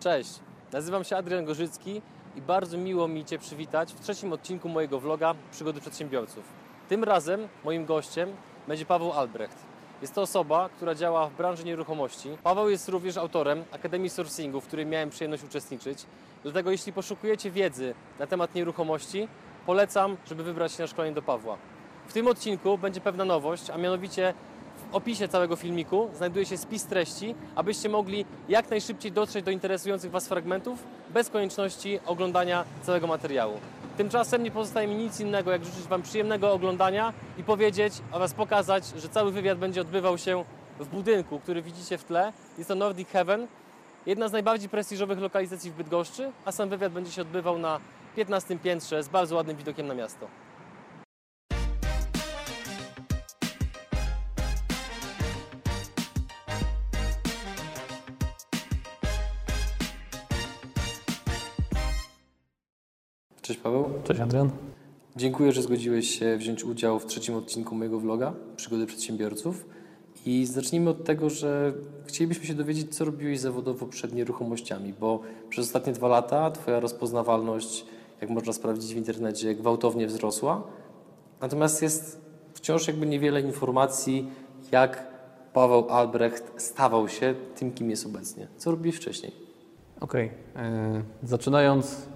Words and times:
Cześć, 0.00 0.30
nazywam 0.72 1.04
się 1.04 1.16
Adrian 1.16 1.44
Gorzycki 1.44 2.02
i 2.36 2.42
bardzo 2.42 2.78
miło 2.78 3.08
mi 3.08 3.24
Cię 3.24 3.38
przywitać 3.38 3.92
w 3.92 4.00
trzecim 4.00 4.32
odcinku 4.32 4.68
mojego 4.68 5.00
vloga 5.00 5.34
Przygody 5.52 5.80
Przedsiębiorców. 5.80 6.44
Tym 6.88 7.04
razem 7.04 7.48
moim 7.64 7.86
gościem 7.86 8.32
będzie 8.68 8.86
Paweł 8.86 9.12
Albrecht. 9.12 9.58
Jest 10.02 10.14
to 10.14 10.22
osoba, 10.22 10.68
która 10.68 10.94
działa 10.94 11.28
w 11.28 11.34
branży 11.34 11.64
nieruchomości. 11.64 12.28
Paweł 12.42 12.68
jest 12.68 12.88
również 12.88 13.16
autorem 13.16 13.64
Akademii 13.72 14.10
Sourcingu, 14.10 14.60
w 14.60 14.66
której 14.66 14.86
miałem 14.86 15.10
przyjemność 15.10 15.44
uczestniczyć. 15.44 16.06
Dlatego 16.42 16.70
jeśli 16.70 16.92
poszukujecie 16.92 17.50
wiedzy 17.50 17.94
na 18.18 18.26
temat 18.26 18.54
nieruchomości, 18.54 19.28
polecam, 19.66 20.16
żeby 20.26 20.42
wybrać 20.42 20.72
się 20.72 20.82
na 20.82 20.86
szkolenie 20.86 21.14
do 21.14 21.22
Pawła. 21.22 21.56
W 22.08 22.12
tym 22.12 22.26
odcinku 22.26 22.78
będzie 22.78 23.00
pewna 23.00 23.24
nowość, 23.24 23.70
a 23.70 23.78
mianowicie 23.78 24.34
opisie 24.92 25.28
całego 25.28 25.56
filmiku 25.56 26.08
znajduje 26.14 26.46
się 26.46 26.56
spis 26.56 26.84
treści, 26.84 27.34
abyście 27.54 27.88
mogli 27.88 28.24
jak 28.48 28.70
najszybciej 28.70 29.12
dotrzeć 29.12 29.44
do 29.44 29.50
interesujących 29.50 30.10
Was 30.10 30.28
fragmentów 30.28 30.84
bez 31.10 31.30
konieczności 31.30 32.00
oglądania 32.06 32.64
całego 32.82 33.06
materiału. 33.06 33.60
Tymczasem 33.96 34.42
nie 34.42 34.50
pozostaje 34.50 34.88
mi 34.88 34.94
nic 34.94 35.20
innego, 35.20 35.52
jak 35.52 35.64
życzyć 35.64 35.82
Wam 35.82 36.02
przyjemnego 36.02 36.52
oglądania 36.52 37.12
i 37.38 37.44
powiedzieć 37.44 37.92
oraz 38.12 38.34
pokazać, 38.34 38.84
że 38.96 39.08
cały 39.08 39.32
wywiad 39.32 39.58
będzie 39.58 39.80
odbywał 39.80 40.18
się 40.18 40.44
w 40.80 40.86
budynku, 40.88 41.40
który 41.40 41.62
widzicie 41.62 41.98
w 41.98 42.04
tle. 42.04 42.32
Jest 42.58 42.68
to 42.68 42.74
Nordic 42.74 43.08
Heaven, 43.08 43.46
jedna 44.06 44.28
z 44.28 44.32
najbardziej 44.32 44.68
prestiżowych 44.68 45.18
lokalizacji 45.18 45.70
w 45.70 45.74
Bydgoszczy, 45.74 46.32
a 46.44 46.52
sam 46.52 46.68
wywiad 46.68 46.92
będzie 46.92 47.12
się 47.12 47.22
odbywał 47.22 47.58
na 47.58 47.80
15 48.16 48.58
piętrze 48.58 49.02
z 49.02 49.08
bardzo 49.08 49.36
ładnym 49.36 49.56
widokiem 49.56 49.86
na 49.86 49.94
miasto. 49.94 50.28
Cześć 63.48 63.60
Paweł. 63.60 63.84
Cześć 64.04 64.20
Adrian. 64.20 64.50
Dziękuję, 65.16 65.52
że 65.52 65.62
zgodziłeś 65.62 66.18
się 66.18 66.36
wziąć 66.36 66.64
udział 66.64 66.98
w 66.98 67.06
trzecim 67.06 67.34
odcinku 67.34 67.74
mojego 67.74 68.00
vloga 68.00 68.32
Przygody 68.56 68.86
Przedsiębiorców. 68.86 69.66
I 70.26 70.46
zacznijmy 70.46 70.90
od 70.90 71.04
tego, 71.04 71.30
że 71.30 71.72
chcielibyśmy 72.06 72.46
się 72.46 72.54
dowiedzieć, 72.54 72.94
co 72.94 73.04
robiłeś 73.04 73.40
zawodowo 73.40 73.86
przed 73.86 74.14
nieruchomościami, 74.14 74.94
bo 75.00 75.20
przez 75.48 75.66
ostatnie 75.66 75.92
dwa 75.92 76.08
lata 76.08 76.50
Twoja 76.50 76.80
rozpoznawalność, 76.80 77.84
jak 78.20 78.30
można 78.30 78.52
sprawdzić 78.52 78.94
w 78.94 78.96
internecie, 78.96 79.54
gwałtownie 79.54 80.06
wzrosła. 80.06 80.62
Natomiast 81.40 81.82
jest 81.82 82.20
wciąż 82.54 82.86
jakby 82.86 83.06
niewiele 83.06 83.40
informacji, 83.40 84.30
jak 84.72 85.06
Paweł 85.52 85.90
Albrecht 85.90 86.62
stawał 86.62 87.08
się 87.08 87.34
tym, 87.56 87.72
kim 87.72 87.90
jest 87.90 88.06
obecnie. 88.06 88.48
Co 88.56 88.70
robiłeś 88.70 88.96
wcześniej? 88.96 89.32
Okej. 90.00 90.30
e, 90.56 91.02
Zaczynając 91.22 92.08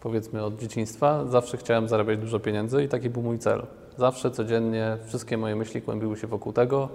powiedzmy 0.00 0.44
od 0.44 0.58
dzieciństwa, 0.58 1.24
zawsze 1.26 1.56
chciałem 1.56 1.88
zarabiać 1.88 2.18
dużo 2.18 2.40
pieniędzy 2.40 2.84
i 2.84 2.88
taki 2.88 3.10
był 3.10 3.22
mój 3.22 3.38
cel. 3.38 3.62
Zawsze, 3.96 4.30
codziennie, 4.30 4.98
wszystkie 5.06 5.38
moje 5.38 5.56
myśli 5.56 5.82
kłębiły 5.82 6.16
się 6.16 6.26
wokół 6.26 6.52
tego, 6.52 6.88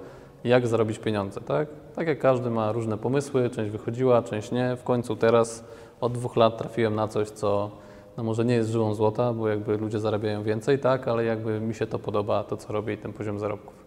jak 0.44 0.67
zarobić 0.67 1.00
pieniądze, 1.00 1.42
tak? 1.42 1.67
Tak 1.95 2.08
jak 2.08 2.20
każdy 2.20 2.50
ma 2.50 2.72
różne 2.72 2.98
pomysły, 2.98 3.50
część 3.50 3.72
wychodziła, 3.72 4.22
część 4.22 4.52
nie. 4.52 4.76
W 4.76 4.83
końcu 4.83 5.16
teraz 5.16 5.64
od 6.02 6.14
dwóch 6.14 6.36
lat 6.36 6.58
trafiłem 6.58 6.95
na 6.95 7.08
coś, 7.08 7.30
co 7.30 7.72
no 8.17 8.23
może 8.23 8.45
nie 8.45 8.53
jest 8.53 8.70
żyłą 8.70 8.94
złota, 8.94 9.33
bo 9.33 9.48
jakby 9.48 9.78
ludzie 9.78 10.00
zarabiają 10.00 10.44
więcej, 10.44 10.80
tak? 10.80 11.08
Ale 11.08 11.23
jakby 11.26 11.59
mi 11.59 11.76
się 11.76 11.88
to 11.88 12.00
podoba, 12.00 12.44
to 12.44 12.58
co 12.58 12.73
robię 12.73 12.94
i 12.94 12.98
ten 12.98 13.14
poziom 13.14 13.39
zarobków. 13.39 13.86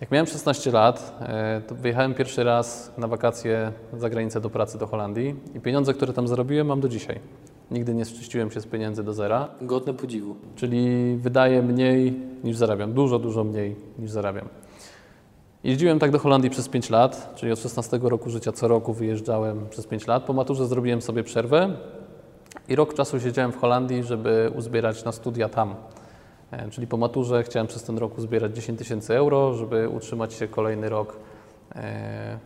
Jak 0.00 0.10
miałem 0.10 0.26
16 0.26 0.70
lat, 0.70 1.18
e, 1.20 1.60
to 1.68 1.74
wyjechałem 1.74 2.14
pierwszy 2.14 2.44
raz 2.44 2.92
na 2.98 3.08
wakacje 3.08 3.72
za 3.92 4.10
granicę 4.10 4.40
do 4.40 4.50
pracy 4.50 4.78
do 4.78 4.86
Holandii 4.86 5.34
i 5.54 5.60
pieniądze, 5.60 5.94
które 5.94 6.12
tam 6.12 6.28
zarobiłem, 6.28 6.66
mam 6.66 6.80
do 6.80 6.88
dzisiaj. 6.88 7.20
Nigdy 7.70 7.94
nie 7.94 8.04
szczyściłem 8.04 8.50
się 8.50 8.60
z 8.60 8.66
pieniędzy 8.66 9.02
do 9.04 9.12
zera, 9.12 9.48
Godne 9.62 9.94
podziwu. 9.94 10.36
czyli 10.56 11.16
wydaję 11.16 11.62
mniej 11.62 12.14
niż 12.44 12.56
zarabiam, 12.56 12.92
dużo, 12.92 13.18
dużo 13.18 13.44
mniej 13.44 13.76
niż 13.98 14.10
zarabiam. 14.10 14.48
Jeździłem 15.64 15.98
tak 15.98 16.10
do 16.10 16.18
Holandii 16.18 16.50
przez 16.50 16.68
5 16.68 16.90
lat, 16.90 17.32
czyli 17.36 17.52
od 17.52 17.58
16 17.58 17.98
roku 18.02 18.30
życia 18.30 18.52
co 18.52 18.68
roku 18.68 18.92
wyjeżdżałem 18.92 19.66
przez 19.70 19.86
5 19.86 20.06
lat. 20.06 20.24
Po 20.24 20.32
maturze 20.32 20.66
zrobiłem 20.66 21.02
sobie 21.02 21.22
przerwę 21.24 21.76
i 22.68 22.76
rok 22.76 22.94
czasu 22.94 23.20
siedziałem 23.20 23.52
w 23.52 23.56
Holandii, 23.56 24.02
żeby 24.02 24.52
uzbierać 24.56 25.04
na 25.04 25.12
studia 25.12 25.48
tam. 25.48 25.74
E, 26.50 26.70
Czyli 26.70 26.86
po 26.86 26.96
maturze 26.96 27.42
chciałem 27.42 27.66
przez 27.66 27.82
ten 27.82 27.98
rok 27.98 28.18
uzbierać 28.18 28.54
10 28.56 28.78
tysięcy 28.78 29.14
euro, 29.16 29.54
żeby 29.54 29.88
utrzymać 29.88 30.34
się 30.34 30.48
kolejny 30.48 30.88
rok 30.88 31.16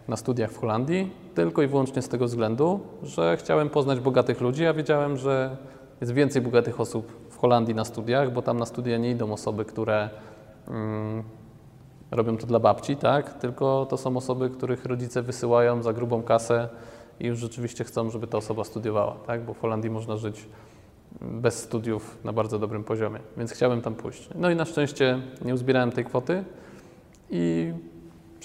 na 0.09 0.17
studiach 0.17 0.51
w 0.51 0.59
Holandii, 0.59 1.13
tylko 1.35 1.63
i 1.63 1.67
wyłącznie 1.67 2.03
z 2.03 2.09
tego 2.09 2.25
względu, 2.25 2.81
że 3.03 3.37
chciałem 3.37 3.71
poznać 3.71 4.01
bogatych 4.01 4.41
ludzi, 4.41 4.67
a 4.67 4.75
wiedziałem, 4.75 5.17
że 5.17 5.57
jest 6.01 6.13
więcej 6.13 6.43
bogatych 6.43 6.81
osób 6.81 7.13
w 7.31 7.39
Holandii 7.39 7.75
na 7.75 7.85
studiach, 7.85 8.33
bo 8.33 8.43
tam 8.43 8.59
na 8.59 8.67
studia 8.67 8.99
nie 8.99 9.11
idą 9.11 9.33
osoby, 9.33 9.65
które 9.65 10.11
mm, 10.69 11.23
robią 12.11 12.37
to 12.37 12.47
dla 12.47 12.61
babci, 12.61 12.97
tak? 12.97 13.35
Tylko 13.35 13.87
to 13.91 13.97
są 13.97 14.17
osoby, 14.17 14.51
których 14.51 14.85
rodzice 14.85 15.23
wysyłają 15.23 15.83
za 15.83 15.93
grubą 15.93 16.23
kasę 16.23 16.69
i 17.21 17.27
już 17.27 17.39
rzeczywiście 17.39 17.85
chcą, 17.85 18.11
żeby 18.11 18.27
ta 18.27 18.39
osoba 18.39 18.65
studiowała, 18.65 19.17
tak? 19.27 19.45
Bo 19.45 19.55
w 19.55 19.61
Holandii 19.61 19.91
można 19.91 20.17
żyć 20.17 20.47
bez 21.21 21.63
studiów 21.63 22.19
na 22.25 22.33
bardzo 22.33 22.59
dobrym 22.59 22.85
poziomie, 22.85 23.21
więc 23.37 23.53
chciałem 23.53 23.83
tam 23.83 23.95
pójść. 23.95 24.29
No 24.35 24.51
i 24.51 24.57
na 24.57 24.65
szczęście 24.65 25.21
nie 25.45 25.55
uzbierałem 25.55 25.93
tej 25.93 26.05
kwoty 26.05 26.45
i 27.31 27.73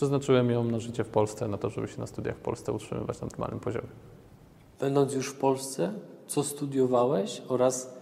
przeznaczyłem 0.03 0.49
ją 0.49 0.63
na 0.63 0.79
życie 0.79 1.03
w 1.03 1.09
Polsce, 1.09 1.47
na 1.47 1.57
to, 1.57 1.69
żeby 1.69 1.87
się 1.87 1.99
na 1.99 2.07
studiach 2.07 2.35
w 2.35 2.39
Polsce 2.39 2.73
utrzymywać 2.73 3.21
na 3.21 3.27
normalnym 3.27 3.59
poziomie. 3.59 3.87
Będąc 4.79 5.13
już 5.13 5.27
w 5.29 5.35
Polsce, 5.35 5.93
co 6.27 6.43
studiowałeś 6.43 7.41
oraz 7.47 7.93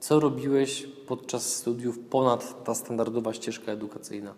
co 0.00 0.20
robiłeś 0.20 0.88
podczas 1.06 1.56
studiów 1.56 1.98
ponad 1.98 2.64
ta 2.64 2.74
standardowa 2.74 3.32
ścieżka 3.32 3.72
edukacyjna? 3.72 4.34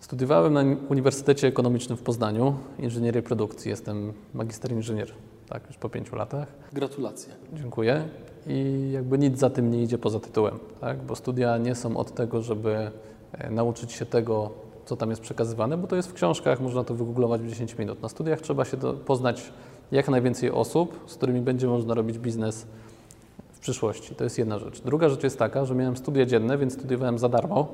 Studiowałem 0.00 0.52
na 0.52 0.64
Uniwersytecie 0.88 1.48
Ekonomicznym 1.48 1.98
w 1.98 2.02
Poznaniu 2.02 2.54
inżynierię 2.78 3.22
produkcji. 3.22 3.70
Jestem 3.70 4.12
magister 4.34 4.72
inżynier, 4.72 5.12
tak, 5.48 5.66
już 5.66 5.76
po 5.76 5.88
pięciu 5.88 6.16
latach. 6.16 6.48
Gratulacje. 6.72 7.32
Dziękuję. 7.52 8.08
I 8.46 8.90
jakby 8.92 9.18
nic 9.18 9.38
za 9.38 9.50
tym 9.50 9.70
nie 9.70 9.82
idzie 9.82 9.98
poza 9.98 10.20
tytułem, 10.20 10.58
tak? 10.80 11.02
bo 11.02 11.16
studia 11.16 11.58
nie 11.58 11.74
są 11.74 11.96
od 11.96 12.14
tego, 12.14 12.42
żeby 12.42 12.90
e, 13.32 13.50
nauczyć 13.50 13.92
się 13.92 14.06
tego, 14.06 14.69
co 14.84 14.96
tam 14.96 15.10
jest 15.10 15.22
przekazywane, 15.22 15.78
bo 15.78 15.86
to 15.86 15.96
jest 15.96 16.08
w 16.08 16.12
książkach, 16.12 16.60
można 16.60 16.84
to 16.84 16.94
wygooglować 16.94 17.40
w 17.40 17.48
10 17.48 17.78
minut. 17.78 18.02
Na 18.02 18.08
studiach 18.08 18.40
trzeba 18.40 18.64
się 18.64 18.76
poznać 19.06 19.52
jak 19.92 20.08
najwięcej 20.08 20.50
osób, 20.50 21.04
z 21.06 21.14
którymi 21.14 21.40
będzie 21.40 21.66
można 21.66 21.94
robić 21.94 22.18
biznes 22.18 22.66
w 23.52 23.58
przyszłości. 23.58 24.14
To 24.14 24.24
jest 24.24 24.38
jedna 24.38 24.58
rzecz. 24.58 24.80
Druga 24.80 25.08
rzecz 25.08 25.22
jest 25.22 25.38
taka, 25.38 25.64
że 25.64 25.74
miałem 25.74 25.96
studia 25.96 26.26
dzienne, 26.26 26.58
więc 26.58 26.74
studiowałem 26.74 27.18
za 27.18 27.28
darmo, 27.28 27.68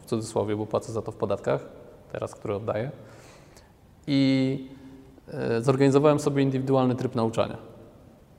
w 0.00 0.06
cudzysłowie, 0.06 0.56
bo 0.56 0.66
płacę 0.66 0.92
za 0.92 1.02
to 1.02 1.12
w 1.12 1.16
podatkach, 1.16 1.66
teraz, 2.12 2.34
które 2.34 2.56
oddaję. 2.56 2.90
I 4.06 4.68
e, 5.32 5.62
zorganizowałem 5.62 6.18
sobie 6.20 6.42
indywidualny 6.42 6.94
tryb 6.94 7.14
nauczania. 7.14 7.56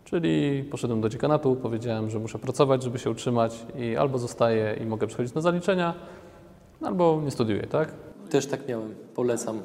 Czyli 0.05 0.63
poszedłem 0.63 1.01
do 1.01 1.09
dziekanatu, 1.09 1.55
powiedziałem, 1.55 2.09
że 2.09 2.19
muszę 2.19 2.39
pracować, 2.39 2.83
żeby 2.83 2.99
się 2.99 3.09
utrzymać 3.09 3.65
i 3.75 3.97
albo 3.97 4.17
zostaję 4.17 4.77
i 4.81 4.85
mogę 4.85 5.07
przechodzić 5.07 5.33
na 5.33 5.41
zaliczenia, 5.41 5.93
albo 6.81 7.21
nie 7.23 7.31
studiuję, 7.31 7.67
tak? 7.67 7.93
Też 8.29 8.45
tak 8.45 8.67
miałem. 8.67 8.95
Polecam. 9.15 9.61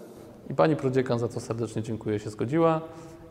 I 0.51 0.55
pani 0.55 0.77
prodziekan, 0.77 1.19
za 1.19 1.29
co 1.29 1.41
serdecznie 1.41 1.83
dziękuję, 1.83 2.19
się 2.19 2.31
zgodziła 2.31 2.81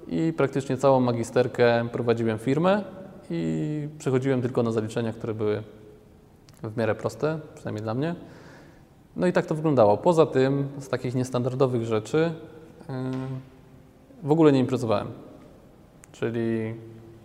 i 0.08 0.34
praktycznie 0.38 0.78
całą 0.78 1.00
magisterkę 1.00 1.88
prowadziłem 1.92 2.40
firmę 2.40 2.84
i 3.30 3.88
przechodziłem 3.98 4.42
tylko 4.42 4.64
na 4.64 4.72
zaliczenia, 4.72 5.14
które 5.14 5.34
były 5.34 5.64
w 6.64 6.78
miarę 6.78 6.96
proste, 6.96 7.40
przynajmniej 7.56 7.84
dla 7.84 7.94
mnie. 7.94 8.16
No 9.16 9.28
i 9.28 9.34
tak 9.34 9.46
to 9.46 9.56
wyglądało. 9.56 9.98
Poza 9.98 10.26
tym, 10.26 10.68
z 10.80 10.90
takich 10.90 11.16
niestandardowych 11.16 11.86
rzeczy, 11.86 12.32
yy, 12.90 12.96
w 14.24 14.32
ogóle 14.32 14.52
nie 14.52 14.60
imprezowałem. 14.60 15.08
Czyli 16.12 16.74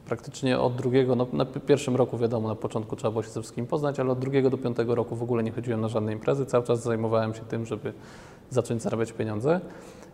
praktycznie 0.09 0.61
od 0.61 0.77
drugiego, 0.77 1.17
no 1.17 1.27
na 1.33 1.45
pi- 1.45 1.61
pierwszym 1.61 1.97
roku 1.97 2.19
wiadomo, 2.19 2.49
na 2.49 2.55
początku 2.55 2.97
trzeba 2.97 3.11
było 3.11 3.23
się 3.23 3.31
ze 3.31 3.41
wszystkim 3.41 3.67
poznać, 3.67 4.01
ale 4.01 4.11
od 4.13 4.19
drugiego 4.19 4.51
do 4.51 4.59
piątego 4.59 4.95
roku 4.95 5.17
w 5.17 5.23
ogóle 5.23 5.43
nie 5.43 5.53
chodziłem 5.53 5.81
na 5.81 5.89
żadne 5.89 6.13
imprezy, 6.13 6.47
cały 6.47 6.65
czas 6.65 6.83
zajmowałem 6.83 7.35
się 7.35 7.41
tym, 7.41 7.67
żeby 7.67 7.93
zacząć 8.51 8.83
zarabiać 8.83 9.13
pieniądze. 9.13 9.61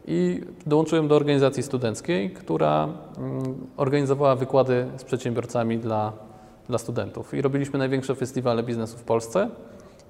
I 0.06 0.41
dołączyłem 0.67 1.08
do 1.08 1.17
organizacji 1.17 1.62
studenckiej, 1.62 2.31
która 2.31 2.88
mm, 3.19 3.55
organizowała 3.76 4.37
wykłady 4.37 4.87
z 4.96 5.05
przedsiębiorcami 5.05 5.79
dla, 5.79 6.12
dla 6.69 6.79
studentów. 6.79 7.35
I 7.35 7.43
robiliśmy 7.43 7.79
największe 7.79 8.14
festiwale 8.14 8.62
biznesu 8.62 8.99
w 8.99 9.02
Polsce. 9.02 9.50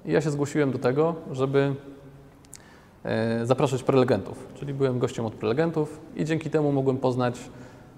I 0.05 0.11
ja 0.11 0.21
się 0.21 0.31
zgłosiłem 0.31 0.71
do 0.71 0.79
tego, 0.79 1.15
żeby 1.31 1.75
e, 3.03 3.45
zapraszać 3.45 3.83
prelegentów. 3.83 4.47
Czyli 4.55 4.73
byłem 4.73 4.99
gościem 4.99 5.25
od 5.25 5.33
prelegentów 5.33 5.99
i 6.15 6.25
dzięki 6.25 6.49
temu 6.49 6.71
mogłem 6.71 6.97
poznać 6.97 7.39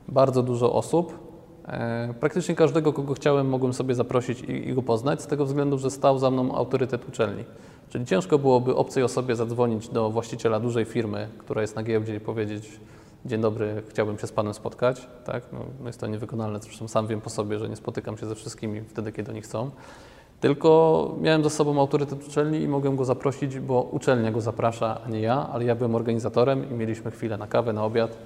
bardzo 0.08 0.44
dużo 0.44 0.74
osób. 0.74 1.27
E, 1.68 2.14
Praktycznie 2.20 2.56
każdego, 2.56 2.94
kogo 2.94 3.14
chciałem, 3.14 3.50
mogłem 3.50 3.74
sobie 3.74 3.96
zaprosić 3.96 4.42
i, 4.42 4.70
i 4.70 4.74
go 4.74 4.82
poznać, 4.82 5.22
z 5.22 5.28
tego 5.28 5.46
względu, 5.46 5.78
że 5.78 5.92
stał 5.92 6.20
za 6.20 6.32
mną 6.32 6.56
autorytet 6.56 7.10
uczelni. 7.10 7.44
Czyli 7.90 8.06
ciężko 8.06 8.40
byłoby 8.40 8.76
obcej 8.76 9.04
osobie 9.04 9.36
zadzwonić 9.36 9.90
do 9.90 10.10
właściciela 10.10 10.60
dużej 10.60 10.86
firmy, 10.86 11.28
która 11.38 11.62
jest 11.62 11.76
na 11.76 11.84
giełdzie 11.84 12.16
i 12.16 12.20
powiedzieć: 12.20 12.80
dzień 13.26 13.42
dobry, 13.42 13.84
chciałbym 13.90 14.20
się 14.20 14.28
z 14.28 14.32
Panem 14.32 14.54
spotkać. 14.54 15.08
Tak? 15.26 15.44
No, 15.54 15.60
no 15.80 15.88
jest 15.88 16.00
to 16.00 16.08
niewykonalne, 16.08 16.60
zresztą 16.60 16.88
sam 16.88 17.08
wiem 17.08 17.22
po 17.22 17.30
sobie, 17.30 17.60
że 17.60 17.70
nie 17.70 17.76
spotykam 17.76 18.18
się 18.18 18.26
ze 18.26 18.36
wszystkimi 18.36 18.82
wtedy, 18.82 19.12
kiedy 19.12 19.32
oni 19.32 19.42
chcą. 19.42 19.72
Tylko 20.40 21.16
miałem 21.22 21.44
za 21.44 21.50
sobą 21.50 21.80
autorytet 21.80 22.28
uczelni 22.28 22.62
i 22.62 22.68
mogłem 22.68 22.96
go 22.96 23.06
zaprosić, 23.06 23.60
bo 23.60 23.82
uczelnia 23.82 24.32
go 24.32 24.42
zaprasza, 24.42 25.02
a 25.06 25.10
nie 25.10 25.22
ja, 25.22 25.50
ale 25.52 25.66
ja 25.66 25.76
byłem 25.76 25.96
organizatorem 25.96 26.72
i 26.72 26.74
mieliśmy 26.74 27.12
chwilę 27.12 27.38
na 27.38 27.48
kawę, 27.48 27.74
na 27.74 27.84
obiad, 27.84 28.18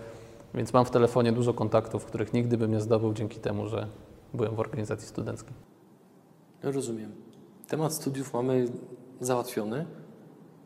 więc 0.54 0.74
mam 0.74 0.86
w 0.86 0.92
telefonie 0.92 1.32
dużo 1.32 1.54
kontaktów, 1.54 2.06
których 2.06 2.34
nigdy 2.34 2.58
bym 2.58 2.72
nie 2.72 2.82
zdobył 2.82 3.14
dzięki 3.14 3.40
temu, 3.40 3.68
że 3.68 3.88
byłem 4.34 4.56
w 4.56 4.60
organizacji 4.60 5.08
studenckiej. 5.08 5.54
Rozumiem. 6.64 7.12
Temat 7.68 7.94
studiów 7.94 8.34
mamy 8.34 8.66
załatwiony, 9.20 9.86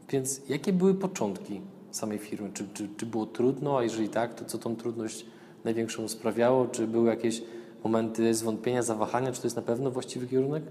więc 0.10 0.42
jakie 0.50 0.74
były 0.74 0.94
początki 0.94 1.62
samej 1.92 2.18
firmy? 2.20 2.50
Czy, 2.54 2.68
czy, 2.74 2.90
czy 2.98 3.06
było 3.06 3.26
trudno, 3.26 3.78
a 3.78 3.84
jeżeli 3.84 4.10
tak, 4.10 4.34
to 4.34 4.46
co 4.46 4.58
tą 4.58 4.76
trudność 4.76 5.26
największą 5.64 6.08
sprawiało? 6.08 6.68
Czy 6.68 6.88
były 6.88 7.10
jakieś 7.10 7.44
momenty 7.84 8.34
zwątpienia, 8.34 8.84
zawahania, 8.84 9.32
czy 9.32 9.42
to 9.42 9.48
jest 9.48 9.56
na 9.56 9.62
pewno 9.62 9.92
właściwy 9.92 10.28
kierunek? 10.28 10.64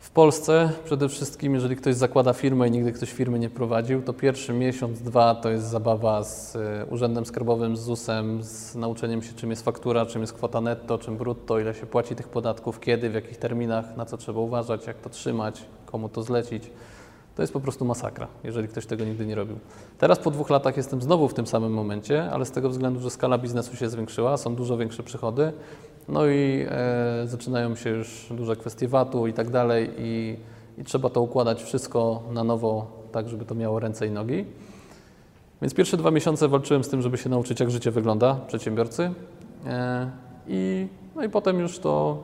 W 0.00 0.10
Polsce 0.10 0.72
przede 0.84 1.08
wszystkim, 1.08 1.54
jeżeli 1.54 1.76
ktoś 1.76 1.94
zakłada 1.94 2.32
firmę 2.32 2.68
i 2.68 2.70
nigdy 2.70 2.92
ktoś 2.92 3.12
firmy 3.12 3.38
nie 3.38 3.50
prowadził, 3.50 4.02
to 4.02 4.12
pierwszy 4.12 4.52
miesiąc, 4.52 5.00
dwa 5.00 5.34
to 5.34 5.50
jest 5.50 5.64
zabawa 5.64 6.24
z 6.24 6.56
e, 6.56 6.86
Urzędem 6.90 7.26
Skarbowym, 7.26 7.76
z 7.76 7.80
ZUS-em, 7.80 8.42
z 8.42 8.74
nauczeniem 8.74 9.22
się, 9.22 9.32
czym 9.32 9.50
jest 9.50 9.64
faktura, 9.64 10.06
czym 10.06 10.20
jest 10.20 10.32
kwota 10.32 10.60
netto, 10.60 10.98
czym 10.98 11.16
brutto, 11.16 11.58
ile 11.58 11.74
się 11.74 11.86
płaci 11.86 12.16
tych 12.16 12.28
podatków, 12.28 12.80
kiedy, 12.80 13.10
w 13.10 13.14
jakich 13.14 13.36
terminach, 13.36 13.96
na 13.96 14.06
co 14.06 14.16
trzeba 14.16 14.40
uważać, 14.40 14.86
jak 14.86 14.96
to 14.98 15.10
trzymać, 15.10 15.64
komu 15.86 16.08
to 16.08 16.22
zlecić. 16.22 16.70
To 17.36 17.42
jest 17.42 17.52
po 17.52 17.60
prostu 17.60 17.84
masakra, 17.84 18.26
jeżeli 18.44 18.68
ktoś 18.68 18.86
tego 18.86 19.04
nigdy 19.04 19.26
nie 19.26 19.34
robił. 19.34 19.58
Teraz 19.98 20.18
po 20.18 20.30
dwóch 20.30 20.50
latach 20.50 20.76
jestem 20.76 21.02
znowu 21.02 21.28
w 21.28 21.34
tym 21.34 21.46
samym 21.46 21.72
momencie, 21.72 22.30
ale 22.30 22.44
z 22.46 22.50
tego 22.50 22.70
względu, 22.70 23.00
że 23.00 23.10
skala 23.10 23.38
biznesu 23.38 23.76
się 23.76 23.88
zwiększyła, 23.88 24.36
są 24.36 24.54
dużo 24.54 24.76
większe 24.76 25.02
przychody, 25.02 25.52
no 26.10 26.26
i 26.26 26.66
e, 26.68 27.26
zaczynają 27.26 27.74
się 27.74 27.90
już 27.90 28.26
duże 28.30 28.56
kwestie 28.56 28.88
VAT-u 28.88 29.26
i 29.26 29.32
tak 29.32 29.50
dalej 29.50 29.90
i, 29.98 30.36
i 30.78 30.84
trzeba 30.84 31.10
to 31.10 31.20
układać 31.20 31.62
wszystko 31.62 32.22
na 32.32 32.44
nowo, 32.44 32.86
tak 33.12 33.28
żeby 33.28 33.44
to 33.44 33.54
miało 33.54 33.80
ręce 33.80 34.06
i 34.06 34.10
nogi. 34.10 34.44
Więc 35.62 35.74
pierwsze 35.74 35.96
dwa 35.96 36.10
miesiące 36.10 36.48
walczyłem 36.48 36.84
z 36.84 36.88
tym, 36.88 37.02
żeby 37.02 37.18
się 37.18 37.28
nauczyć, 37.28 37.60
jak 37.60 37.70
życie 37.70 37.90
wygląda 37.90 38.34
przedsiębiorcy. 38.34 39.12
E, 39.66 40.10
i, 40.48 40.88
no 41.16 41.24
i 41.24 41.28
potem 41.28 41.60
już 41.60 41.78
to 41.78 42.22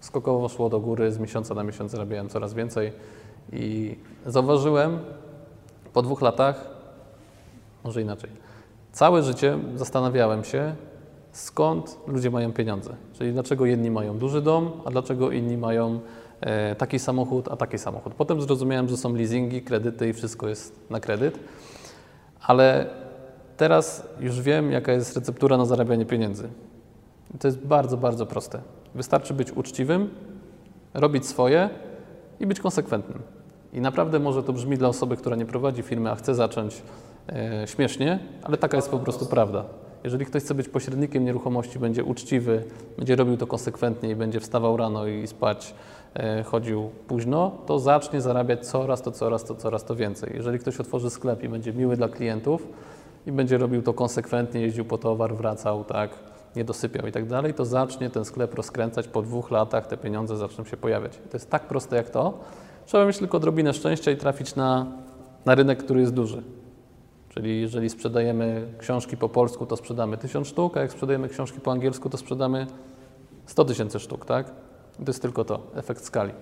skokowo 0.00 0.48
szło 0.48 0.68
do 0.68 0.80
góry, 0.80 1.12
z 1.12 1.18
miesiąca 1.18 1.54
na 1.54 1.64
miesiąc 1.64 1.90
zarabiałem 1.92 2.28
coraz 2.28 2.54
więcej. 2.54 2.92
I 3.52 3.96
zauważyłem 4.26 4.98
po 5.92 6.02
dwóch 6.02 6.22
latach, 6.22 6.70
może 7.84 8.02
inaczej, 8.02 8.30
całe 8.92 9.22
życie 9.22 9.58
zastanawiałem 9.76 10.44
się, 10.44 10.74
skąd 11.34 11.98
ludzie 12.06 12.30
mają 12.30 12.52
pieniądze. 12.52 12.90
Czyli 13.12 13.32
dlaczego 13.32 13.66
jedni 13.66 13.90
mają 13.90 14.18
duży 14.18 14.42
dom, 14.42 14.70
a 14.84 14.90
dlaczego 14.90 15.30
inni 15.30 15.56
mają 15.56 16.00
e, 16.40 16.74
taki 16.74 16.98
samochód, 16.98 17.48
a 17.48 17.56
taki 17.56 17.78
samochód. 17.78 18.14
Potem 18.14 18.42
zrozumiałem, 18.42 18.88
że 18.88 18.96
są 18.96 19.14
leasingi, 19.14 19.62
kredyty 19.62 20.08
i 20.08 20.12
wszystko 20.12 20.48
jest 20.48 20.90
na 20.90 21.00
kredyt, 21.00 21.38
ale 22.40 22.86
teraz 23.56 24.08
już 24.20 24.40
wiem, 24.40 24.72
jaka 24.72 24.92
jest 24.92 25.16
receptura 25.16 25.56
na 25.56 25.64
zarabianie 25.64 26.06
pieniędzy. 26.06 26.48
To 27.40 27.48
jest 27.48 27.58
bardzo, 27.58 27.96
bardzo 27.96 28.26
proste. 28.26 28.60
Wystarczy 28.94 29.34
być 29.34 29.52
uczciwym, 29.52 30.10
robić 30.94 31.26
swoje 31.26 31.70
i 32.40 32.46
być 32.46 32.60
konsekwentnym. 32.60 33.22
I 33.72 33.80
naprawdę 33.80 34.18
może 34.18 34.42
to 34.42 34.52
brzmi 34.52 34.78
dla 34.78 34.88
osoby, 34.88 35.16
która 35.16 35.36
nie 35.36 35.46
prowadzi 35.46 35.82
firmy, 35.82 36.10
a 36.10 36.14
chce 36.14 36.34
zacząć 36.34 36.82
e, 37.28 37.66
śmiesznie, 37.66 38.18
ale 38.42 38.56
taka 38.56 38.76
jest 38.76 38.90
po 38.90 38.98
prostu 38.98 39.26
prawda. 39.26 39.64
Jeżeli 40.04 40.26
ktoś 40.26 40.42
chce 40.42 40.54
być 40.54 40.68
pośrednikiem 40.68 41.24
nieruchomości, 41.24 41.78
będzie 41.78 42.04
uczciwy, 42.04 42.64
będzie 42.96 43.16
robił 43.16 43.36
to 43.36 43.46
konsekwentnie 43.46 44.10
i 44.10 44.16
będzie 44.16 44.40
wstawał 44.40 44.76
rano 44.76 45.06
i 45.06 45.26
spać, 45.26 45.74
e, 46.14 46.42
chodził 46.42 46.90
późno, 47.08 47.58
to 47.66 47.78
zacznie 47.78 48.20
zarabiać 48.20 48.66
coraz 48.66 49.02
to, 49.02 49.12
coraz 49.12 49.44
to, 49.44 49.54
coraz 49.54 49.84
to 49.84 49.96
więcej. 49.96 50.32
Jeżeli 50.34 50.58
ktoś 50.58 50.80
otworzy 50.80 51.10
sklep 51.10 51.42
i 51.42 51.48
będzie 51.48 51.72
miły 51.72 51.96
dla 51.96 52.08
klientów 52.08 52.68
i 53.26 53.32
będzie 53.32 53.58
robił 53.58 53.82
to 53.82 53.94
konsekwentnie, 53.94 54.60
jeździł 54.60 54.84
po 54.84 54.98
towar, 54.98 55.34
wracał, 55.34 55.84
tak, 55.84 56.10
nie 56.56 56.64
dosypiał 56.64 57.06
i 57.06 57.12
tak 57.12 57.26
dalej, 57.26 57.54
to 57.54 57.64
zacznie 57.64 58.10
ten 58.10 58.24
sklep 58.24 58.54
rozkręcać. 58.54 59.08
Po 59.08 59.22
dwóch 59.22 59.50
latach 59.50 59.86
te 59.86 59.96
pieniądze 59.96 60.36
zaczną 60.36 60.64
się 60.64 60.76
pojawiać. 60.76 61.12
To 61.30 61.36
jest 61.36 61.50
tak 61.50 61.62
proste 61.62 61.96
jak 61.96 62.10
to. 62.10 62.38
Trzeba 62.86 63.06
mieć 63.06 63.18
tylko 63.18 63.36
odrobinę 63.36 63.72
szczęścia 63.72 64.10
i 64.10 64.16
trafić 64.16 64.54
na, 64.54 64.86
na 65.44 65.54
rynek, 65.54 65.84
który 65.84 66.00
jest 66.00 66.14
duży. 66.14 66.42
Czyli 67.34 67.60
jeżeli 67.60 67.90
sprzedajemy 67.90 68.74
książki 68.78 69.16
po 69.16 69.28
polsku, 69.28 69.66
to 69.66 69.76
sprzedamy 69.76 70.18
1000 70.18 70.48
sztuk, 70.48 70.76
a 70.76 70.80
jak 70.80 70.92
sprzedajemy 70.92 71.28
książki 71.28 71.60
po 71.60 71.72
angielsku, 71.72 72.10
to 72.10 72.18
sprzedamy 72.18 72.66
100 73.46 73.64
tysięcy 73.64 74.00
sztuk, 74.00 74.24
tak? 74.24 74.50
To 74.96 75.04
jest 75.06 75.22
tylko 75.22 75.44
to, 75.44 75.66
efekt 75.74 76.04
skali. 76.04 76.32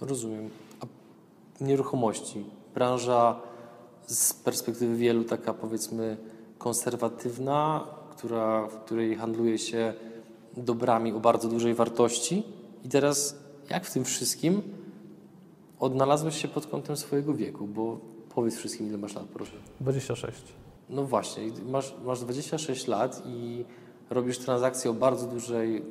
Rozumiem. 0.00 0.50
A 0.80 0.86
nieruchomości, 1.64 2.44
branża 2.74 3.40
z 4.06 4.34
perspektywy 4.34 4.96
wielu 4.96 5.24
taka 5.24 5.54
powiedzmy 5.54 6.16
konserwatywna, 6.58 7.86
która, 8.10 8.66
w 8.66 8.76
której 8.76 9.16
handluje 9.16 9.58
się 9.58 9.94
dobrami 10.56 11.12
o 11.12 11.20
bardzo 11.20 11.48
dużej 11.48 11.74
wartości. 11.74 12.42
I 12.84 12.88
teraz 12.88 13.38
jak 13.70 13.86
w 13.86 13.92
tym 13.92 14.04
wszystkim 14.04 14.62
odnalazłeś 15.78 16.42
się 16.42 16.48
pod 16.48 16.66
kątem 16.66 16.96
swojego 16.96 17.34
wieku? 17.34 17.66
Bo 17.66 18.13
powiedz 18.34 18.56
wszystkim, 18.56 18.88
ile 18.88 18.98
masz 18.98 19.14
lat, 19.14 19.24
proszę. 19.24 19.52
26. 19.80 20.42
No 20.90 21.04
właśnie, 21.04 21.42
masz, 21.66 21.94
masz 22.04 22.20
26 22.20 22.86
lat 22.86 23.22
i 23.26 23.64
robisz 24.10 24.38
transakcje 24.38 24.90
o 24.90 24.94
bardzo 24.94 25.26
dużej 25.26 25.82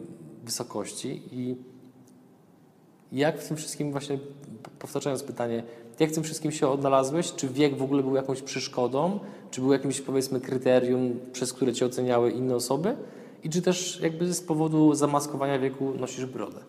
wysokości 0.43 1.21
i 1.31 1.55
jak 3.11 3.41
w 3.41 3.47
tym 3.47 3.57
wszystkim 3.57 3.91
właśnie, 3.91 4.19
powtarzając 4.79 5.23
pytanie, 5.23 5.63
jak 5.99 6.09
w 6.09 6.13
tym 6.13 6.23
wszystkim 6.23 6.51
się 6.51 6.67
odnalazłeś? 6.67 7.33
Czy 7.33 7.47
wiek 7.47 7.77
w 7.77 7.81
ogóle 7.81 8.03
był 8.03 8.15
jakąś 8.15 8.41
przeszkodą? 8.41 9.19
Czy 9.51 9.61
był 9.61 9.73
jakimś 9.73 10.01
powiedzmy 10.01 10.41
kryterium, 10.41 11.19
przez 11.31 11.53
które 11.53 11.73
cię 11.73 11.85
oceniały 11.85 12.31
inne 12.31 12.55
osoby? 12.55 12.95
I 13.43 13.49
czy 13.49 13.61
też 13.61 13.99
jakby 14.01 14.33
z 14.33 14.41
powodu 14.41 14.93
zamaskowania 14.93 15.59
wieku 15.59 15.93
nosisz 15.99 16.25
brodę? 16.25 16.59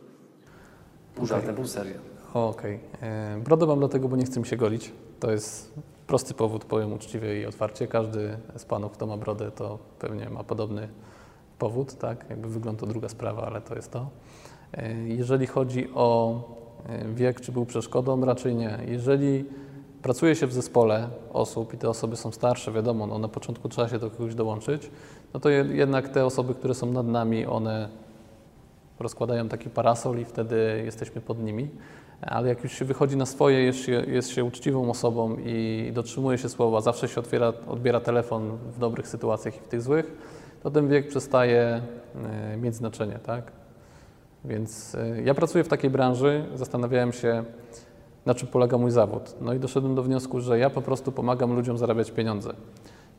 Pół 1.14 1.24
Okej. 1.24 1.28
żartem, 1.28 1.54
pół 1.54 1.66
serio. 1.66 1.94
Okej. 2.34 2.80
Okay. 2.98 3.40
Brodę 3.40 3.66
mam 3.66 3.78
dlatego, 3.78 4.08
bo 4.08 4.16
nie 4.16 4.24
chcę 4.24 4.40
mi 4.40 4.46
się 4.46 4.56
golić. 4.56 4.92
To 5.24 5.30
jest 5.30 5.74
prosty 6.06 6.34
powód, 6.34 6.64
powiem 6.64 6.92
uczciwie 6.92 7.40
i 7.40 7.46
otwarcie. 7.46 7.86
Każdy 7.86 8.36
z 8.56 8.64
panów, 8.64 8.92
kto 8.92 9.06
ma 9.06 9.16
brodę, 9.16 9.50
to 9.50 9.78
pewnie 9.98 10.30
ma 10.30 10.44
podobny 10.44 10.88
powód, 11.58 11.94
tak? 11.98 12.26
Jakby 12.30 12.48
wygląd 12.48 12.80
to 12.80 12.86
druga 12.86 13.08
sprawa, 13.08 13.46
ale 13.46 13.60
to 13.60 13.74
jest 13.74 13.90
to. 13.90 14.08
E, 14.72 14.92
Jeżeli 14.92 15.46
chodzi 15.46 15.88
o 15.94 16.40
e, 16.88 17.08
wiek, 17.08 17.40
czy 17.40 17.52
był 17.52 17.66
przeszkodą, 17.66 18.24
raczej 18.24 18.54
nie. 18.54 18.78
Jeżeli 18.86 19.44
pracuje 20.02 20.34
się 20.36 20.46
w 20.46 20.52
zespole 20.52 21.08
osób 21.32 21.74
i 21.74 21.78
te 21.78 21.88
osoby 21.88 22.16
są 22.16 22.30
starsze, 22.32 22.72
wiadomo, 22.72 23.06
no 23.06 23.18
na 23.18 23.28
początku 23.28 23.68
trzeba 23.68 23.88
się 23.88 23.98
do 23.98 24.10
kogoś 24.10 24.34
dołączyć, 24.34 24.90
no 25.34 25.40
to 25.40 25.48
je- 25.48 25.66
jednak 25.72 26.08
te 26.08 26.26
osoby, 26.26 26.54
które 26.54 26.74
są 26.74 26.92
nad 26.92 27.06
nami, 27.06 27.46
one 27.46 27.88
rozkładają 28.98 29.48
taki 29.48 29.70
parasol 29.70 30.18
i 30.18 30.24
wtedy 30.24 30.82
jesteśmy 30.84 31.20
pod 31.20 31.38
nimi. 31.42 31.68
Ale 32.20 32.48
jak 32.48 32.64
już 32.64 32.72
się 32.72 32.84
wychodzi 32.84 33.16
na 33.16 33.26
swoje, 33.26 33.62
jest 33.62 33.78
się, 33.78 33.92
jest 33.92 34.30
się 34.30 34.44
uczciwą 34.44 34.90
osobą 34.90 35.36
i 35.44 35.90
dotrzymuje 35.94 36.38
się 36.38 36.48
słowa, 36.48 36.80
zawsze 36.80 37.08
się 37.08 37.20
otwiera, 37.20 37.52
odbiera 37.68 38.00
telefon 38.00 38.58
w 38.76 38.78
dobrych 38.78 39.08
sytuacjach 39.08 39.56
i 39.56 39.60
w 39.60 39.68
tych 39.68 39.82
złych, 39.82 40.06
to 40.62 40.70
ten 40.70 40.88
wiek 40.88 41.08
przestaje 41.08 41.82
e, 42.24 42.56
mieć 42.56 42.74
znaczenie, 42.74 43.18
tak? 43.26 43.52
Więc 44.44 44.94
e, 44.94 45.22
ja 45.22 45.34
pracuję 45.34 45.64
w 45.64 45.68
takiej 45.68 45.90
branży, 45.90 46.44
zastanawiałem 46.54 47.12
się, 47.12 47.44
na 48.26 48.34
czym 48.34 48.48
polega 48.48 48.78
mój 48.78 48.90
zawód. 48.90 49.34
No 49.40 49.52
i 49.52 49.58
doszedłem 49.58 49.94
do 49.94 50.02
wniosku, 50.02 50.40
że 50.40 50.58
ja 50.58 50.70
po 50.70 50.82
prostu 50.82 51.12
pomagam 51.12 51.52
ludziom 51.52 51.78
zarabiać 51.78 52.10
pieniądze. 52.10 52.54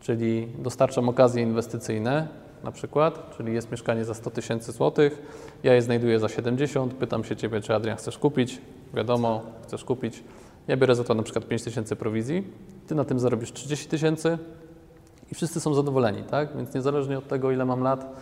Czyli 0.05 0.47
dostarczam 0.59 1.09
okazje 1.09 1.43
inwestycyjne, 1.43 2.27
na 2.63 2.71
przykład, 2.71 3.35
czyli 3.37 3.53
jest 3.53 3.71
mieszkanie 3.71 4.05
za 4.05 4.13
100 4.13 4.31
tysięcy 4.31 4.71
złotych, 4.71 5.21
ja 5.63 5.73
je 5.73 5.81
znajduję 5.81 6.19
za 6.19 6.29
70, 6.29 6.93
pytam 6.93 7.23
się 7.23 7.35
Ciebie, 7.35 7.61
czy 7.61 7.75
Adrian 7.75 7.97
chcesz 7.97 8.17
kupić, 8.17 8.61
wiadomo, 8.93 9.41
chcesz 9.63 9.83
kupić, 9.83 10.23
ja 10.67 10.77
biorę 10.77 10.95
za 10.95 11.03
to 11.03 11.13
na 11.13 11.23
przykład 11.23 11.47
5 11.47 11.63
tysięcy 11.63 11.95
prowizji, 11.95 12.43
Ty 12.87 12.95
na 12.95 13.05
tym 13.05 13.19
zarobisz 13.19 13.53
30 13.53 13.87
tysięcy 13.87 14.37
i 15.31 15.35
wszyscy 15.35 15.59
są 15.59 15.73
zadowoleni, 15.73 16.23
tak? 16.23 16.57
Więc 16.57 16.73
niezależnie 16.73 17.17
od 17.17 17.27
tego, 17.27 17.51
ile 17.51 17.65
mam 17.65 17.83
lat, 17.83 18.15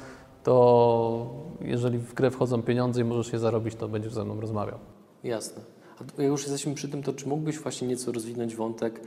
to 0.44 1.30
jeżeli 1.62 1.98
w 1.98 2.14
grę 2.14 2.32
wchodzą 2.32 2.62
pieniądze 2.62 3.02
i 3.02 3.04
możesz 3.04 3.34
je 3.34 3.40
zarobić, 3.40 3.76
to 3.76 3.88
będziesz 3.88 4.14
ze 4.14 4.26
mną 4.26 4.42
rozmawiał. 4.42 4.78
Jasne. 5.24 5.62
A 6.00 6.22
jak 6.22 6.32
już 6.32 6.42
jesteśmy 6.42 6.74
przy 6.74 6.90
tym, 6.90 7.04
to 7.04 7.14
czy 7.14 7.28
mógłbyś 7.28 7.60
właśnie 7.60 7.88
nieco 7.88 8.12
rozwinąć 8.12 8.56
wątek, 8.56 9.00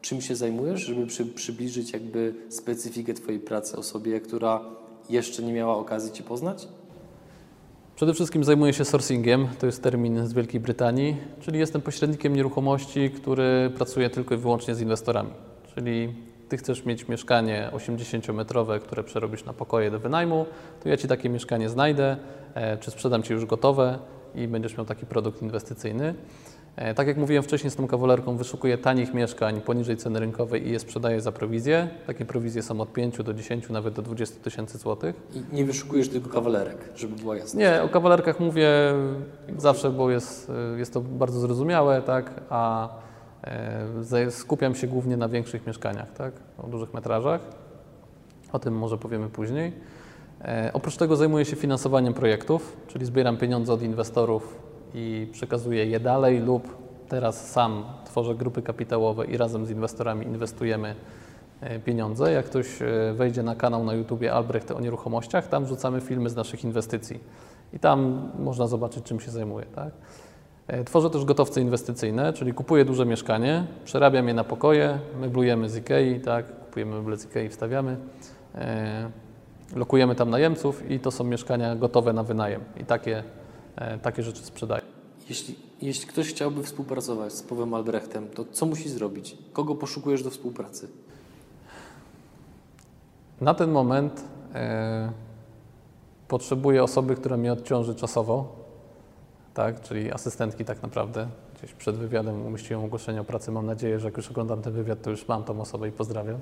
czym 0.00 0.20
się 0.20 0.36
zajmujesz, 0.36 0.80
żeby 0.80 1.06
przy, 1.06 1.26
przybliżyć 1.26 1.92
jakby 1.92 2.34
specyfikę 2.48 3.14
Twojej 3.14 3.40
pracy 3.40 3.76
osobie, 3.76 4.20
która 4.20 4.60
jeszcze 5.10 5.42
nie 5.42 5.52
miała 5.52 5.76
okazji 5.76 6.12
Cię 6.12 6.22
poznać? 6.22 6.68
Przede 7.96 8.14
wszystkim 8.14 8.44
zajmuję 8.44 8.72
się 8.72 8.84
sourcingiem, 8.84 9.48
to 9.58 9.66
jest 9.66 9.82
termin 9.82 10.26
z 10.26 10.32
Wielkiej 10.32 10.60
Brytanii, 10.60 11.16
czyli 11.40 11.58
jestem 11.58 11.82
pośrednikiem 11.82 12.36
nieruchomości, 12.36 13.10
który 13.10 13.70
pracuje 13.76 14.10
tylko 14.10 14.34
i 14.34 14.38
wyłącznie 14.38 14.74
z 14.74 14.80
inwestorami. 14.80 15.30
Czyli 15.74 16.14
Ty 16.48 16.56
chcesz 16.56 16.84
mieć 16.84 17.08
mieszkanie 17.08 17.70
80-metrowe, 17.72 18.80
które 18.80 19.04
przerobisz 19.04 19.44
na 19.44 19.52
pokoje 19.52 19.90
do 19.90 19.98
wynajmu, 19.98 20.46
to 20.82 20.88
ja 20.88 20.96
Ci 20.96 21.08
takie 21.08 21.28
mieszkanie 21.28 21.68
znajdę, 21.68 22.16
e, 22.54 22.78
czy 22.78 22.90
sprzedam 22.90 23.22
Ci 23.22 23.32
już 23.32 23.46
gotowe 23.46 23.98
i 24.34 24.48
będziesz 24.48 24.76
miał 24.76 24.86
taki 24.86 25.06
produkt 25.06 25.42
inwestycyjny. 25.42 26.14
E, 26.76 26.94
Tak 26.94 27.06
jak 27.06 27.16
mówiłem 27.16 27.42
wcześniej 27.42 27.70
z 27.70 27.76
tą 27.76 27.86
kawalerką, 27.86 28.36
wyszukuję 28.36 28.78
tanich 28.78 29.14
mieszkań 29.14 29.60
poniżej 29.60 29.96
ceny 29.96 30.20
rynkowej 30.20 30.68
i 30.68 30.72
je 30.72 30.78
sprzedaję 30.78 31.20
za 31.20 31.32
prowizję. 31.32 31.88
Takie 32.06 32.24
prowizje 32.24 32.62
są 32.62 32.80
od 32.80 32.92
5 32.92 33.16
do 33.22 33.34
10, 33.34 33.68
nawet 33.68 33.94
do 33.94 34.02
20 34.02 34.40
tysięcy 34.44 34.78
złotych. 34.78 35.16
I 35.34 35.54
nie 35.56 35.64
wyszukujesz 35.64 36.08
tylko 36.08 36.28
kawalerek, 36.30 36.76
żeby 36.96 37.16
była 37.16 37.36
jasna. 37.36 37.60
Nie, 37.60 37.82
o 37.82 37.88
kawalerkach 37.88 38.40
mówię 38.40 38.68
zawsze, 39.58 39.90
bo 39.90 40.10
jest, 40.10 40.52
jest 40.76 40.92
to 40.94 41.00
bardzo 41.00 41.40
zrozumiałe, 41.40 42.02
tak, 42.02 42.40
a 42.50 42.88
e, 44.12 44.30
skupiam 44.30 44.74
się 44.74 44.86
głównie 44.86 45.16
na 45.16 45.28
większych 45.28 45.66
mieszkaniach, 45.66 46.12
tak, 46.12 46.32
o 46.58 46.66
dużych 46.66 46.94
metrażach. 46.94 47.40
O 48.52 48.58
tym 48.58 48.74
może 48.78 48.98
powiemy 48.98 49.28
później. 49.28 49.72
E, 50.42 50.70
Oprócz 50.72 50.96
tego 50.96 51.16
zajmuję 51.16 51.44
się 51.44 51.56
finansowaniem 51.56 52.14
projektów, 52.14 52.76
czyli 52.86 53.06
zbieram 53.06 53.36
pieniądze 53.36 53.72
od 53.72 53.82
inwestorów 53.82 54.56
i 54.94 55.28
przekazuję 55.32 55.86
je 55.86 56.00
dalej 56.00 56.40
lub 56.40 56.76
teraz 57.08 57.50
sam 57.50 57.84
tworzę 58.04 58.34
grupy 58.34 58.62
kapitałowe 58.62 59.26
i 59.26 59.36
razem 59.36 59.66
z 59.66 59.70
inwestorami 59.70 60.26
inwestujemy 60.26 60.94
e, 61.60 61.78
pieniądze. 61.78 62.32
Jak 62.32 62.46
ktoś 62.46 62.82
e, 62.82 62.86
wejdzie 63.14 63.42
na 63.42 63.56
kanał 63.56 63.84
na 63.84 63.94
YouTubie 63.94 64.32
Albrecht 64.32 64.70
o 64.70 64.80
nieruchomościach, 64.80 65.48
tam 65.48 65.64
wrzucamy 65.64 66.00
filmy 66.00 66.30
z 66.30 66.36
naszych 66.36 66.64
inwestycji 66.64 67.20
i 67.72 67.78
tam 67.78 68.30
można 68.38 68.66
zobaczyć, 68.66 69.04
czym 69.04 69.20
się 69.20 69.30
zajmuję. 69.30 69.66
Tak? 69.74 69.92
E, 70.66 70.84
Tworzę 70.84 71.10
też 71.10 71.24
gotowce 71.24 71.60
inwestycyjne, 71.60 72.32
czyli 72.32 72.52
kupuję 72.52 72.84
duże 72.84 73.06
mieszkanie, 73.06 73.64
przerabiam 73.84 74.28
je 74.28 74.34
na 74.34 74.44
pokoje, 74.44 74.98
meblujemy 75.20 75.68
z 75.68 75.76
Ikei, 75.76 76.20
tak? 76.20 76.60
kupujemy 76.60 76.96
meble 76.96 77.16
z 77.16 77.28
wstawiamy, 77.50 77.96
lokujemy 79.76 80.14
tam 80.14 80.30
najemców 80.30 80.90
i 80.90 81.00
to 81.00 81.10
są 81.10 81.24
mieszkania 81.24 81.76
gotowe 81.76 82.12
na 82.12 82.22
wynajem 82.22 82.60
i 82.80 82.84
takie, 82.84 83.22
takie 84.02 84.22
rzeczy 84.22 84.44
sprzedaję. 84.44 84.82
Jeśli, 85.28 85.54
jeśli 85.82 86.06
ktoś 86.06 86.28
chciałby 86.28 86.62
współpracować 86.62 87.32
z 87.32 87.42
Pawłem 87.42 87.74
Albrechtem, 87.74 88.28
to 88.28 88.44
co 88.52 88.66
musi 88.66 88.88
zrobić? 88.88 89.36
Kogo 89.52 89.74
poszukujesz 89.74 90.22
do 90.22 90.30
współpracy? 90.30 90.88
Na 93.40 93.54
ten 93.54 93.70
moment 93.70 94.24
e, 94.54 95.12
potrzebuję 96.28 96.82
osoby, 96.82 97.16
która 97.16 97.36
mnie 97.36 97.52
odciąży 97.52 97.94
czasowo, 97.94 98.56
tak, 99.54 99.80
czyli 99.80 100.12
asystentki 100.12 100.64
tak 100.64 100.82
naprawdę. 100.82 101.28
Gdzieś 101.58 101.74
przed 101.74 101.96
wywiadem 101.96 102.46
umieściłem 102.46 102.84
ogłoszenie 102.84 103.20
o 103.20 103.24
pracy. 103.24 103.52
Mam 103.52 103.66
nadzieję, 103.66 104.00
że 104.00 104.08
jak 104.08 104.16
już 104.16 104.30
oglądam 104.30 104.62
ten 104.62 104.72
wywiad, 104.72 105.02
to 105.02 105.10
już 105.10 105.28
mam 105.28 105.44
tą 105.44 105.60
osobę 105.60 105.88
i 105.88 105.92
pozdrawiam. 105.92 106.38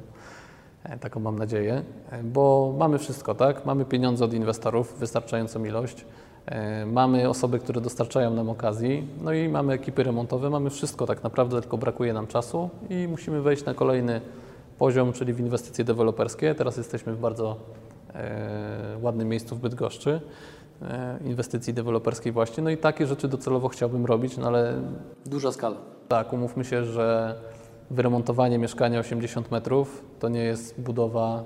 E, 0.85 0.99
taką 0.99 1.21
mam 1.21 1.39
nadzieję, 1.39 1.83
e, 2.11 2.23
bo 2.23 2.75
mamy 2.79 2.99
wszystko, 2.99 3.35
tak? 3.35 3.67
Mamy 3.67 3.85
pieniądze 3.85 4.25
od 4.25 4.35
inwestorów, 4.35 4.99
wystarczającą 4.99 5.65
ilość. 5.65 6.05
E, 6.49 6.87
Mamy 6.87 7.29
osoby, 7.29 7.59
które 7.59 7.81
dostarczają 7.81 8.35
nam 8.35 8.51
okazji, 8.51 9.09
no 9.21 9.33
i 9.33 9.49
mamy 9.49 9.73
ekipy 9.73 10.03
remontowe, 10.03 10.51
mamy 10.51 10.71
wszystko 10.71 11.07
tak 11.07 11.23
naprawdę, 11.23 11.61
tylko 11.61 11.79
brakuje 11.79 12.13
nam 12.13 12.27
czasu 12.27 12.71
i 12.91 13.09
musimy 13.11 13.43
wejść 13.43 13.65
na 13.65 13.75
kolejny 13.75 14.21
poziom, 14.79 15.13
czyli 15.13 15.33
w 15.33 15.41
inwestycje 15.41 15.85
deweloperskie. 15.85 16.55
Teraz 16.55 16.77
jesteśmy 16.77 17.13
w 17.15 17.21
bardzo 17.21 17.57
e, 18.15 18.97
ładnym 19.03 19.29
miejscu 19.29 19.57
w 19.57 19.59
Bydgoszczy, 19.61 20.21
e, 20.83 21.19
inwestycji 21.25 21.75
deweloperskiej 21.75 22.33
właśnie, 22.33 22.63
no 22.63 22.71
i 22.71 22.77
takie 22.77 23.07
rzeczy 23.07 23.29
docelowo 23.29 23.69
chciałbym 23.69 24.07
robić, 24.07 24.37
no 24.37 24.47
ale 24.47 24.75
Duża 25.27 25.53
skala. 25.53 25.77
tak, 26.09 26.33
umówmy 26.33 26.65
się, 26.65 26.85
że 26.85 27.35
wyremontowanie 27.91 28.59
mieszkania 28.59 29.01
80 29.01 29.51
metrów 29.51 30.05
to 30.21 30.29
nie 30.29 30.45
jest 30.45 30.81
budowa 30.81 31.45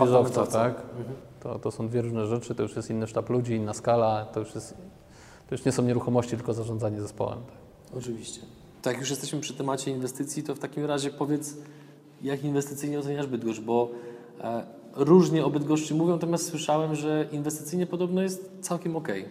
wieżowca, 0.00 0.46
tak? 0.46 0.74
To, 1.42 1.58
to 1.58 1.70
są 1.70 1.88
dwie 1.88 2.02
różne 2.02 2.26
rzeczy, 2.26 2.54
to 2.54 2.62
już 2.62 2.76
jest 2.76 2.90
inny 2.90 3.06
sztab 3.06 3.30
ludzi, 3.30 3.54
inna 3.54 3.74
skala, 3.74 4.24
to 4.24 4.40
już, 4.40 4.54
jest, 4.54 4.74
to 5.48 5.54
już 5.54 5.64
nie 5.64 5.72
są 5.72 5.82
nieruchomości, 5.82 6.36
tylko 6.36 6.54
zarządzanie 6.54 7.00
zespołem. 7.00 7.38
Tak? 7.38 7.98
Oczywiście. 7.98 8.40
Tak, 8.82 8.98
już 8.98 9.10
jesteśmy 9.10 9.40
przy 9.40 9.54
temacie 9.54 9.90
inwestycji, 9.90 10.42
to 10.42 10.54
w 10.54 10.58
takim 10.58 10.84
razie 10.84 11.10
powiedz, 11.10 11.56
jak 12.22 12.44
inwestycyjnie 12.44 12.98
oceniasz 12.98 13.26
Bydgoszcz, 13.26 13.60
bo 13.60 13.90
e, 14.40 14.66
różnie 14.94 15.44
o 15.44 15.50
Bydgoszczy 15.50 15.94
mówią, 15.94 16.12
natomiast 16.12 16.48
słyszałem, 16.48 16.94
że 16.94 17.28
inwestycyjnie 17.32 17.86
podobno 17.86 18.22
jest 18.22 18.50
całkiem 18.60 18.96
okej. 18.96 19.24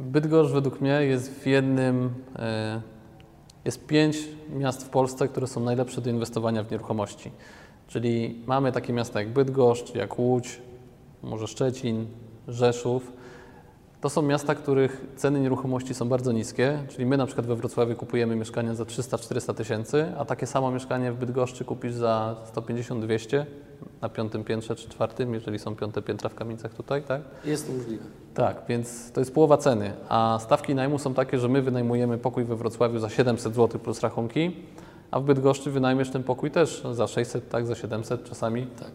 Bydgoszcz 0.00 0.52
według 0.52 0.80
mnie 0.80 1.02
jest 1.02 1.30
w 1.30 1.46
jednym, 1.46 2.10
e, 2.36 2.82
jest 3.64 3.86
pięć 3.86 4.18
miast 4.54 4.84
w 4.84 4.88
Polsce, 4.88 5.28
które 5.28 5.46
są 5.46 5.60
najlepsze 5.60 6.00
do 6.00 6.10
inwestowania 6.10 6.62
w 6.62 6.70
nieruchomości. 6.70 7.30
Czyli 7.88 8.42
mamy 8.46 8.72
takie 8.72 8.92
miasta 8.92 9.20
jak 9.20 9.32
Bydgoszcz, 9.32 9.94
jak 9.94 10.18
Łódź, 10.18 10.60
może 11.22 11.46
Szczecin, 11.46 12.06
Rzeszów. 12.48 13.12
To 14.00 14.10
są 14.10 14.22
miasta, 14.22 14.54
których 14.54 15.06
ceny 15.16 15.40
nieruchomości 15.40 15.94
są 15.94 16.08
bardzo 16.08 16.32
niskie, 16.32 16.78
czyli 16.88 17.06
my 17.06 17.16
na 17.16 17.26
przykład 17.26 17.46
we 17.46 17.56
Wrocławiu 17.56 17.96
kupujemy 17.96 18.36
mieszkania 18.36 18.74
za 18.74 18.84
300-400 18.84 19.54
tysięcy, 19.54 20.12
a 20.18 20.24
takie 20.24 20.46
samo 20.46 20.70
mieszkanie 20.70 21.12
w 21.12 21.16
Bydgoszczy 21.16 21.64
kupisz 21.64 21.94
za 21.94 22.36
150-200 22.54 23.44
na 24.00 24.08
piątym 24.08 24.44
piętrze 24.44 24.76
czy 24.76 24.88
czwartym, 24.88 25.34
jeżeli 25.34 25.58
są 25.58 25.76
piąte 25.76 26.02
piętra 26.02 26.28
w 26.28 26.34
kamienicach 26.34 26.74
tutaj, 26.74 27.02
tak? 27.02 27.22
Jest 27.44 27.66
to 27.66 27.72
możliwe. 27.72 28.04
Tak, 28.34 28.62
więc 28.68 29.12
to 29.12 29.20
jest 29.20 29.34
połowa 29.34 29.56
ceny, 29.56 29.92
a 30.08 30.38
stawki 30.42 30.74
najmu 30.74 30.98
są 30.98 31.14
takie, 31.14 31.38
że 31.38 31.48
my 31.48 31.62
wynajmujemy 31.62 32.18
pokój 32.18 32.44
we 32.44 32.56
Wrocławiu 32.56 32.98
za 32.98 33.08
700 33.08 33.54
zł 33.54 33.80
plus 33.80 34.00
rachunki, 34.00 34.56
a 35.10 35.20
w 35.20 35.24
Bydgoszczy 35.24 35.70
wynajmiesz 35.70 36.10
ten 36.10 36.22
pokój 36.22 36.50
też 36.50 36.82
za 36.92 37.06
600, 37.06 37.48
tak, 37.48 37.66
za 37.66 37.74
700 37.74 38.24
czasami. 38.24 38.66
Tak. 38.66 38.92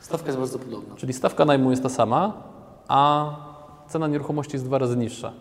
Stawka 0.00 0.26
jest 0.26 0.38
bardzo 0.38 0.58
podobna. 0.58 0.96
Czyli 0.96 1.12
stawka 1.12 1.44
najmu 1.44 1.70
jest 1.70 1.82
ta 1.82 1.88
sama, 1.88 2.42
a 2.88 3.30
cena 3.88 4.08
nieruchomości 4.08 4.52
jest 4.52 4.64
dwa 4.64 4.78
razy 4.78 4.96
niższa. 4.96 5.32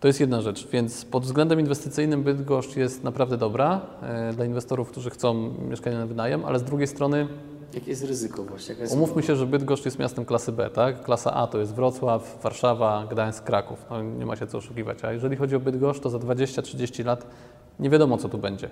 To 0.00 0.06
jest 0.08 0.20
jedna 0.20 0.40
rzecz, 0.40 0.68
więc 0.68 1.04
pod 1.04 1.22
względem 1.24 1.60
inwestycyjnym 1.60 2.22
Bydgoszcz 2.22 2.76
jest 2.76 3.04
naprawdę 3.04 3.36
dobra 3.36 3.80
e, 4.02 4.32
dla 4.32 4.44
inwestorów, 4.44 4.90
którzy 4.90 5.10
chcą 5.10 5.54
mieszkania 5.68 5.98
na 5.98 6.06
wynajem, 6.06 6.44
ale 6.44 6.58
z 6.58 6.62
drugiej 6.62 6.86
strony 6.86 7.28
Jakie 7.74 7.90
jest 7.90 8.04
ryzyko 8.04 8.42
właśnie? 8.42 8.74
Jest 8.74 8.94
Umówmy 8.94 9.22
się, 9.22 9.36
że 9.36 9.46
Bydgoszcz 9.46 9.84
jest 9.84 9.98
miastem 9.98 10.24
klasy 10.24 10.52
B, 10.52 10.70
tak? 10.70 11.04
Klasa 11.04 11.34
A 11.34 11.46
to 11.46 11.58
jest 11.58 11.74
Wrocław, 11.74 12.42
Warszawa, 12.42 13.06
Gdańsk, 13.10 13.44
Kraków. 13.44 13.86
No, 13.90 14.02
nie 14.02 14.26
ma 14.26 14.36
się 14.36 14.46
co 14.46 14.58
oszukiwać. 14.58 15.04
A 15.04 15.12
jeżeli 15.12 15.36
chodzi 15.36 15.56
o 15.56 15.60
Bydgoszcz, 15.60 16.00
to 16.00 16.10
za 16.10 16.18
20-30 16.18 17.04
lat 17.04 17.26
nie 17.80 17.90
wiadomo, 17.90 18.18
co 18.18 18.28
tu 18.28 18.38
będzie. 18.38 18.70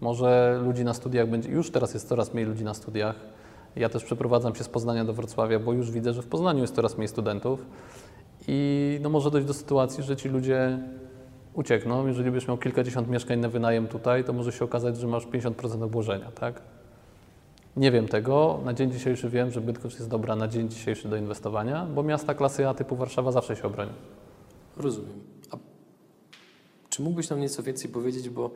Może 0.00 0.60
ludzi 0.64 0.84
na 0.84 0.94
studiach 0.94 1.28
będzie, 1.28 1.50
już 1.50 1.70
teraz 1.70 1.94
jest 1.94 2.08
coraz 2.08 2.34
mniej 2.34 2.46
ludzi 2.46 2.64
na 2.64 2.74
studiach. 2.74 3.14
Ja 3.76 3.88
też 3.88 4.04
przeprowadzam 4.04 4.54
się 4.54 4.64
z 4.64 4.68
Poznania 4.68 5.04
do 5.04 5.12
Wrocławia, 5.12 5.58
bo 5.58 5.72
już 5.72 5.90
widzę, 5.90 6.12
że 6.12 6.22
w 6.22 6.26
Poznaniu 6.26 6.60
jest 6.60 6.74
coraz 6.74 6.96
mniej 6.96 7.08
studentów. 7.08 7.66
I 8.48 8.98
no 9.02 9.10
może 9.10 9.30
dojść 9.30 9.46
do 9.46 9.54
sytuacji, 9.54 10.04
że 10.04 10.16
ci 10.16 10.28
ludzie 10.28 10.78
uciekną. 11.54 12.06
Jeżeli 12.06 12.30
byś 12.30 12.48
miał 12.48 12.58
kilkadziesiąt 12.58 13.08
mieszkań 13.08 13.38
na 13.38 13.48
wynajem 13.48 13.88
tutaj, 13.88 14.24
to 14.24 14.32
może 14.32 14.52
się 14.52 14.64
okazać, 14.64 14.96
że 14.96 15.06
masz 15.06 15.26
50% 15.26 15.82
obłożenia, 15.82 16.30
tak? 16.30 16.62
Nie 17.76 17.90
wiem 17.90 18.08
tego. 18.08 18.60
Na 18.64 18.74
dzień 18.74 18.92
dzisiejszy 18.92 19.28
wiem, 19.28 19.50
że 19.50 19.60
Bydgoszcz 19.60 19.96
jest 19.96 20.08
dobra 20.08 20.36
na 20.36 20.48
dzień 20.48 20.68
dzisiejszy 20.68 21.08
do 21.08 21.16
inwestowania, 21.16 21.86
bo 21.94 22.02
miasta 22.02 22.34
klasy 22.34 22.68
A 22.68 22.74
typu 22.74 22.96
Warszawa 22.96 23.32
zawsze 23.32 23.56
się 23.56 23.62
obroni. 23.62 23.92
Rozumiem. 24.76 25.20
A 25.50 25.56
czy 26.88 27.02
mógłbyś 27.02 27.30
nam 27.30 27.40
nieco 27.40 27.62
więcej 27.62 27.90
powiedzieć, 27.90 28.28
bo 28.30 28.50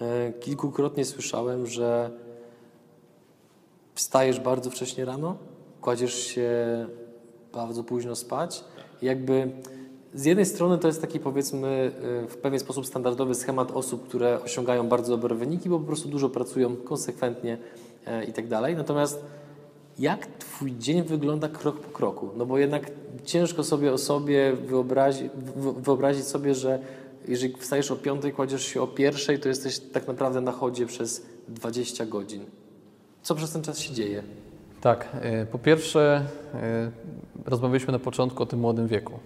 e, 0.00 0.32
kilkukrotnie 0.32 1.04
słyszałem, 1.04 1.66
że 1.66 2.10
wstajesz 3.98 4.40
bardzo 4.40 4.70
wcześnie 4.70 5.04
rano, 5.04 5.36
kładziesz 5.80 6.14
się 6.14 6.50
bardzo 7.52 7.84
późno 7.84 8.16
spać. 8.16 8.64
Jakby 9.02 9.50
z 10.14 10.24
jednej 10.24 10.46
strony 10.46 10.78
to 10.78 10.86
jest 10.88 11.00
taki 11.00 11.20
powiedzmy 11.20 11.92
e, 12.24 12.28
w 12.28 12.36
pewien 12.36 12.60
sposób 12.60 12.86
standardowy 12.86 13.34
schemat 13.34 13.70
osób, 13.70 14.08
które 14.08 14.42
osiągają 14.42 14.88
bardzo 14.88 15.16
dobre 15.16 15.34
wyniki, 15.34 15.68
bo 15.68 15.78
po 15.78 15.86
prostu 15.86 16.08
dużo 16.08 16.28
pracują 16.28 16.76
konsekwentnie 16.76 17.58
e, 18.06 18.24
i 18.24 18.32
tak 18.32 18.48
dalej. 18.48 18.76
Natomiast 18.76 19.24
jak 19.98 20.26
Twój 20.26 20.72
dzień 20.78 21.02
wygląda 21.02 21.48
krok 21.48 21.80
po 21.80 21.90
kroku? 21.90 22.30
No 22.36 22.46
bo 22.46 22.58
jednak 22.58 22.90
ciężko 23.24 23.64
sobie 23.64 23.92
o 23.92 23.98
sobie 23.98 24.52
wyobrazi, 24.52 25.30
wy- 25.56 25.72
wyobrazić 25.72 26.24
sobie, 26.26 26.54
że 26.54 26.78
jeżeli 27.28 27.54
wstajesz 27.54 27.90
o 27.90 27.96
piątej, 27.96 28.32
kładziesz 28.32 28.64
się 28.66 28.82
o 28.82 28.86
pierwszej, 28.86 29.40
to 29.40 29.48
jesteś 29.48 29.78
tak 29.78 30.06
naprawdę 30.06 30.40
na 30.40 30.52
chodzie 30.52 30.86
przez 30.86 31.26
20 31.48 32.06
godzin. 32.06 32.44
Co 33.22 33.34
przez 33.34 33.52
ten 33.52 33.62
czas 33.62 33.78
się 33.78 33.94
dzieje? 33.94 34.22
Tak, 34.80 35.08
y, 35.42 35.46
po 35.46 35.58
pierwsze, 35.58 36.26
y, 36.54 37.50
rozmawialiśmy 37.50 37.92
na 37.92 37.98
początku 37.98 38.42
o 38.42 38.46
tym 38.46 38.60
młodym 38.60 38.86
wieku 38.86 39.18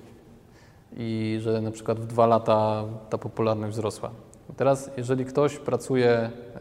i 0.97 1.39
że 1.43 1.61
na 1.61 1.71
przykład 1.71 2.01
w 2.01 2.07
dwa 2.07 2.27
lata 2.27 2.85
ta 3.11 3.19
popularność 3.19 3.73
wzrosła. 3.73 4.11
Teraz, 4.57 4.91
jeżeli 4.97 5.25
ktoś 5.25 5.57
pracuje, 5.57 6.31
y, 6.55 6.59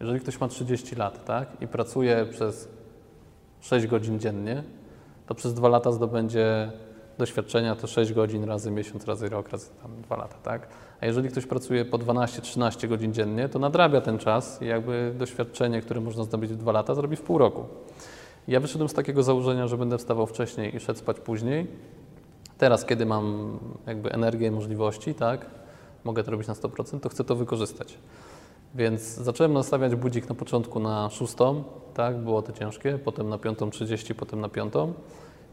jeżeli 0.00 0.20
ktoś 0.20 0.40
ma 0.40 0.48
30 0.48 0.96
lat 0.96 1.24
tak, 1.24 1.48
i 1.60 1.66
pracuje 1.66 2.26
przez 2.26 2.68
6 3.60 3.86
godzin 3.86 4.18
dziennie, 4.20 4.62
to 5.26 5.34
przez 5.34 5.54
dwa 5.54 5.68
lata 5.68 5.92
zdobędzie 5.92 6.72
doświadczenia 7.18 7.76
to 7.76 7.86
6 7.86 8.12
godzin 8.12 8.44
razy 8.44 8.70
miesiąc, 8.70 9.04
razy 9.04 9.28
rok, 9.28 9.48
razy 9.48 9.70
tam 9.82 10.02
2 10.02 10.16
lata, 10.16 10.36
tak? 10.42 10.68
A 11.00 11.06
jeżeli 11.06 11.28
ktoś 11.28 11.46
pracuje 11.46 11.84
po 11.84 11.98
12-13 11.98 12.88
godzin 12.88 13.12
dziennie, 13.12 13.48
to 13.48 13.58
nadrabia 13.58 14.00
ten 14.00 14.18
czas 14.18 14.62
i 14.62 14.66
jakby 14.66 15.14
doświadczenie, 15.18 15.82
które 15.82 16.00
można 16.00 16.24
zdobyć 16.24 16.50
w 16.50 16.56
2 16.56 16.72
lata, 16.72 16.94
zrobi 16.94 17.16
w 17.16 17.22
pół 17.22 17.38
roku. 17.38 17.64
Ja 18.48 18.60
wyszedłem 18.60 18.88
z 18.88 18.94
takiego 18.94 19.22
założenia, 19.22 19.68
że 19.68 19.76
będę 19.76 19.98
wstawał 19.98 20.26
wcześniej 20.26 20.76
i 20.76 20.80
szedł 20.80 20.98
spać 20.98 21.20
później. 21.20 21.66
Teraz, 22.58 22.84
kiedy 22.84 23.06
mam 23.06 23.58
jakby 23.86 24.12
energię 24.12 24.46
i 24.46 24.50
możliwości, 24.50 25.14
tak, 25.14 25.46
mogę 26.04 26.24
to 26.24 26.30
robić 26.30 26.48
na 26.48 26.54
100%, 26.54 27.00
to 27.00 27.08
chcę 27.08 27.24
to 27.24 27.36
wykorzystać. 27.36 27.98
Więc 28.74 29.02
zacząłem 29.02 29.52
nastawiać 29.52 29.94
budzik 29.94 30.28
na 30.28 30.34
początku 30.34 30.80
na 30.80 31.10
6, 31.10 31.34
tak, 31.94 32.18
było 32.18 32.42
to 32.42 32.52
ciężkie, 32.52 32.98
potem 33.04 33.28
na 33.28 33.36
5.30, 33.36 34.14
potem 34.14 34.40
na 34.40 34.48
5. 34.48 34.74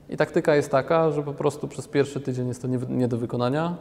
I 0.10 0.18
taktyka 0.18 0.56
jest 0.56 0.72
taka, 0.72 1.12
że 1.12 1.24
po 1.24 1.34
prostu 1.34 1.68
przez 1.68 1.88
pierwszy 1.88 2.20
tydzień 2.22 2.48
jest 2.48 2.62
to 2.62 2.68
nie, 2.68 2.80
nie 2.90 3.08
do 3.08 3.18
wykonania, 3.18 3.78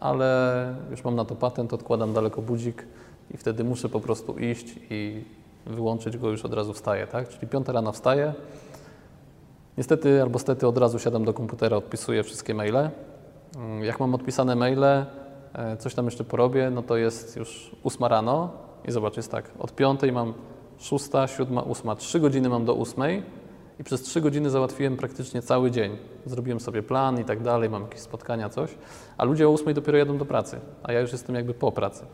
ale 0.00 0.74
już 0.90 1.04
mam 1.04 1.16
na 1.16 1.24
to 1.24 1.34
patent, 1.34 1.72
odkładam 1.72 2.12
daleko 2.12 2.42
budzik 2.42 2.86
i 3.34 3.36
wtedy 3.36 3.64
muszę 3.64 3.88
po 3.88 4.00
prostu 4.00 4.38
iść 4.38 4.74
i 4.90 5.24
wyłączyć 5.66 6.16
go 6.18 6.30
już 6.30 6.44
od 6.44 6.54
razu 6.54 6.72
wstaję, 6.72 7.06
tak? 7.06 7.28
Czyli 7.28 7.48
piąta 7.48 7.72
rano 7.72 7.92
wstaję. 7.92 8.34
Niestety 9.78 10.22
albo 10.22 10.38
stety 10.38 10.66
od 10.66 10.78
razu 10.78 10.98
siadam 10.98 11.24
do 11.24 11.32
komputera, 11.34 11.76
odpisuję 11.76 12.22
wszystkie 12.22 12.54
maile. 12.54 12.90
Mm, 13.56 13.84
Jak 13.84 14.00
mam 14.00 14.14
odpisane 14.14 14.56
maile, 14.56 14.84
e, 14.84 15.76
coś 15.78 15.94
tam 15.94 16.04
jeszcze 16.04 16.24
porobię, 16.24 16.70
no 16.70 16.82
to 16.82 16.96
jest 16.96 17.36
już 17.36 17.76
ósma 17.82 18.08
rano 18.08 18.50
i 18.84 18.92
zobacz, 18.92 19.16
jest 19.16 19.30
tak, 19.30 19.50
od 19.58 19.74
piątej 19.74 20.12
mam 20.12 20.34
szósta, 20.78 21.26
siódma, 21.26 21.62
ósma, 21.62 21.96
trzy 21.96 22.20
godziny 22.20 22.48
mam 22.48 22.64
do 22.64 22.74
ósmej 22.74 23.22
i 23.80 23.84
przez 23.84 24.02
trzy 24.02 24.20
godziny 24.20 24.50
załatwiłem 24.50 24.96
praktycznie 24.96 25.42
cały 25.42 25.70
dzień. 25.70 25.96
Zrobiłem 26.26 26.60
sobie 26.60 26.82
plan 26.82 27.20
i 27.20 27.24
tak 27.24 27.42
dalej, 27.42 27.70
mam 27.70 27.82
jakieś 27.82 28.00
spotkania, 28.00 28.48
coś, 28.48 28.70
a 29.18 29.24
ludzie 29.24 29.48
o 29.48 29.50
ósmej 29.50 29.74
dopiero 29.74 29.98
jadą 29.98 30.18
do 30.18 30.24
pracy, 30.24 30.60
a 30.82 30.92
ja 30.92 31.00
już 31.00 31.12
jestem 31.12 31.34
jakby 31.34 31.54
po 31.54 31.72
pracy. 31.72 32.04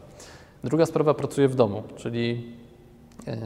Druga 0.64 0.86
sprawa, 0.86 1.14
pracuję 1.14 1.48
w 1.48 1.54
domu, 1.54 1.82
czyli 1.96 2.52
e, 3.26 3.38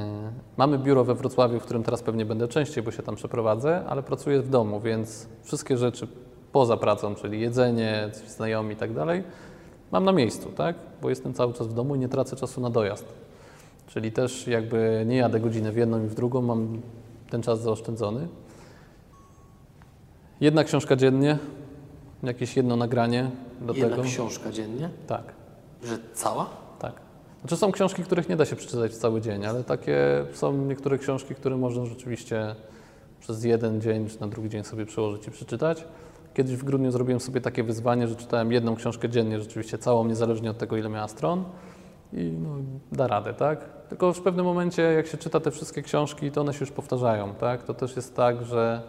mamy 0.57 0.79
biuro 0.79 1.05
we 1.05 1.15
Wrocławiu, 1.15 1.61
w 1.61 1.63
którym 1.63 1.83
teraz 1.83 2.03
pewnie 2.03 2.27
będę 2.27 2.49
częściej, 2.49 2.85
bo 2.85 2.91
się 2.91 3.03
tam 3.03 3.17
przeprowadzę, 3.17 3.85
ale 3.89 4.03
pracuję 4.03 4.43
w 4.43 4.49
domu, 4.49 4.81
więc 4.81 5.27
wszystkie 5.43 5.77
rzeczy 5.77 6.09
poza 6.53 6.77
pracą, 6.77 7.15
czyli 7.15 7.41
jedzenie, 7.41 8.11
znajomi 8.27 8.75
i 8.75 8.77
tak 8.77 8.95
dalej, 8.95 9.25
mam 9.93 10.05
na 10.05 10.13
miejscu, 10.13 10.49
tak? 10.49 10.77
Bo 11.03 11.11
jestem 11.11 11.35
cały 11.35 11.53
czas 11.53 11.67
w 11.67 11.73
domu 11.73 11.95
i 11.95 11.99
nie 11.99 12.09
tracę 12.09 12.37
czasu 12.37 12.61
na 12.61 12.71
dojazd. 12.71 13.07
Czyli 13.87 14.13
też 14.13 14.47
jakby 14.47 15.05
nie 15.07 15.17
jadę 15.17 15.41
godzinę 15.41 15.73
w 15.73 15.77
jedną 15.77 16.05
i 16.05 16.07
w 16.07 16.15
drugą, 16.15 16.43
mam 16.43 16.81
ten 17.31 17.43
czas 17.43 17.61
zaoszczędzony. 17.61 18.29
Jedna 20.41 20.65
książka 20.65 20.97
dziennie, 20.97 21.39
jakieś 22.23 22.57
jedno 22.57 22.77
nagranie 22.77 23.31
do 23.61 23.73
Jedna 23.75 23.91
tego. 23.91 24.03
książka 24.03 24.53
dziennie? 24.53 24.91
Tak, 25.07 25.23
Że 25.83 25.99
cała? 26.15 26.47
tak. 26.79 26.93
Znaczy 27.41 27.57
są 27.57 27.73
książki, 27.73 28.03
których 28.03 28.29
nie 28.29 28.37
da 28.37 28.45
się 28.45 28.57
przeczytać 28.57 28.93
w 28.93 28.97
cały 28.97 29.21
dzień, 29.21 29.47
ale 29.47 29.65
takie 29.65 29.99
są 30.33 30.53
niektóre 30.53 30.99
książki, 30.99 31.35
które 31.35 31.57
można 31.57 31.87
rzeczywiście 31.87 32.55
przez 33.21 33.45
jeden 33.45 33.81
dzień 33.81 34.09
czy 34.09 34.21
na 34.21 34.27
drugi 34.29 34.49
dzień 34.49 34.65
sobie 34.65 34.87
przełożyć 34.87 35.27
i 35.29 35.31
przeczytać. 35.31 35.85
Kiedyś 36.35 36.57
w 36.57 36.65
grudniu 36.65 36.91
zrobiłem 36.91 37.21
sobie 37.21 37.41
takie 37.41 37.63
wyzwanie, 37.63 38.09
że 38.09 38.17
czytałem 38.17 38.53
jedną 38.53 38.77
książkę 38.77 39.09
dziennie, 39.09 39.41
rzeczywiście 39.41 39.79
całą, 39.79 40.05
niezależnie 40.07 40.51
od 40.51 40.59
tego, 40.59 40.77
ile 40.77 40.89
miała 40.89 41.09
stron 41.09 41.45
i 42.13 42.25
no, 42.25 42.57
da 42.93 43.07
radę, 43.07 43.35
tak? 43.35 43.59
Tylko 43.89 44.13
w 44.13 44.21
pewnym 44.21 44.47
momencie, 44.47 44.83
jak 44.83 45.07
się 45.07 45.19
czyta 45.19 45.41
te 45.41 45.51
wszystkie 45.51 45.83
książki, 45.83 46.31
to 46.31 46.41
one 46.41 46.53
się 46.53 46.61
już 46.61 46.71
powtarzają, 46.71 47.35
tak? 47.35 47.63
To 47.63 47.75
też 47.75 47.97
jest 47.97 48.17
tak, 48.17 48.45
że 48.45 48.83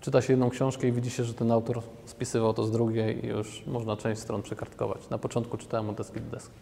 czyta 0.00 0.22
się 0.22 0.32
jedną 0.32 0.50
książkę 0.50 0.88
i 0.88 0.92
widzi 0.92 1.10
się, 1.10 1.24
że 1.24 1.34
ten 1.34 1.50
autor 1.50 1.82
spisywał 2.04 2.54
to 2.54 2.64
z 2.64 2.70
drugiej 2.70 3.24
i 3.24 3.28
już 3.28 3.66
można 3.66 3.96
część 3.96 4.20
stron 4.20 4.42
przekartkować. 4.42 5.08
Na 5.10 5.18
początku 5.18 5.56
czytałem 5.56 5.90
od 5.90 5.96
deski 5.96 6.20
do 6.20 6.30
deski. 6.30 6.54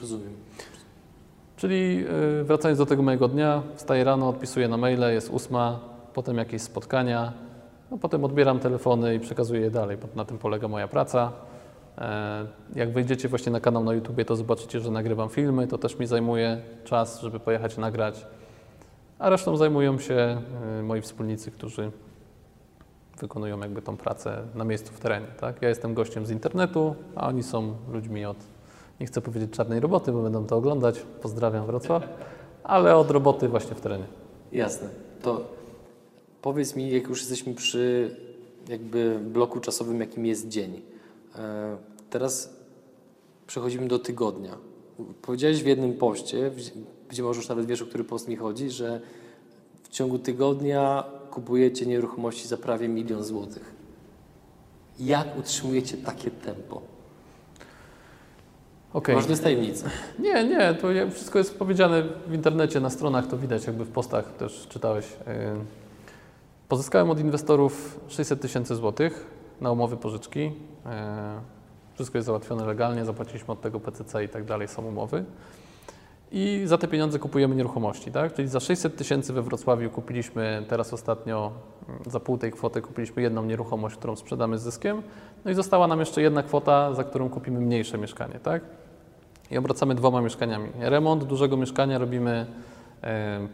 Rozumiem. 0.00 0.32
Czyli 1.56 2.04
y, 2.40 2.44
wracając 2.44 2.78
do 2.78 2.86
tego 2.86 3.02
mojego 3.02 3.28
dnia, 3.28 3.62
wstaję 3.74 4.04
rano, 4.04 4.28
odpisuję 4.28 4.68
na 4.68 4.76
maile, 4.76 5.12
jest 5.12 5.30
ósma, 5.30 5.80
potem 6.14 6.36
jakieś 6.36 6.62
spotkania, 6.62 7.32
no 7.90 7.98
potem 7.98 8.24
odbieram 8.24 8.58
telefony 8.58 9.14
i 9.14 9.20
przekazuję 9.20 9.60
je 9.60 9.70
dalej, 9.70 9.96
bo 9.96 10.08
na 10.16 10.24
tym 10.24 10.38
polega 10.38 10.68
moja 10.68 10.88
praca. 10.88 11.32
E, 12.00 12.46
Jak 12.74 12.92
wejdziecie 12.92 13.28
właśnie 13.28 13.52
na 13.52 13.60
kanał 13.60 13.84
na 13.84 13.92
YouTubie, 13.94 14.24
to 14.24 14.36
zobaczycie, 14.36 14.80
że 14.80 14.90
nagrywam 14.90 15.28
filmy, 15.28 15.66
to 15.66 15.78
też 15.78 15.98
mi 15.98 16.06
zajmuje 16.06 16.62
czas, 16.84 17.20
żeby 17.20 17.40
pojechać 17.40 17.76
nagrać, 17.76 18.26
a 19.18 19.30
resztą 19.30 19.56
zajmują 19.56 19.98
się 19.98 20.42
y, 20.80 20.82
moi 20.82 21.00
wspólnicy, 21.00 21.50
którzy 21.50 21.90
wykonują 23.18 23.60
jakby 23.60 23.82
tą 23.82 23.96
pracę 23.96 24.42
na 24.54 24.64
miejscu 24.64 24.92
w 24.92 25.00
terenie. 25.00 25.26
Tak? 25.40 25.62
Ja 25.62 25.68
jestem 25.68 25.94
gościem 25.94 26.26
z 26.26 26.30
internetu, 26.30 26.94
a 27.16 27.28
oni 27.28 27.42
są 27.42 27.74
ludźmi 27.92 28.24
od, 28.24 28.36
nie 29.00 29.06
chcę 29.06 29.20
powiedzieć 29.20 29.50
czarnej 29.50 29.80
roboty, 29.80 30.12
bo 30.12 30.22
będą 30.22 30.46
to 30.46 30.56
oglądać, 30.56 31.02
pozdrawiam 31.22 31.66
Wrocław, 31.66 32.08
ale 32.64 32.96
od 32.96 33.10
roboty 33.10 33.48
właśnie 33.48 33.74
w 33.74 33.80
terenie. 33.80 34.04
Jasne. 34.52 34.88
To 35.22 35.40
powiedz 36.42 36.76
mi, 36.76 36.90
jak 36.90 37.08
już 37.08 37.18
jesteśmy 37.20 37.54
przy 37.54 38.16
jakby 38.68 39.18
bloku 39.24 39.60
czasowym, 39.60 40.00
jakim 40.00 40.26
jest 40.26 40.48
dzień. 40.48 40.82
Teraz 42.10 42.56
przechodzimy 43.46 43.88
do 43.88 43.98
tygodnia. 43.98 44.56
Powiedziałeś 45.22 45.62
w 45.62 45.66
jednym 45.66 45.94
poście, 45.94 46.50
gdzie- 47.08 47.22
może 47.22 47.38
już 47.38 47.48
nawet 47.48 47.66
wiesz, 47.66 47.82
o 47.82 47.86
który 47.86 48.04
post 48.04 48.28
mi 48.28 48.36
chodzi, 48.36 48.70
że 48.70 49.00
w 49.82 49.88
ciągu 49.88 50.18
tygodnia 50.18 51.04
kupujecie 51.30 51.86
nieruchomości 51.86 52.48
za 52.48 52.56
prawie 52.56 52.88
milion 52.88 53.24
złotych. 53.24 53.74
Jak 55.00 55.38
utrzymujecie 55.38 55.96
takie 55.96 56.30
tempo? 56.30 56.82
Okej. 58.92 59.14
Może 59.14 59.26
to 59.26 59.32
jest 59.32 59.42
tajemnica. 59.42 59.86
Nie, 60.18 60.44
nie, 60.44 60.74
to 60.74 60.88
wszystko 61.10 61.38
jest 61.38 61.58
powiedziane 61.58 62.02
w 62.26 62.34
internecie, 62.34 62.80
na 62.80 62.90
stronach, 62.90 63.26
to 63.26 63.38
widać 63.38 63.66
jakby 63.66 63.84
w 63.84 63.90
postach 63.90 64.36
też 64.36 64.66
czytałeś. 64.68 65.06
Yy. 65.26 65.34
Pozyskałem 66.68 67.10
od 67.10 67.20
inwestorów 67.20 68.00
600 68.08 68.40
tysięcy 68.40 68.74
złotych 68.76 69.26
na 69.60 69.70
umowy 69.72 69.96
pożyczki. 69.96 70.52
Wszystko 72.00 72.18
jest 72.18 72.26
załatwione 72.26 72.64
legalnie, 72.64 73.04
zapłaciliśmy 73.04 73.52
od 73.52 73.60
tego 73.60 73.80
PCC 73.80 74.24
i 74.24 74.28
tak 74.28 74.44
dalej, 74.44 74.68
są 74.68 74.86
umowy. 74.86 75.24
I 76.32 76.62
za 76.64 76.78
te 76.78 76.88
pieniądze 76.88 77.18
kupujemy 77.18 77.54
nieruchomości, 77.54 78.12
tak? 78.12 78.34
Czyli 78.34 78.48
za 78.48 78.60
600 78.60 78.96
tysięcy 78.96 79.32
we 79.32 79.42
Wrocławiu 79.42 79.90
kupiliśmy 79.90 80.64
teraz 80.68 80.92
ostatnio, 80.92 81.52
mm, 81.88 82.00
za 82.06 82.20
pół 82.20 82.38
tej 82.38 82.52
kwoty 82.52 82.82
kupiliśmy 82.82 83.22
jedną 83.22 83.44
nieruchomość, 83.44 83.96
którą 83.96 84.16
sprzedamy 84.16 84.58
z 84.58 84.62
zyskiem. 84.62 85.02
No 85.44 85.50
i 85.50 85.54
została 85.54 85.86
nam 85.86 86.00
jeszcze 86.00 86.22
jedna 86.22 86.42
kwota, 86.42 86.94
za 86.94 87.04
którą 87.04 87.28
kupimy 87.28 87.60
mniejsze 87.60 87.98
mieszkanie, 87.98 88.40
tak? 88.42 88.62
I 89.50 89.58
obracamy 89.58 89.94
dwoma 89.94 90.20
mieszkaniami. 90.20 90.68
Remont 90.78 91.24
dużego 91.24 91.56
mieszkania 91.56 91.98
robimy 91.98 92.46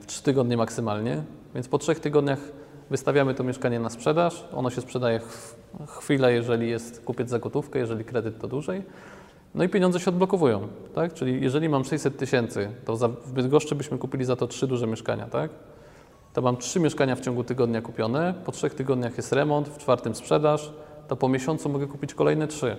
w 0.01 0.07
3 0.07 0.23
tygodnie 0.23 0.57
maksymalnie, 0.57 1.23
więc 1.55 1.69
po 1.69 1.79
trzech 1.79 2.01
tygodniach 2.01 2.39
wystawiamy 2.91 3.35
to 3.35 3.45
mieszkanie 3.45 3.81
na 3.81 3.91
sprzedaż. 3.91 4.45
Ono 4.53 4.71
się 4.71 4.81
sprzedaje 4.81 5.21
chwilę, 5.87 6.33
jeżeli 6.33 6.71
jest 6.71 7.05
kupiec 7.05 7.29
za 7.29 7.39
gotówkę, 7.39 7.79
jeżeli 7.79 8.05
kredyt 8.05 8.41
to 8.41 8.49
dłużej. 8.49 8.83
No 9.55 9.65
i 9.65 9.69
pieniądze 9.69 10.01
się 10.01 10.11
odblokowują, 10.11 10.69
tak? 10.95 11.15
Czyli 11.15 11.43
jeżeli 11.43 11.69
mam 11.69 11.85
600 11.85 12.19
tysięcy, 12.19 12.71
to 12.85 12.97
za, 12.97 13.09
w 13.09 13.33
Bydgoszczy 13.33 13.75
byśmy 13.75 13.99
kupili 13.99 14.25
za 14.25 14.37
to 14.37 14.47
trzy 14.47 14.67
duże 14.67 14.87
mieszkania, 14.87 15.27
tak? 15.27 15.51
To 16.33 16.43
mam 16.43 16.57
trzy 16.57 16.81
mieszkania 16.81 17.17
w 17.17 17.21
ciągu 17.21 17.45
tygodnia 17.45 17.83
kupione, 17.83 18.35
po 18.45 18.53
trzech 18.53 18.75
tygodniach 18.75 19.17
jest 19.17 19.33
remont, 19.33 19.69
w 19.69 19.79
czwartym 19.79 20.15
sprzedaż, 20.15 20.73
to 21.09 21.17
po 21.17 21.29
miesiącu 21.29 21.69
mogę 21.69 21.87
kupić 21.87 22.15
kolejne 22.15 22.49
trzy. 22.49 22.77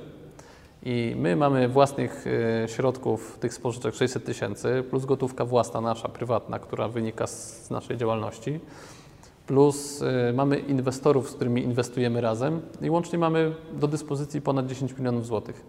I 0.83 1.15
my 1.17 1.35
mamy 1.35 1.67
własnych 1.67 2.25
e, 2.63 2.67
środków 2.67 3.37
tych 3.39 3.53
spożyczek 3.53 3.95
600 3.95 4.25
tysięcy, 4.25 4.83
plus 4.89 5.05
gotówka 5.05 5.45
własna 5.45 5.81
nasza, 5.81 6.09
prywatna, 6.09 6.59
która 6.59 6.87
wynika 6.87 7.27
z 7.27 7.69
naszej 7.69 7.97
działalności, 7.97 8.59
plus 9.47 10.01
e, 10.01 10.33
mamy 10.33 10.59
inwestorów, 10.59 11.29
z 11.29 11.33
którymi 11.33 11.63
inwestujemy 11.63 12.21
razem 12.21 12.61
i 12.81 12.89
łącznie 12.89 13.19
mamy 13.19 13.55
do 13.73 13.87
dyspozycji 13.87 14.41
ponad 14.41 14.67
10 14.67 14.97
milionów 14.97 15.25
złotych. 15.25 15.65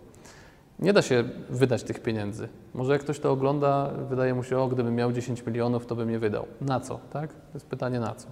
Nie 0.78 0.92
da 0.92 1.02
się 1.02 1.24
wydać 1.50 1.82
tych 1.82 2.02
pieniędzy. 2.02 2.48
Może 2.74 2.92
jak 2.92 3.02
ktoś 3.02 3.18
to 3.20 3.32
ogląda, 3.32 3.90
wydaje 4.08 4.34
mu 4.34 4.42
się, 4.42 4.58
o, 4.58 4.68
gdybym 4.68 4.94
miał 4.94 5.12
10 5.12 5.46
milionów, 5.46 5.86
to 5.86 5.96
bym 5.96 6.10
je 6.10 6.18
wydał. 6.18 6.46
Na 6.60 6.80
co, 6.80 7.00
tak? 7.12 7.32
To 7.32 7.54
jest 7.54 7.66
pytanie 7.66 8.00
na 8.00 8.14
co. 8.14 8.28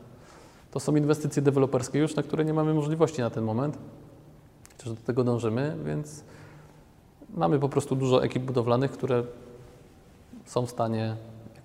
To 0.71 0.81
są 0.81 0.97
inwestycje 0.97 1.43
deweloperskie 1.43 1.99
już, 1.99 2.17
na 2.17 2.23
które 2.23 2.45
nie 2.45 2.55
mamy 2.55 2.75
możliwości 2.75 3.21
na 3.21 3.31
ten 3.31 3.45
moment, 3.45 3.79
chociaż 4.77 4.93
do 4.93 5.01
tego 5.07 5.25
dążymy, 5.25 5.77
więc 5.85 6.25
mamy 7.35 7.59
po 7.59 7.69
prostu 7.69 7.97
dużo 7.97 8.25
ekip 8.25 8.43
budowlanych, 8.43 8.91
które 8.91 9.23
są 10.45 10.67
w 10.67 10.71
stanie 10.71 11.17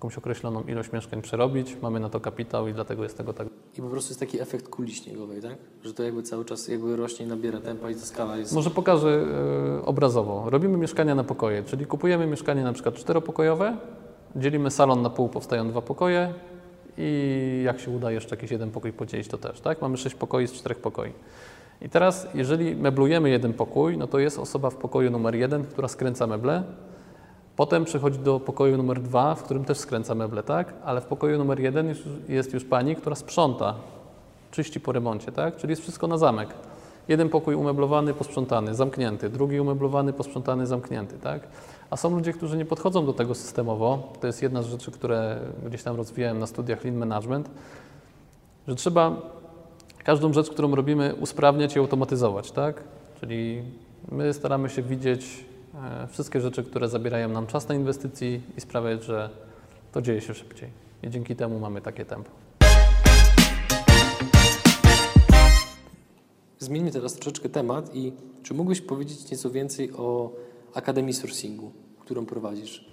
jakąś 0.02 0.18
określoną 0.18 0.62
ilość 0.62 0.92
mieszkań 0.92 1.22
przerobić. 1.22 1.76
Mamy 1.82 2.00
na 2.00 2.08
to 2.08 2.20
kapitał 2.20 2.68
i 2.68 2.74
dlatego 2.74 3.02
jest 3.02 3.16
tego 3.16 3.32
tak. 3.32 3.48
I 3.78 3.82
po 3.82 3.88
prostu 3.88 4.10
jest 4.10 4.20
taki 4.20 4.40
efekt 4.40 4.68
kuli 4.68 4.94
śniegowej, 4.94 5.42
tak? 5.42 5.56
Że 5.84 5.94
to 5.94 6.02
jakby 6.02 6.22
cały 6.22 6.44
czas 6.44 6.68
jakby 6.68 6.96
rośnie, 6.96 7.26
nabiera 7.26 7.60
tempa 7.60 7.90
i 7.90 7.94
ta 7.94 8.00
skala 8.00 8.36
jest... 8.36 8.52
Może 8.52 8.70
pokażę 8.70 9.24
e, 9.78 9.84
obrazowo. 9.84 10.50
Robimy 10.50 10.78
mieszkania 10.78 11.14
na 11.14 11.24
pokoje, 11.24 11.62
czyli 11.62 11.86
kupujemy 11.86 12.26
mieszkanie 12.26 12.64
na 12.64 12.72
przykład 12.72 12.94
czteropokojowe, 12.94 13.76
dzielimy 14.36 14.70
salon 14.70 15.02
na 15.02 15.10
pół, 15.10 15.28
powstają 15.28 15.68
dwa 15.68 15.82
pokoje 15.82 16.34
i 16.98 17.62
jak 17.64 17.80
się 17.80 17.90
uda 17.90 18.10
jeszcze 18.10 18.36
jakiś 18.36 18.50
jeden 18.50 18.70
pokój 18.70 18.92
podzielić, 18.92 19.28
to 19.28 19.38
też, 19.38 19.60
tak? 19.60 19.82
Mamy 19.82 19.96
sześć 19.96 20.14
pokoi 20.14 20.46
z 20.46 20.52
czterech 20.52 20.78
pokoi. 20.78 21.12
I 21.80 21.88
teraz, 21.88 22.28
jeżeli 22.34 22.76
meblujemy 22.76 23.30
jeden 23.30 23.52
pokój, 23.52 23.98
no 23.98 24.06
to 24.06 24.18
jest 24.18 24.38
osoba 24.38 24.70
w 24.70 24.76
pokoju 24.76 25.10
numer 25.10 25.34
jeden, 25.34 25.64
która 25.64 25.88
skręca 25.88 26.26
meble. 26.26 26.62
Potem 27.56 27.84
przechodzi 27.84 28.18
do 28.18 28.40
pokoju 28.40 28.76
numer 28.76 29.00
dwa, 29.00 29.34
w 29.34 29.42
którym 29.42 29.64
też 29.64 29.78
skręca 29.78 30.14
meble, 30.14 30.42
tak? 30.42 30.74
Ale 30.84 31.00
w 31.00 31.04
pokoju 31.04 31.38
numer 31.38 31.60
jeden 31.60 31.88
już, 31.88 31.98
jest 32.28 32.52
już 32.52 32.64
pani, 32.64 32.96
która 32.96 33.16
sprząta, 33.16 33.74
czyści 34.50 34.80
po 34.80 34.92
remoncie, 34.92 35.32
tak? 35.32 35.56
Czyli 35.56 35.70
jest 35.70 35.82
wszystko 35.82 36.06
na 36.06 36.18
zamek. 36.18 36.48
Jeden 37.08 37.28
pokój 37.28 37.54
umeblowany, 37.54 38.14
posprzątany, 38.14 38.74
zamknięty, 38.74 39.30
drugi 39.30 39.60
umeblowany, 39.60 40.12
posprzątany, 40.12 40.66
zamknięty, 40.66 41.18
tak? 41.18 41.42
A 41.90 41.96
są 41.96 42.16
ludzie, 42.16 42.32
którzy 42.32 42.56
nie 42.56 42.64
podchodzą 42.64 43.06
do 43.06 43.12
tego 43.12 43.34
systemowo. 43.34 44.12
To 44.20 44.26
jest 44.26 44.42
jedna 44.42 44.62
z 44.62 44.66
rzeczy, 44.66 44.90
które 44.90 45.40
gdzieś 45.66 45.82
tam 45.82 45.96
rozwijałem 45.96 46.38
na 46.38 46.46
studiach 46.46 46.84
Lean 46.84 46.96
Management, 46.96 47.50
że 48.68 48.74
trzeba 48.74 49.16
każdą 50.04 50.32
rzecz, 50.32 50.50
którą 50.50 50.74
robimy, 50.74 51.14
usprawniać 51.14 51.76
i 51.76 51.78
automatyzować, 51.78 52.50
tak? 52.50 52.84
Czyli 53.20 53.62
my 54.12 54.34
staramy 54.34 54.68
się 54.68 54.82
widzieć 54.82 55.44
wszystkie 56.08 56.40
rzeczy, 56.40 56.64
które 56.64 56.88
zabierają 56.88 57.28
nam 57.28 57.46
czas 57.46 57.68
na 57.68 57.74
inwestycji 57.74 58.40
i 58.56 58.60
sprawiać, 58.60 59.04
że 59.04 59.30
to 59.92 60.02
dzieje 60.02 60.20
się 60.20 60.34
szybciej. 60.34 60.70
I 61.02 61.10
dzięki 61.10 61.36
temu 61.36 61.58
mamy 61.58 61.80
takie 61.80 62.04
tempo. 62.04 62.30
Zmieńmy 66.58 66.90
teraz 66.90 67.14
troszeczkę 67.14 67.48
temat 67.48 67.94
i 67.94 68.12
czy 68.42 68.54
mógłbyś 68.54 68.80
powiedzieć 68.80 69.30
nieco 69.30 69.50
więcej 69.50 69.92
o 69.92 70.32
Akademii 70.74 71.14
Sourcingu, 71.14 71.72
którą 72.00 72.26
prowadzisz? 72.26 72.92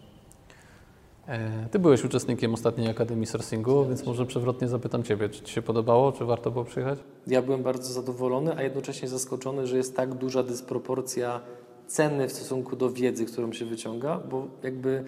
E, 1.27 1.69
Ty 1.71 1.79
byłeś 1.79 2.03
uczestnikiem 2.03 2.53
ostatniej 2.53 2.89
Akademii 2.89 3.25
Sourcingu, 3.25 3.85
więc 3.85 4.05
może 4.05 4.25
przewrotnie 4.25 4.67
zapytam 4.67 5.03
Ciebie, 5.03 5.29
czy 5.29 5.41
Ci 5.41 5.53
się 5.53 5.61
podobało, 5.61 6.11
czy 6.11 6.25
warto 6.25 6.51
było 6.51 6.65
przyjechać? 6.65 6.99
Ja 7.27 7.41
byłem 7.41 7.63
bardzo 7.63 7.93
zadowolony, 7.93 8.55
a 8.57 8.63
jednocześnie 8.63 9.07
zaskoczony, 9.07 9.67
że 9.67 9.77
jest 9.77 9.95
tak 9.95 10.13
duża 10.13 10.43
dysproporcja 10.43 11.41
ceny 11.89 12.27
w 12.27 12.31
stosunku 12.31 12.75
do 12.75 12.89
wiedzy, 12.89 13.25
którą 13.25 13.53
się 13.53 13.65
wyciąga, 13.65 14.19
bo 14.29 14.47
jakby 14.63 15.03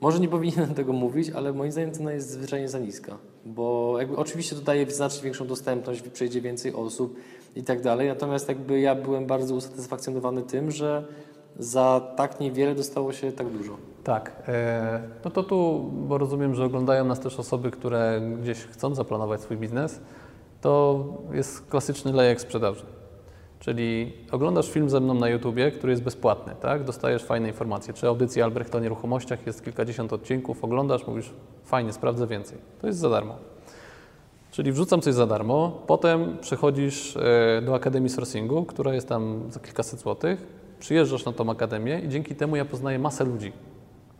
może 0.00 0.20
nie 0.20 0.28
powinienem 0.28 0.74
tego 0.74 0.92
mówić, 0.92 1.30
ale 1.30 1.52
moim 1.52 1.72
zdaniem 1.72 1.92
cena 1.92 2.12
jest 2.12 2.30
zwyczajnie 2.30 2.68
za 2.68 2.78
niska, 2.78 3.16
bo 3.46 3.94
jakby 3.98 4.16
oczywiście 4.16 4.56
to 4.56 4.62
daje 4.62 4.90
znacznie 4.90 5.22
większą 5.22 5.46
dostępność, 5.46 6.02
przejdzie 6.02 6.40
więcej 6.40 6.74
osób 6.74 7.16
i 7.56 7.62
tak 7.62 7.80
dalej, 7.80 8.08
natomiast 8.08 8.48
jakby 8.48 8.80
ja 8.80 8.94
byłem 8.94 9.26
bardzo 9.26 9.54
usatysfakcjonowany 9.54 10.42
tym, 10.42 10.70
że 10.70 11.04
za 11.58 12.12
tak 12.16 12.40
niewiele 12.40 12.74
dostało 12.74 13.12
się 13.12 13.32
tak 13.32 13.48
dużo. 13.48 13.76
Tak. 14.04 14.42
e, 14.48 15.02
No 15.24 15.30
to 15.30 15.42
tu, 15.42 15.90
bo 15.92 16.18
rozumiem, 16.18 16.54
że 16.54 16.64
oglądają 16.64 17.04
nas 17.04 17.20
też 17.20 17.38
osoby, 17.38 17.70
które 17.70 18.22
gdzieś 18.42 18.58
chcą 18.58 18.94
zaplanować 18.94 19.40
swój 19.40 19.56
biznes, 19.56 20.00
to 20.60 21.04
jest 21.32 21.66
klasyczny 21.66 22.12
lejek 22.12 22.40
sprzedaży. 22.40 22.84
Czyli 23.60 24.12
oglądasz 24.30 24.70
film 24.70 24.90
ze 24.90 25.00
mną 25.00 25.14
na 25.14 25.28
YouTubie, 25.28 25.70
który 25.70 25.92
jest 25.92 26.02
bezpłatny, 26.02 26.54
tak? 26.60 26.84
Dostajesz 26.84 27.24
fajne 27.24 27.48
informacje. 27.48 27.94
Czy 27.94 28.08
audycja 28.08 28.44
Albrecht 28.44 28.74
o 28.74 28.80
nieruchomościach 28.80 29.46
jest 29.46 29.64
kilkadziesiąt 29.64 30.12
odcinków, 30.12 30.64
oglądasz, 30.64 31.06
mówisz, 31.06 31.30
fajnie, 31.64 31.92
sprawdzę 31.92 32.26
więcej. 32.26 32.58
To 32.80 32.86
jest 32.86 32.98
za 32.98 33.10
darmo. 33.10 33.36
Czyli 34.50 34.72
wrzucam 34.72 35.00
coś 35.00 35.14
za 35.14 35.26
darmo, 35.26 35.82
potem 35.86 36.38
przechodzisz 36.40 37.16
e, 37.16 37.62
do 37.62 37.74
Akademii 37.74 38.08
Sourcingu, 38.10 38.64
która 38.64 38.94
jest 38.94 39.08
tam 39.08 39.42
za 39.50 39.60
kilkaset 39.60 40.00
złotych, 40.00 40.46
przyjeżdżasz 40.78 41.24
na 41.24 41.32
tą 41.32 41.50
akademię 41.50 42.00
i 42.00 42.08
dzięki 42.08 42.34
temu 42.34 42.56
ja 42.56 42.64
poznaję 42.64 42.98
masę 42.98 43.24
ludzi, 43.24 43.52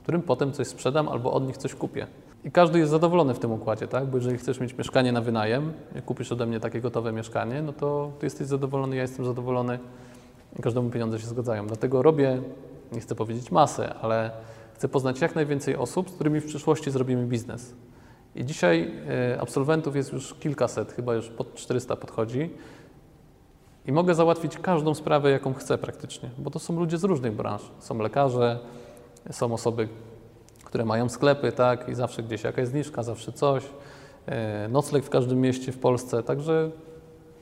którym 0.03 0.23
potem 0.23 0.53
coś 0.53 0.67
sprzedam 0.67 1.09
albo 1.09 1.33
od 1.33 1.47
nich 1.47 1.57
coś 1.57 1.75
kupię. 1.75 2.07
I 2.45 2.51
każdy 2.51 2.79
jest 2.79 2.91
zadowolony 2.91 3.35
w 3.35 3.39
tym 3.39 3.53
układzie, 3.53 3.89
tak? 3.89 4.07
Bo 4.07 4.17
jeżeli 4.17 4.39
chcesz 4.39 4.61
mieć 4.61 4.79
mieszkanie 4.79 5.13
na 5.13 5.21
wynajem, 5.21 5.73
kupisz 6.07 6.33
ode 6.33 6.47
mnie 6.47 6.61
takie 6.61 6.81
gotowe 6.81 7.13
mieszkanie, 7.13 7.63
no 7.63 7.73
to 7.73 8.13
ty 8.19 8.27
jesteś 8.27 8.47
zadowolony, 8.47 8.97
ja 8.97 9.03
jestem 9.03 9.25
zadowolony 9.25 9.79
i 10.59 10.63
każdemu 10.63 10.91
pieniądze 10.91 11.19
się 11.19 11.27
zgadzają. 11.27 11.67
Dlatego 11.67 12.03
robię, 12.03 12.43
nie 12.93 13.01
chcę 13.01 13.15
powiedzieć 13.15 13.51
masę, 13.51 13.95
ale 13.95 14.31
chcę 14.75 14.89
poznać 14.89 15.21
jak 15.21 15.35
najwięcej 15.35 15.77
osób, 15.77 16.11
z 16.11 16.13
którymi 16.13 16.41
w 16.41 16.47
przyszłości 16.47 16.91
zrobimy 16.91 17.27
biznes. 17.27 17.75
I 18.35 18.45
dzisiaj 18.45 18.93
e, 19.09 19.41
absolwentów 19.41 19.97
jest 19.97 20.13
już 20.13 20.35
kilkaset, 20.35 20.93
chyba 20.93 21.15
już 21.15 21.29
pod 21.29 21.55
400 21.55 21.97
podchodzi. 21.97 22.51
I 23.87 23.93
mogę 23.93 24.15
załatwić 24.15 24.59
każdą 24.59 24.95
sprawę, 24.95 25.31
jaką 25.31 25.55
chcę 25.55 25.79
praktycznie, 25.79 26.31
bo 26.39 26.51
to 26.51 26.59
są 26.59 26.79
ludzie 26.79 26.99
z 26.99 27.05
różnych 27.05 27.33
branż. 27.33 27.63
Są 27.79 27.99
lekarze, 27.99 28.59
są 29.31 29.53
osoby, 29.53 29.89
które 30.65 30.85
mają 30.85 31.09
sklepy, 31.09 31.53
tak, 31.53 31.89
i 31.89 31.95
zawsze 31.95 32.23
gdzieś 32.23 32.45
jakaś 32.45 32.69
zniżka, 32.69 33.03
zawsze 33.03 33.33
coś. 33.33 33.65
E, 34.27 34.69
Nocleg 34.69 35.05
w 35.05 35.11
każdym 35.11 35.41
mieście 35.41 35.73
w 35.73 35.79
Polsce, 35.79 36.23
także 36.23 36.71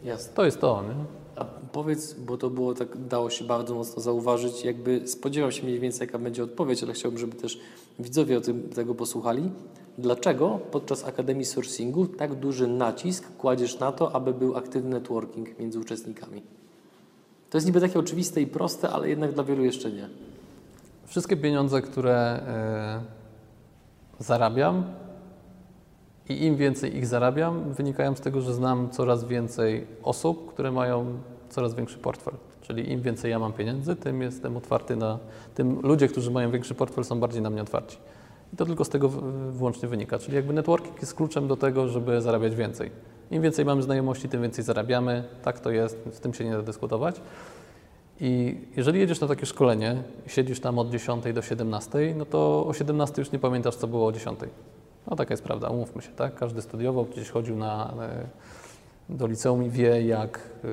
Jasne. 0.05 0.33
to 0.35 0.45
jest 0.45 0.61
to, 0.61 0.83
nie? 0.83 1.05
A 1.37 1.45
powiedz, 1.73 2.15
bo 2.15 2.39
to 2.39 2.51
było 2.51 2.75
tak, 2.75 3.07
dało 3.07 3.31
się 3.31 3.45
bardzo 3.45 3.75
mocno 3.75 4.03
zauważyć, 4.03 4.65
jakby 4.65 5.09
spodziewał 5.09 5.53
się 5.53 5.63
mniej 5.63 5.81
więcej, 5.81 6.07
jaka 6.07 6.19
będzie 6.19 6.45
odpowiedź, 6.45 6.83
ale 6.83 6.93
chciałbym, 6.93 7.21
żeby 7.21 7.37
też 7.37 7.61
widzowie 7.99 8.39
o 8.39 8.41
tym 8.41 8.63
tego 8.69 8.95
posłuchali. 8.95 9.51
Dlaczego 9.99 10.59
podczas 10.71 11.05
Akademii 11.05 11.45
Sourcingu 11.45 12.07
tak 12.07 12.35
duży 12.35 12.67
nacisk 12.67 13.37
kładziesz 13.37 13.79
na 13.79 13.93
to, 13.93 14.15
aby 14.15 14.35
był 14.35 14.57
aktywny 14.57 14.91
networking 14.91 15.59
między 15.59 15.79
uczestnikami? 15.81 16.43
To 17.51 17.59
jest 17.59 17.67
niby 17.67 17.81
takie 17.81 17.99
oczywiste 17.99 18.41
i 18.41 18.47
proste, 18.47 18.89
ale 18.89 19.09
jednak 19.09 19.33
dla 19.33 19.45
wielu 19.45 19.65
jeszcze 19.65 19.91
nie. 19.93 20.09
Wszystkie 21.09 21.37
pieniądze, 21.37 21.83
które 21.83 22.17
e, 22.17 23.01
zarabiam 24.19 24.85
i 26.29 26.45
im 26.45 26.57
więcej 26.57 26.97
ich 26.97 27.07
zarabiam, 27.07 27.73
wynikają 27.73 28.15
z 28.15 28.21
tego, 28.21 28.41
że 28.41 28.55
znam 28.55 28.91
coraz 28.91 29.25
więcej 29.25 29.87
osób, 30.03 30.53
które 30.53 30.73
mają 30.73 31.07
coraz 31.49 31.75
większy 31.75 31.99
portfel. 31.99 32.35
Czyli 32.61 32.93
im 32.93 33.03
więcej 33.03 33.31
ja 33.31 33.39
mam 33.39 33.53
pieniędzy, 33.53 33.97
tym 33.97 34.23
jestem 34.23 34.57
otwarty 34.57 34.97
na. 34.97 35.19
Tym 35.55 35.81
ludzie, 35.83 36.09
którzy 36.09 36.31
mają 36.31 36.51
większy 36.51 36.75
portfel, 36.75 37.05
są 37.05 37.21
bardziej 37.21 37.43
na 37.43 37.51
mnie 37.51 37.63
otwarci. 37.63 37.99
I 38.53 38.57
to 38.57 38.67
tylko 38.67 38.85
z 38.85 38.89
tego 38.89 39.09
wyłącznie 39.51 39.89
wynika. 39.89 40.19
Czyli 40.19 40.37
jakby 40.37 40.53
networking 40.53 41.01
jest 41.01 41.15
kluczem 41.15 41.49
do 41.49 41.57
tego, 41.57 41.89
żeby 41.89 42.23
zarabiać 42.23 42.55
więcej. 42.55 42.91
Im 43.31 43.43
więcej 43.43 43.65
mamy 43.65 43.83
znajomości, 43.83 44.29
tym 44.29 44.43
więcej 44.43 44.65
zarabiamy. 44.65 45.25
Tak 45.43 45.61
to 45.61 45.71
jest, 45.71 45.99
z 46.13 46.21
tym 46.21 46.35
się 46.35 46.45
nie 46.45 46.53
da 46.53 46.63
dyskutować. 46.63 47.21
I 48.21 48.61
jeżeli 48.77 49.01
jedziesz 49.01 49.21
na 49.21 49.27
takie 49.27 49.47
szkolenie, 49.47 50.03
siedzisz 50.27 50.61
tam 50.61 50.79
od 50.79 50.91
10 50.91 51.25
do 51.35 51.43
17, 51.43 52.15
no 52.17 52.25
to 52.25 52.67
o 52.67 52.75
17 52.75 53.23
już 53.23 53.33
nie 53.33 53.39
pamiętasz, 53.39 53.77
co 53.77 53.87
było 53.87 54.07
o 54.07 54.13
10. 54.13 54.41
No 55.11 55.17
taka 55.17 55.33
jest 55.33 55.45
prawda, 55.45 55.69
umówmy 55.69 56.03
się, 56.03 56.09
tak? 56.09 56.35
Każdy 56.35 56.63
studiował, 56.63 57.05
gdzieś 57.05 57.31
chodził 57.31 57.57
na, 57.57 57.95
e, 58.01 58.27
do 59.09 59.27
liceum 59.27 59.65
i 59.65 59.71
wie, 59.71 60.03
jak, 60.03 60.41
e, 60.65 60.69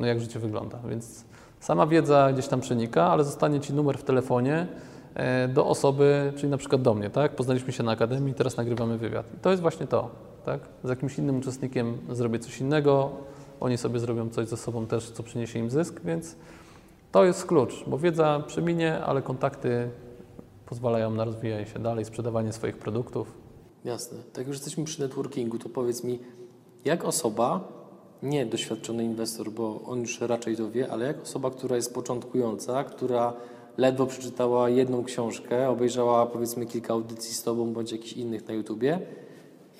no 0.00 0.06
jak 0.06 0.20
życie 0.20 0.38
wygląda. 0.38 0.78
Więc 0.88 1.24
sama 1.60 1.86
wiedza 1.86 2.32
gdzieś 2.32 2.48
tam 2.48 2.60
przenika, 2.60 3.04
ale 3.04 3.24
zostanie 3.24 3.60
Ci 3.60 3.72
numer 3.72 3.98
w 3.98 4.02
telefonie 4.02 4.66
e, 5.14 5.48
do 5.48 5.66
osoby, 5.66 6.32
czyli 6.36 6.48
na 6.48 6.56
przykład 6.56 6.82
do 6.82 6.94
mnie, 6.94 7.10
tak? 7.10 7.36
Poznaliśmy 7.36 7.72
się 7.72 7.82
na 7.82 7.92
akademii, 7.92 8.34
teraz 8.34 8.56
nagrywamy 8.56 8.98
wywiad. 8.98 9.26
I 9.34 9.38
to 9.38 9.50
jest 9.50 9.62
właśnie 9.62 9.86
to, 9.86 10.10
tak? 10.44 10.60
Z 10.84 10.88
jakimś 10.88 11.18
innym 11.18 11.38
uczestnikiem 11.38 11.98
zrobię 12.10 12.38
coś 12.38 12.60
innego, 12.60 13.10
oni 13.60 13.78
sobie 13.78 14.00
zrobią 14.00 14.30
coś 14.30 14.48
ze 14.48 14.56
sobą 14.56 14.86
też, 14.86 15.10
co 15.10 15.22
przyniesie 15.22 15.58
im 15.58 15.70
zysk, 15.70 16.00
więc 16.04 16.36
to 17.12 17.24
jest 17.24 17.46
klucz, 17.46 17.84
bo 17.86 17.98
wiedza 17.98 18.42
przeminie, 18.46 19.00
ale 19.00 19.22
kontakty 19.22 19.90
pozwalają 20.66 21.10
na 21.10 21.24
rozwijanie 21.24 21.66
się 21.66 21.78
dalej, 21.78 22.04
sprzedawanie 22.04 22.52
swoich 22.52 22.78
produktów. 22.78 23.34
Jasne. 23.84 24.18
Tak 24.32 24.46
już 24.46 24.56
jesteśmy 24.56 24.84
przy 24.84 25.00
networkingu, 25.00 25.58
to 25.58 25.68
powiedz 25.68 26.04
mi, 26.04 26.18
jak 26.84 27.04
osoba, 27.04 27.68
nie 28.22 28.46
doświadczony 28.46 29.04
inwestor, 29.04 29.50
bo 29.50 29.80
on 29.86 30.00
już 30.00 30.20
raczej 30.20 30.56
to 30.56 30.70
wie, 30.70 30.92
ale 30.92 31.06
jak 31.06 31.22
osoba, 31.22 31.50
która 31.50 31.76
jest 31.76 31.94
początkująca, 31.94 32.84
która 32.84 33.32
ledwo 33.76 34.06
przeczytała 34.06 34.68
jedną 34.68 35.04
książkę, 35.04 35.68
obejrzała 35.68 36.26
powiedzmy 36.26 36.66
kilka 36.66 36.92
audycji 36.92 37.34
z 37.34 37.42
Tobą 37.42 37.72
bądź 37.72 37.92
jakichś 37.92 38.12
innych 38.12 38.48
na 38.48 38.54
YouTubie, 38.54 39.00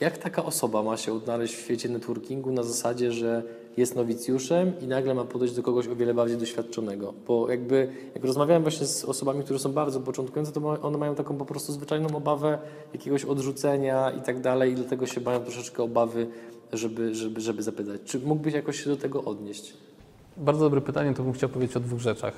jak 0.01 0.19
taka 0.19 0.45
osoba 0.45 0.83
ma 0.83 0.97
się 0.97 1.13
odnaleźć 1.13 1.55
w 1.55 1.61
świecie 1.61 1.89
networkingu 1.89 2.53
na 2.53 2.63
zasadzie, 2.63 3.13
że 3.13 3.43
jest 3.77 3.97
nowicjuszem 3.97 4.73
i 4.81 4.87
nagle 4.87 5.15
ma 5.15 5.25
podejść 5.25 5.55
do 5.55 5.63
kogoś 5.63 5.89
o 5.89 5.97
wiele 5.97 6.15
bardziej 6.15 6.39
doświadczonego? 6.39 7.15
Bo 7.27 7.51
jakby, 7.51 7.89
jak 8.15 8.25
rozmawiałem 8.25 8.63
właśnie 8.63 8.87
z 8.87 9.05
osobami, 9.05 9.45
które 9.45 9.59
są 9.59 9.73
bardzo 9.73 10.01
początkujące, 10.01 10.53
to 10.53 10.81
one 10.83 10.99
mają 10.99 11.15
taką 11.15 11.37
po 11.37 11.45
prostu 11.45 11.73
zwyczajną 11.73 12.17
obawę 12.17 12.59
jakiegoś 12.93 13.25
odrzucenia 13.25 14.11
i 14.11 14.21
tak 14.21 14.41
dalej 14.41 14.73
i 14.73 14.75
dlatego 14.75 15.07
się 15.07 15.21
mają 15.21 15.41
troszeczkę 15.41 15.83
obawy, 15.83 16.27
żeby, 16.73 17.15
żeby, 17.15 17.41
żeby 17.41 17.63
zapytać. 17.63 18.01
Czy 18.05 18.19
mógłbyś 18.19 18.55
jakoś 18.55 18.85
się 18.85 18.91
do 18.91 18.97
tego 18.97 19.25
odnieść? 19.25 19.75
Bardzo 20.37 20.61
dobre 20.61 20.81
pytanie, 20.81 21.15
to 21.15 21.23
bym 21.23 21.33
chciał 21.33 21.49
powiedzieć 21.49 21.77
o 21.77 21.81
dwóch 21.81 22.01
rzeczach. 22.01 22.35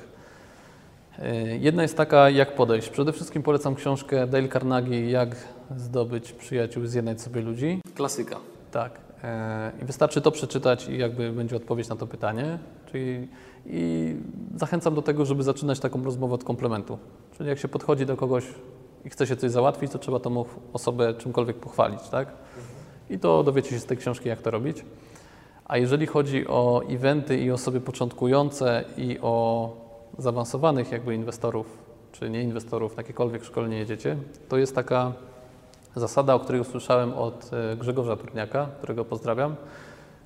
Yy, 1.18 1.58
Jedna 1.58 1.82
jest 1.82 1.96
taka, 1.96 2.30
jak 2.30 2.54
podejść. 2.54 2.88
Przede 2.88 3.12
wszystkim 3.12 3.42
polecam 3.42 3.74
książkę 3.74 4.26
Dale 4.26 4.48
Carnegie, 4.48 5.10
Jak 5.10 5.36
zdobyć 5.76 6.32
przyjaciół, 6.32 6.86
zjednać 6.86 7.20
sobie 7.20 7.40
ludzi. 7.40 7.80
Klasyka. 7.94 8.36
Tak. 8.70 9.00
e, 9.24 9.72
I 9.82 9.84
wystarczy 9.84 10.20
to 10.20 10.30
przeczytać 10.30 10.88
i 10.88 10.98
jakby 10.98 11.32
będzie 11.32 11.56
odpowiedź 11.56 11.88
na 11.88 11.96
to 11.96 12.06
pytanie. 12.06 12.58
Czyli 12.86 13.28
i 13.66 14.14
zachęcam 14.56 14.94
do 14.94 15.02
tego, 15.02 15.24
żeby 15.24 15.42
zaczynać 15.42 15.80
taką 15.80 16.04
rozmowę 16.04 16.34
od 16.34 16.44
komplementu. 16.44 16.98
Czyli 17.36 17.48
jak 17.48 17.58
się 17.58 17.68
podchodzi 17.68 18.06
do 18.06 18.16
kogoś 18.16 18.44
i 19.04 19.10
chce 19.10 19.26
się 19.26 19.36
coś 19.36 19.50
załatwić, 19.50 19.92
to 19.92 19.98
trzeba 19.98 20.20
tą 20.20 20.44
osobę 20.72 21.14
czymkolwiek 21.14 21.56
pochwalić, 21.56 22.08
tak? 22.08 22.28
I 23.10 23.18
to 23.18 23.42
dowiecie 23.42 23.70
się 23.70 23.78
z 23.78 23.86
tej 23.86 23.96
książki, 23.96 24.28
jak 24.28 24.42
to 24.42 24.50
robić. 24.50 24.84
A 25.64 25.78
jeżeli 25.78 26.06
chodzi 26.06 26.48
o 26.48 26.82
eventy 26.88 27.38
i 27.38 27.50
osoby 27.50 27.80
początkujące 27.80 28.84
i 28.96 29.18
o 29.22 29.76
zaawansowanych 30.18 30.92
jakby 30.92 31.14
inwestorów, 31.14 31.78
czy 32.12 32.30
nie 32.30 32.42
inwestorów, 32.42 32.96
jakiekolwiek 32.96 33.44
szkolenie 33.44 33.78
jedziecie, 33.78 34.16
to 34.48 34.58
jest 34.58 34.74
taka 34.74 35.12
zasada, 35.96 36.34
o 36.34 36.40
której 36.40 36.60
usłyszałem 36.60 37.14
od 37.14 37.50
e, 37.52 37.76
Grzegorza 37.76 38.16
Turniaka, 38.16 38.66
którego 38.78 39.04
pozdrawiam, 39.04 39.56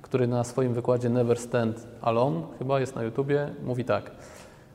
który 0.01 0.27
na 0.27 0.43
swoim 0.43 0.73
wykładzie 0.73 1.09
Never 1.09 1.39
Stand 1.39 1.87
Alone, 2.01 2.41
chyba 2.59 2.79
jest 2.79 2.95
na 2.95 3.03
YouTubie, 3.03 3.53
mówi 3.63 3.85
tak, 3.85 4.11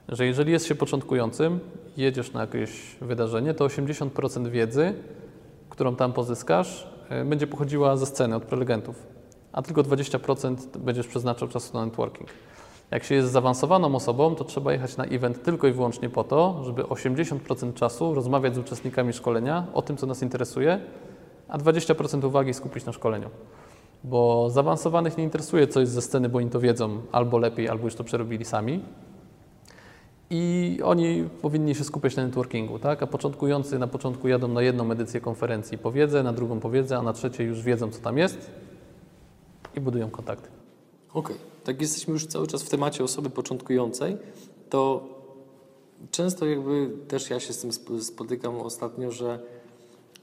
że 0.09 0.27
jeżeli 0.27 0.53
jest 0.53 0.66
się 0.66 0.75
początkującym, 0.75 1.61
jedziesz 1.96 2.33
na 2.33 2.40
jakieś 2.40 2.96
wydarzenie, 3.01 3.55
to 3.55 3.66
80% 3.66 4.48
wiedzy, 4.48 4.94
którą 5.68 5.96
tam 5.96 6.12
pozyskasz, 6.12 6.88
e, 7.09 7.25
będzie 7.25 7.46
pochodziła 7.46 7.96
ze 7.96 8.07
sceny, 8.07 8.37
od 8.37 8.44
prelegentów, 8.44 9.07
a 9.53 9.62
tylko 9.62 9.83
20% 9.83 10.79
będziesz 10.79 11.07
przeznaczał 11.07 11.48
czasu 11.48 11.75
na 11.75 11.85
networking. 11.85 12.31
Jak 12.92 13.05
się 13.05 13.14
jest 13.14 13.33
zaawansowaną 13.33 13.94
osobą, 13.94 14.35
to 14.35 14.44
trzeba 14.44 14.72
jechać 14.72 14.96
na 14.96 15.05
event 15.05 15.42
tylko 15.42 15.66
i 15.66 15.72
wyłącznie 15.72 16.11
po 16.11 16.24
to, 16.24 16.62
żeby 16.64 16.83
80% 16.83 17.74
czasu 17.74 18.14
rozmawiać 18.14 18.55
z 18.55 18.59
uczestnikami 18.59 19.12
szkolenia 19.12 19.66
o 19.74 19.83
tym, 19.83 19.96
co 19.96 20.07
nas 20.07 20.22
interesuje, 20.22 20.81
a 21.48 21.59
20% 21.59 22.24
uwagi 22.26 22.55
skupić 22.55 22.85
na 22.85 22.92
szkoleniu. 22.92 23.31
Bo 24.05 24.50
zaawansowanych 24.50 25.18
nie 25.18 25.24
interesuje, 25.24 25.66
co 25.66 25.81
jest 25.81 25.92
ze 25.92 26.02
sceny, 26.02 26.28
bo 26.28 26.38
oni 26.38 26.50
to 26.50 26.61
wiedzą 26.61 27.00
albo 27.12 27.38
lepiej, 27.38 27.68
albo 27.68 27.85
już 27.85 27.94
to 27.94 28.05
przerobili 28.05 28.44
sami. 28.44 28.81
I 30.31 30.81
oni 30.85 31.28
powinni 31.42 31.74
się 31.74 31.85
skupiać 31.85 32.16
na 32.16 32.24
networkingu, 32.24 32.78
tak? 32.78 33.02
A 33.02 33.07
początkujący 33.07 33.78
na 33.78 33.87
początku 33.87 34.28
jadą 34.28 34.48
na 34.48 34.62
jedną 34.62 34.90
edycję 34.90 35.20
konferencji 35.20 35.78
powiedzę, 35.78 36.22
na 36.22 36.33
drugą 36.33 36.61
powiedzę, 36.61 36.98
a 36.98 37.02
na 37.02 37.12
trzeciej 37.12 37.46
już 37.46 37.62
wiedzą, 37.62 37.90
co 37.90 38.00
tam 38.00 38.18
jest 38.18 38.50
i 39.76 39.81
budują 39.81 40.11
kontakty. 40.11 40.48
Okej, 41.14 41.37
tak 41.64 41.81
jesteśmy 41.81 42.12
już 42.12 42.27
cały 42.27 42.46
czas 42.46 42.62
w 42.62 42.68
temacie 42.68 43.05
osoby 43.05 43.31
początkującej, 43.31 44.16
to 44.70 45.05
często 46.11 46.46
jakby 46.46 46.90
też 47.09 47.31
ja 47.31 47.40
się 47.40 47.53
z 47.53 47.59
tym 47.59 47.70
sp- 47.79 48.01
spotykam 48.01 48.61
ostatnio, 48.61 49.11
że 49.11 49.40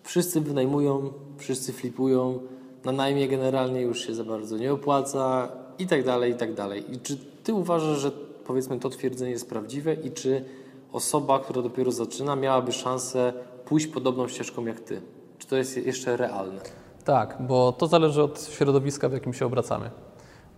wszyscy 0.04 0.42
wynajmują, 0.42 1.14
wszyscy 1.38 1.74
flipują, 1.74 2.40
na 2.86 2.92
najmie 2.92 3.28
generalnie 3.28 3.82
już 3.82 4.06
się 4.08 4.16
za 4.16 4.24
bardzo 4.24 4.58
nie 4.58 4.74
opłaca 4.74 5.52
i 5.80 5.88
tak 5.88 6.04
dalej, 6.06 6.32
i 6.32 6.36
tak 6.36 6.54
dalej. 6.54 6.94
I 6.94 7.00
czy 7.00 7.18
ty 7.44 7.54
uważasz, 7.54 8.00
że 8.00 8.12
powiedzmy 8.46 8.80
to 8.80 8.90
twierdzenie 8.90 9.32
jest 9.32 9.50
prawdziwe 9.50 9.94
i 9.94 10.12
czy 10.12 10.46
osoba, 10.92 11.40
która 11.40 11.62
dopiero 11.62 11.92
zaczyna, 11.92 12.36
miałaby 12.36 12.72
szansę 12.72 13.34
pójść 13.66 13.88
podobną 13.88 14.28
ścieżką 14.28 14.66
jak 14.66 14.80
ty? 14.80 15.02
Czy 15.38 15.48
to 15.48 15.56
jest 15.56 15.78
jeszcze 15.78 16.18
realne? 16.18 16.62
Tak, 17.06 17.38
bo 17.40 17.72
to 17.72 17.88
zależy 17.88 18.24
od 18.24 18.42
środowiska, 18.42 19.10
w 19.10 19.14
jakim 19.14 19.34
się 19.34 19.46
obracamy. 19.46 19.92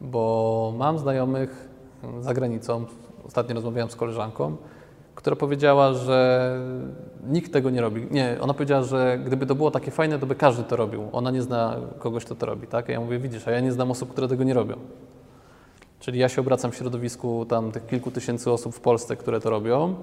Bo 0.01 0.73
mam 0.77 0.99
znajomych 0.99 1.69
za 2.21 2.33
granicą, 2.33 2.85
ostatnio 3.27 3.55
rozmawiałem 3.55 3.91
z 3.91 3.95
koleżanką, 3.95 4.57
która 5.15 5.35
powiedziała, 5.35 5.93
że 5.93 6.59
nikt 7.27 7.53
tego 7.53 7.69
nie 7.69 7.81
robi. 7.81 8.07
Nie, 8.11 8.37
ona 8.41 8.53
powiedziała, 8.53 8.83
że 8.83 9.19
gdyby 9.25 9.45
to 9.45 9.55
było 9.55 9.71
takie 9.71 9.91
fajne, 9.91 10.19
to 10.19 10.25
by 10.25 10.35
każdy 10.35 10.63
to 10.63 10.75
robił. 10.75 11.09
Ona 11.11 11.31
nie 11.31 11.41
zna 11.41 11.75
kogoś, 11.99 12.25
kto 12.25 12.35
to 12.35 12.45
robi, 12.45 12.67
tak? 12.67 12.89
A 12.89 12.93
ja 12.93 12.99
mówię, 12.99 13.19
widzisz, 13.19 13.47
a 13.47 13.51
ja 13.51 13.59
nie 13.59 13.71
znam 13.71 13.91
osób, 13.91 14.09
które 14.09 14.27
tego 14.27 14.43
nie 14.43 14.53
robią. 14.53 14.75
Czyli 15.99 16.19
ja 16.19 16.29
się 16.29 16.41
obracam 16.41 16.71
w 16.71 16.75
środowisku 16.75 17.45
tam 17.45 17.71
tych 17.71 17.87
kilku 17.87 18.11
tysięcy 18.11 18.51
osób 18.51 18.75
w 18.75 18.79
Polsce, 18.79 19.15
które 19.15 19.39
to 19.39 19.49
robią, 19.49 19.95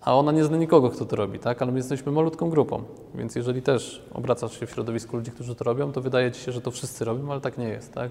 a 0.00 0.14
ona 0.14 0.32
nie 0.32 0.44
zna 0.44 0.56
nikogo, 0.56 0.90
kto 0.90 1.04
to 1.04 1.16
robi, 1.16 1.38
tak? 1.38 1.62
Ale 1.62 1.72
my 1.72 1.78
jesteśmy 1.78 2.12
malutką 2.12 2.50
grupą, 2.50 2.82
więc 3.14 3.36
jeżeli 3.36 3.62
też 3.62 4.02
obracasz 4.14 4.60
się 4.60 4.66
w 4.66 4.70
środowisku 4.70 5.16
ludzi, 5.16 5.30
którzy 5.30 5.54
to 5.54 5.64
robią, 5.64 5.92
to 5.92 6.00
wydaje 6.00 6.32
ci 6.32 6.40
się, 6.40 6.52
że 6.52 6.60
to 6.60 6.70
wszyscy 6.70 7.04
robią, 7.04 7.32
ale 7.32 7.40
tak 7.40 7.58
nie 7.58 7.68
jest, 7.68 7.94
tak? 7.94 8.10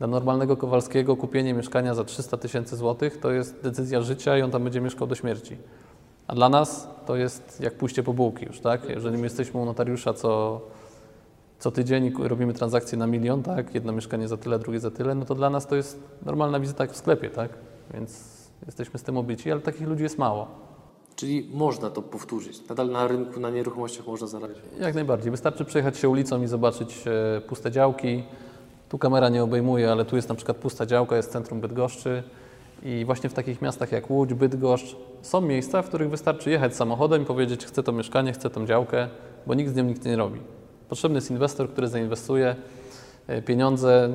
Dla 0.00 0.06
normalnego 0.06 0.56
Kowalskiego 0.56 1.16
kupienie 1.16 1.54
mieszkania 1.54 1.94
za 1.94 2.04
300 2.04 2.36
tysięcy 2.36 2.76
złotych 2.76 3.20
to 3.20 3.30
jest 3.30 3.62
decyzja 3.62 4.02
życia 4.02 4.38
i 4.38 4.42
on 4.42 4.50
tam 4.50 4.64
będzie 4.64 4.80
mieszkał 4.80 5.06
do 5.06 5.14
śmierci. 5.14 5.56
A 6.26 6.34
dla 6.34 6.48
nas 6.48 6.88
to 7.06 7.16
jest 7.16 7.60
jak 7.60 7.74
pójście 7.74 8.02
po 8.02 8.12
bułki 8.12 8.46
już, 8.46 8.60
tak? 8.60 8.88
Jeżeli 8.88 9.16
my 9.16 9.24
jesteśmy 9.24 9.60
u 9.60 9.64
notariusza 9.64 10.14
co, 10.14 10.60
co 11.58 11.70
tydzień 11.70 12.04
i 12.06 12.12
robimy 12.18 12.52
transakcje 12.52 12.98
na 12.98 13.06
milion, 13.06 13.42
tak? 13.42 13.74
Jedno 13.74 13.92
mieszkanie 13.92 14.28
za 14.28 14.36
tyle, 14.36 14.58
drugie 14.58 14.80
za 14.80 14.90
tyle, 14.90 15.14
no 15.14 15.24
to 15.24 15.34
dla 15.34 15.50
nas 15.50 15.66
to 15.66 15.76
jest 15.76 16.00
normalna 16.26 16.60
wizyta 16.60 16.84
jak 16.84 16.92
w 16.92 16.96
sklepie, 16.96 17.30
tak? 17.30 17.50
Więc 17.94 18.30
jesteśmy 18.66 18.98
z 18.98 19.02
tym 19.02 19.16
obyci, 19.16 19.52
ale 19.52 19.60
takich 19.60 19.88
ludzi 19.88 20.02
jest 20.02 20.18
mało. 20.18 20.48
Czyli 21.16 21.50
można 21.54 21.90
to 21.90 22.02
powtórzyć. 22.02 22.68
Nadal 22.68 22.90
na 22.90 23.06
rynku, 23.08 23.40
na 23.40 23.50
nieruchomościach 23.50 24.06
można 24.06 24.26
zarabiać. 24.26 24.58
Jak 24.78 24.94
najbardziej. 24.94 25.30
Wystarczy 25.30 25.64
przejechać 25.64 25.98
się 25.98 26.08
ulicą 26.08 26.42
i 26.42 26.46
zobaczyć 26.46 27.04
e, 27.06 27.40
puste 27.40 27.70
działki. 27.70 28.22
Tu 28.90 28.98
kamera 28.98 29.28
nie 29.28 29.42
obejmuje, 29.42 29.92
ale 29.92 30.04
tu 30.04 30.16
jest 30.16 30.28
na 30.28 30.34
przykład 30.34 30.56
pusta 30.56 30.86
działka, 30.86 31.16
jest 31.16 31.32
centrum 31.32 31.60
Bydgoszczy. 31.60 32.22
I 32.82 33.04
właśnie 33.04 33.30
w 33.30 33.34
takich 33.34 33.62
miastach 33.62 33.92
jak 33.92 34.10
Łódź, 34.10 34.34
Bydgoszcz 34.34 34.96
są 35.22 35.40
miejsca, 35.40 35.82
w 35.82 35.88
których 35.88 36.10
wystarczy 36.10 36.50
jechać 36.50 36.76
samochodem 36.76 37.22
i 37.22 37.24
powiedzieć, 37.24 37.66
chcę 37.66 37.82
to 37.82 37.92
mieszkanie, 37.92 38.32
chcę 38.32 38.50
tą 38.50 38.66
działkę, 38.66 39.08
bo 39.46 39.54
nikt 39.54 39.72
z 39.72 39.76
nią 39.76 39.84
nikt 39.84 40.04
nie 40.04 40.16
robi. 40.16 40.40
Potrzebny 40.88 41.16
jest 41.16 41.30
inwestor, 41.30 41.70
który 41.70 41.88
zainwestuje 41.88 42.56
e, 43.26 43.42
pieniądze, 43.42 44.12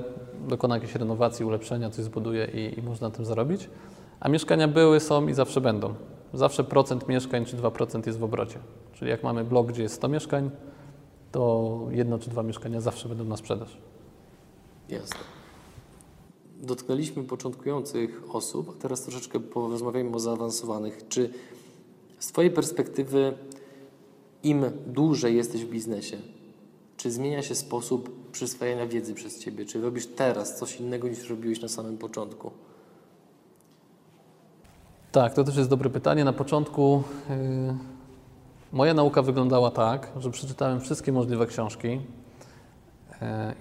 dokona 0.47 0.75
jakiejś 0.75 0.95
renowacji, 0.95 1.45
ulepszenia, 1.45 1.89
coś 1.89 2.05
zbuduje 2.05 2.45
i, 2.45 2.79
i 2.79 2.81
można 2.81 3.07
na 3.07 3.15
tym 3.15 3.25
zarobić. 3.25 3.69
A 4.19 4.29
mieszkania 4.29 4.67
były, 4.67 4.99
są 4.99 5.27
i 5.27 5.33
zawsze 5.33 5.61
będą. 5.61 5.93
Zawsze 6.33 6.63
procent 6.63 7.07
mieszkań 7.07 7.45
czy 7.45 7.57
2% 7.57 8.07
jest 8.07 8.19
w 8.19 8.23
obrocie. 8.23 8.59
Czyli 8.93 9.11
jak 9.11 9.23
mamy 9.23 9.43
blok, 9.43 9.67
gdzie 9.67 9.83
jest 9.83 9.95
100 9.95 10.07
mieszkań, 10.07 10.51
to 11.31 11.79
jedno 11.89 12.19
czy 12.19 12.29
dwa 12.29 12.43
mieszkania 12.43 12.81
zawsze 12.81 13.09
będą 13.09 13.23
na 13.23 13.37
sprzedaż. 13.37 13.77
Jasne. 14.89 15.19
Dotknęliśmy 16.61 17.23
początkujących 17.23 18.35
osób, 18.35 18.75
a 18.77 18.81
teraz 18.81 19.01
troszeczkę 19.01 19.39
porozmawiajmy 19.39 20.15
o 20.15 20.19
zaawansowanych. 20.19 21.07
Czy 21.07 21.33
z 22.19 22.27
Twojej 22.27 22.51
perspektywy 22.51 23.37
im 24.43 24.65
dłużej 24.87 25.35
jesteś 25.35 25.65
w 25.65 25.69
biznesie, 25.69 26.17
czy 26.97 27.11
zmienia 27.11 27.41
się 27.41 27.55
sposób 27.55 28.31
przyswajania 28.31 28.87
wiedzy 28.87 29.13
przez 29.13 29.39
Ciebie? 29.39 29.65
Czy 29.65 29.81
robisz 29.81 30.07
teraz 30.07 30.57
coś 30.59 30.79
innego 30.79 31.07
niż 31.07 31.29
robiłeś 31.29 31.61
na 31.61 31.67
samym 31.67 31.97
początku? 31.97 32.51
Tak, 35.11 35.33
to 35.33 35.43
też 35.43 35.57
jest 35.57 35.69
dobre 35.69 35.89
pytanie. 35.89 36.23
Na 36.23 36.33
początku 36.33 37.03
yy, 37.29 37.35
moja 38.71 38.93
nauka 38.93 39.21
wyglądała 39.21 39.71
tak, 39.71 40.11
że 40.19 40.31
przeczytałem 40.31 40.81
wszystkie 40.81 41.11
możliwe 41.11 41.47
książki 41.47 41.99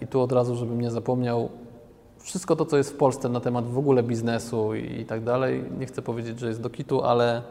i 0.00 0.06
tu 0.06 0.20
od 0.20 0.32
razu, 0.32 0.56
żebym 0.56 0.80
nie 0.80 0.90
zapomniał, 0.90 1.48
wszystko 2.18 2.56
to, 2.56 2.64
co 2.64 2.76
jest 2.76 2.92
w 2.92 2.96
Polsce 2.96 3.28
na 3.28 3.40
temat 3.40 3.66
w 3.66 3.78
ogóle 3.78 4.02
biznesu 4.02 4.74
i, 4.74 5.00
i 5.00 5.04
tak 5.04 5.24
dalej. 5.24 5.64
Nie 5.78 5.86
chcę 5.86 6.02
powiedzieć, 6.02 6.40
że 6.40 6.48
jest 6.48 6.60
do 6.60 6.70
kitu, 6.70 7.02
ale 7.02 7.42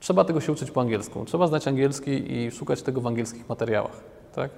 trzeba 0.00 0.24
tego 0.24 0.40
się 0.40 0.52
uczyć 0.52 0.70
po 0.70 0.80
angielsku. 0.80 1.24
Trzeba 1.24 1.46
znać 1.46 1.68
angielski 1.68 2.32
i 2.32 2.50
szukać 2.50 2.82
tego 2.82 3.00
w 3.00 3.06
angielskich 3.06 3.48
materiałach. 3.48 4.00
Tak? 4.34 4.50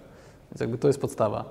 Więc 0.51 0.61
jakby 0.61 0.79
to 0.79 0.87
jest 0.87 1.01
podstawa. 1.01 1.45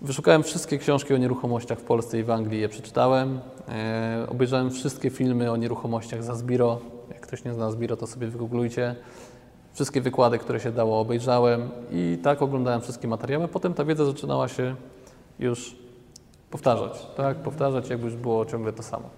Wyszukałem 0.00 0.42
wszystkie 0.42 0.78
książki 0.78 1.14
o 1.14 1.16
nieruchomościach 1.16 1.78
w 1.78 1.82
Polsce 1.82 2.18
i 2.18 2.24
w 2.24 2.30
Anglii, 2.30 2.60
je 2.60 2.68
przeczytałem. 2.68 3.40
E, 3.68 4.26
obejrzałem 4.28 4.70
wszystkie 4.70 5.10
filmy 5.10 5.52
o 5.52 5.56
nieruchomościach 5.56 6.24
za 6.24 6.34
Zbiro. 6.34 6.80
Jak 7.08 7.20
ktoś 7.20 7.44
nie 7.44 7.54
zna 7.54 7.70
Zbiro, 7.70 7.96
to 7.96 8.06
sobie 8.06 8.26
wygooglujcie. 8.26 8.96
Wszystkie 9.78 10.00
wykłady, 10.00 10.38
które 10.38 10.60
się 10.60 10.72
dało, 10.72 11.00
obejrzałem 11.00 11.70
i 11.90 12.18
tak 12.22 12.42
oglądałem 12.42 12.80
wszystkie 12.80 13.08
materiały. 13.08 13.48
Potem 13.48 13.74
ta 13.74 13.84
wiedza 13.84 14.04
zaczynała 14.04 14.48
się 14.48 14.74
już 15.38 15.76
powtarzać, 16.50 17.06
tak? 17.16 17.36
Powtarzać, 17.36 17.90
jakby 17.90 18.04
już 18.04 18.16
było 18.16 18.46
ciągle 18.46 18.72
to 18.72 18.82
samo. 18.82 19.10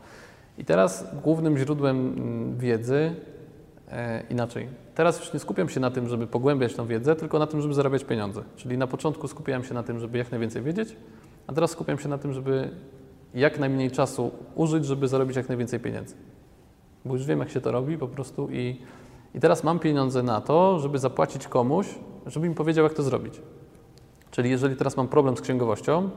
I 0.58 0.64
teraz 0.64 1.06
głównym 1.22 1.58
źródłem 1.58 1.96
mm, 1.96 2.58
wiedzy, 2.58 3.14
e, 3.90 4.22
inaczej, 4.30 4.68
teraz 4.94 5.20
już 5.20 5.32
nie 5.32 5.40
skupiam 5.40 5.68
się 5.68 5.80
na 5.80 5.90
tym, 5.90 6.08
żeby 6.08 6.26
pogłębiać 6.26 6.74
tą 6.74 6.86
wiedzę, 6.86 7.16
tylko 7.16 7.38
na 7.38 7.46
tym, 7.46 7.62
żeby 7.62 7.74
zarabiać 7.74 8.04
pieniądze. 8.04 8.42
Czyli 8.56 8.78
na 8.78 8.86
początku 8.86 9.28
skupiałem 9.28 9.64
się 9.64 9.74
na 9.74 9.82
tym, 9.82 10.00
żeby 10.00 10.18
jak 10.18 10.30
najwięcej 10.30 10.62
wiedzieć, 10.62 10.96
a 11.46 11.52
teraz 11.52 11.70
skupiam 11.70 11.98
się 11.98 12.08
na 12.08 12.18
tym, 12.18 12.32
żeby 12.32 12.70
jak 13.34 13.58
najmniej 13.58 13.90
czasu 13.90 14.30
użyć, 14.54 14.84
żeby 14.84 15.08
zarobić 15.08 15.36
jak 15.36 15.48
najwięcej 15.48 15.80
pieniędzy. 15.80 16.14
Bo 17.04 17.14
już 17.14 17.26
wiem, 17.26 17.38
jak 17.38 17.50
się 17.50 17.60
to 17.60 17.72
robi 17.72 17.98
po 17.98 18.08
prostu 18.08 18.48
i, 18.50 18.80
i 19.34 19.40
teraz 19.40 19.64
mam 19.64 19.78
pieniądze 19.78 20.22
na 20.22 20.40
to, 20.40 20.78
żeby 20.78 20.98
zapłacić 20.98 21.48
komuś, 21.48 21.86
żeby 22.26 22.48
mi 22.48 22.54
powiedział, 22.54 22.84
jak 22.84 22.94
to 22.94 23.02
zrobić. 23.02 23.42
Czyli 24.30 24.50
jeżeli 24.50 24.76
teraz 24.76 24.96
mam 24.96 25.08
problem 25.08 25.36
z 25.36 25.40
księgowością, 25.40 26.10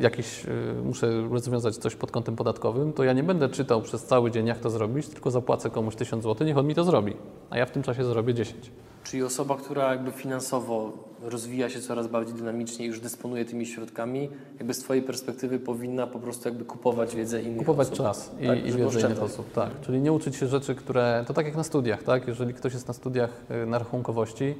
jakiś, 0.00 0.44
e, 0.46 0.82
muszę 0.84 1.28
rozwiązać 1.30 1.76
coś 1.76 1.96
pod 1.96 2.10
kątem 2.10 2.36
podatkowym, 2.36 2.92
to 2.92 3.04
ja 3.04 3.12
nie 3.12 3.22
będę 3.22 3.48
czytał 3.48 3.82
przez 3.82 4.04
cały 4.04 4.30
dzień, 4.30 4.46
jak 4.46 4.58
to 4.58 4.70
zrobić, 4.70 5.08
tylko 5.08 5.30
zapłacę 5.30 5.70
komuś 5.70 5.96
1000 5.96 6.24
zł, 6.24 6.46
niech 6.46 6.58
on 6.58 6.66
mi 6.66 6.74
to 6.74 6.84
zrobi, 6.84 7.16
a 7.50 7.58
ja 7.58 7.66
w 7.66 7.70
tym 7.70 7.82
czasie 7.82 8.04
zrobię 8.04 8.34
10. 8.34 8.70
Czyli 9.04 9.22
osoba, 9.22 9.56
która 9.56 9.90
jakby 9.90 10.12
finansowo 10.12 10.92
rozwija 11.22 11.70
się 11.70 11.80
coraz 11.80 12.06
bardziej 12.08 12.34
dynamicznie 12.34 12.84
i 12.84 12.88
już 12.88 13.00
dysponuje 13.00 13.44
tymi 13.44 13.66
środkami, 13.66 14.28
jakby 14.58 14.74
z 14.74 14.78
Twojej 14.78 15.02
perspektywy 15.02 15.58
powinna 15.58 16.06
po 16.06 16.18
prostu 16.18 16.48
jakby 16.48 16.64
kupować 16.64 17.16
wiedzę 17.16 17.42
innych 17.42 17.58
Kupować 17.58 17.86
osób. 17.86 17.96
czas 17.98 18.30
i, 18.40 18.46
Tak, 18.46 18.58
i 18.66 18.72
wiedzę 18.72 19.00
innych 19.00 19.22
osób. 19.22 19.52
Tak. 19.52 19.80
Czyli 19.80 20.00
nie 20.00 20.12
uczyć 20.12 20.36
się 20.36 20.46
rzeczy, 20.46 20.74
które. 20.74 21.24
To 21.26 21.34
tak 21.34 21.46
jak 21.46 21.56
na 21.56 21.62
studiach, 21.64 22.02
tak? 22.02 22.28
Jeżeli 22.28 22.54
ktoś 22.54 22.72
jest 22.72 22.88
na 22.88 22.94
studiach 22.94 23.30
y, 23.62 23.66
na 23.66 23.78
rachunkowości 23.78 24.54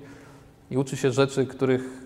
i 0.70 0.76
uczy 0.78 0.96
się 0.96 1.10
rzeczy, 1.10 1.46
których 1.46 2.05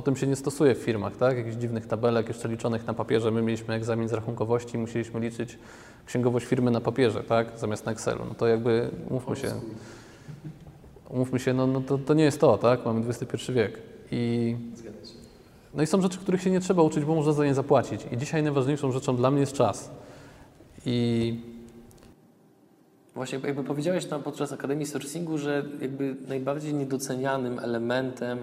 potem 0.00 0.16
się 0.16 0.26
nie 0.26 0.36
stosuje 0.36 0.74
w 0.74 0.78
firmach, 0.78 1.16
tak? 1.16 1.36
Jakichś 1.36 1.56
dziwnych 1.56 1.86
tabelek 1.86 2.28
jeszcze 2.28 2.48
liczonych 2.48 2.86
na 2.86 2.94
papierze. 2.94 3.30
My 3.30 3.42
mieliśmy 3.42 3.74
egzamin 3.74 4.08
z 4.08 4.12
rachunkowości 4.12 4.76
i 4.76 4.78
musieliśmy 4.78 5.20
liczyć 5.20 5.58
księgowość 6.06 6.46
firmy 6.46 6.70
na 6.70 6.80
papierze, 6.80 7.22
tak? 7.22 7.58
Zamiast 7.58 7.86
na 7.86 7.92
Excelu. 7.92 8.24
No 8.28 8.34
to 8.34 8.46
jakby, 8.46 8.90
umówmy 9.10 9.36
się, 9.36 9.52
umówmy 11.08 11.38
się, 11.38 11.54
no, 11.54 11.66
no 11.66 11.80
to, 11.80 11.98
to 11.98 12.14
nie 12.14 12.24
jest 12.24 12.40
to, 12.40 12.58
tak? 12.58 12.84
Mamy 12.84 13.06
XXI 13.08 13.52
wiek. 13.52 13.78
I, 14.12 14.56
no 15.74 15.82
i 15.82 15.86
są 15.86 16.02
rzeczy, 16.02 16.18
których 16.18 16.42
się 16.42 16.50
nie 16.50 16.60
trzeba 16.60 16.82
uczyć, 16.82 17.04
bo 17.04 17.14
można 17.14 17.32
za 17.32 17.44
nie 17.44 17.54
zapłacić. 17.54 18.06
I 18.12 18.16
dzisiaj 18.16 18.42
najważniejszą 18.42 18.92
rzeczą 18.92 19.16
dla 19.16 19.30
mnie 19.30 19.40
jest 19.40 19.52
czas. 19.52 19.90
I 20.86 21.40
Właśnie 23.14 23.38
jakby 23.44 23.64
powiedziałeś 23.64 24.06
tam 24.06 24.22
podczas 24.22 24.52
Akademii 24.52 24.86
Sourcingu, 24.86 25.38
że 25.38 25.64
jakby 25.80 26.16
najbardziej 26.28 26.74
niedocenianym 26.74 27.58
elementem 27.58 28.38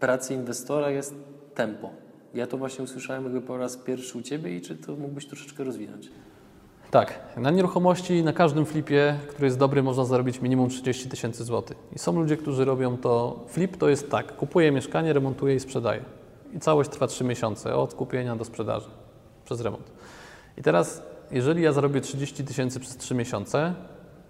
pracy 0.00 0.34
inwestora 0.34 0.90
jest 0.90 1.14
tempo. 1.54 1.90
Ja 2.34 2.46
to 2.46 2.58
właśnie 2.58 2.84
usłyszałem 2.84 3.24
jakby 3.24 3.40
po 3.40 3.56
raz 3.56 3.76
pierwszy 3.76 4.18
u 4.18 4.22
Ciebie 4.22 4.56
i 4.56 4.60
czy 4.60 4.76
to 4.76 4.96
mógłbyś 4.96 5.26
troszeczkę 5.26 5.64
rozwinąć? 5.64 6.10
Tak, 6.90 7.20
na 7.36 7.50
nieruchomości 7.50 8.22
na 8.24 8.32
każdym 8.32 8.66
flipie, 8.66 9.18
który 9.28 9.46
jest 9.46 9.58
dobry, 9.58 9.82
można 9.82 10.04
zarobić 10.04 10.40
minimum 10.40 10.68
30 10.68 11.08
tysięcy 11.08 11.44
złotych. 11.44 11.76
I 11.92 11.98
są 11.98 12.20
ludzie, 12.20 12.36
którzy 12.36 12.64
robią 12.64 12.96
to. 12.96 13.44
Flip 13.48 13.76
to 13.76 13.88
jest 13.88 14.10
tak: 14.10 14.36
kupuję 14.36 14.72
mieszkanie, 14.72 15.12
remontuję 15.12 15.54
i 15.54 15.60
sprzedaję. 15.60 16.04
I 16.54 16.60
całość 16.60 16.90
trwa 16.90 17.06
3 17.06 17.24
miesiące, 17.24 17.74
od 17.74 17.94
kupienia 17.94 18.36
do 18.36 18.44
sprzedaży 18.44 18.88
przez 19.44 19.60
remont. 19.60 19.90
I 20.56 20.62
teraz, 20.62 21.02
jeżeli 21.30 21.62
ja 21.62 21.72
zarobię 21.72 22.00
30 22.00 22.44
tysięcy 22.44 22.80
przez 22.80 22.96
3 22.96 23.14
miesiące, 23.14 23.74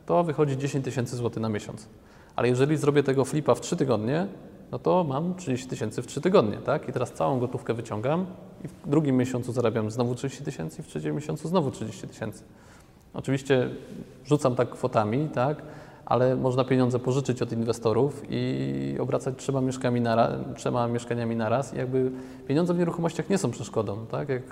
to 0.06 0.24
wychodzi 0.24 0.58
10 0.58 0.84
tysięcy 0.84 1.16
złotych 1.16 1.42
na 1.42 1.48
miesiąc. 1.48 1.88
Ale 2.36 2.48
jeżeli 2.48 2.76
zrobię 2.76 3.02
tego 3.02 3.24
flipa 3.24 3.54
w 3.54 3.60
3 3.60 3.76
tygodnie, 3.76 4.26
no 4.72 4.78
to 4.78 5.04
mam 5.04 5.34
30 5.34 5.68
tysięcy 5.68 6.02
w 6.02 6.06
3 6.06 6.20
tygodnie, 6.20 6.56
tak? 6.56 6.88
I 6.88 6.92
teraz 6.92 7.12
całą 7.12 7.40
gotówkę 7.40 7.74
wyciągam 7.74 8.26
i 8.64 8.68
w 8.68 8.88
drugim 8.88 9.16
miesiącu 9.16 9.52
zarabiam 9.52 9.90
znowu 9.90 10.14
30 10.14 10.44
tysięcy 10.44 10.80
i 10.80 10.84
w 10.84 10.86
trzecim 10.86 11.14
miesiącu 11.14 11.48
znowu 11.48 11.70
30 11.70 12.08
tysięcy. 12.08 12.42
Oczywiście 13.14 13.70
rzucam 14.24 14.54
tak 14.54 14.70
kwotami, 14.70 15.28
tak? 15.28 15.62
Ale 16.06 16.36
można 16.36 16.64
pieniądze 16.64 16.98
pożyczyć 16.98 17.42
od 17.42 17.52
inwestorów 17.52 18.22
i 18.30 18.96
obracać 19.00 19.34
trzema, 19.36 19.60
mieszkami 19.60 20.00
nara, 20.00 20.32
trzema 20.56 20.88
mieszkaniami 20.88 21.36
naraz. 21.36 21.74
I 21.74 21.76
jakby 21.76 22.10
pieniądze 22.46 22.74
w 22.74 22.78
nieruchomościach 22.78 23.30
nie 23.30 23.38
są 23.38 23.50
przeszkodą, 23.50 24.06
tak? 24.06 24.28
Jak 24.28 24.42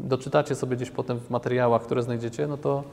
doczytacie 0.00 0.54
sobie 0.54 0.76
gdzieś 0.76 0.90
potem 0.90 1.18
w 1.18 1.30
materiałach, 1.30 1.82
które 1.82 2.02
znajdziecie, 2.02 2.46
no 2.46 2.56
to 2.56 2.84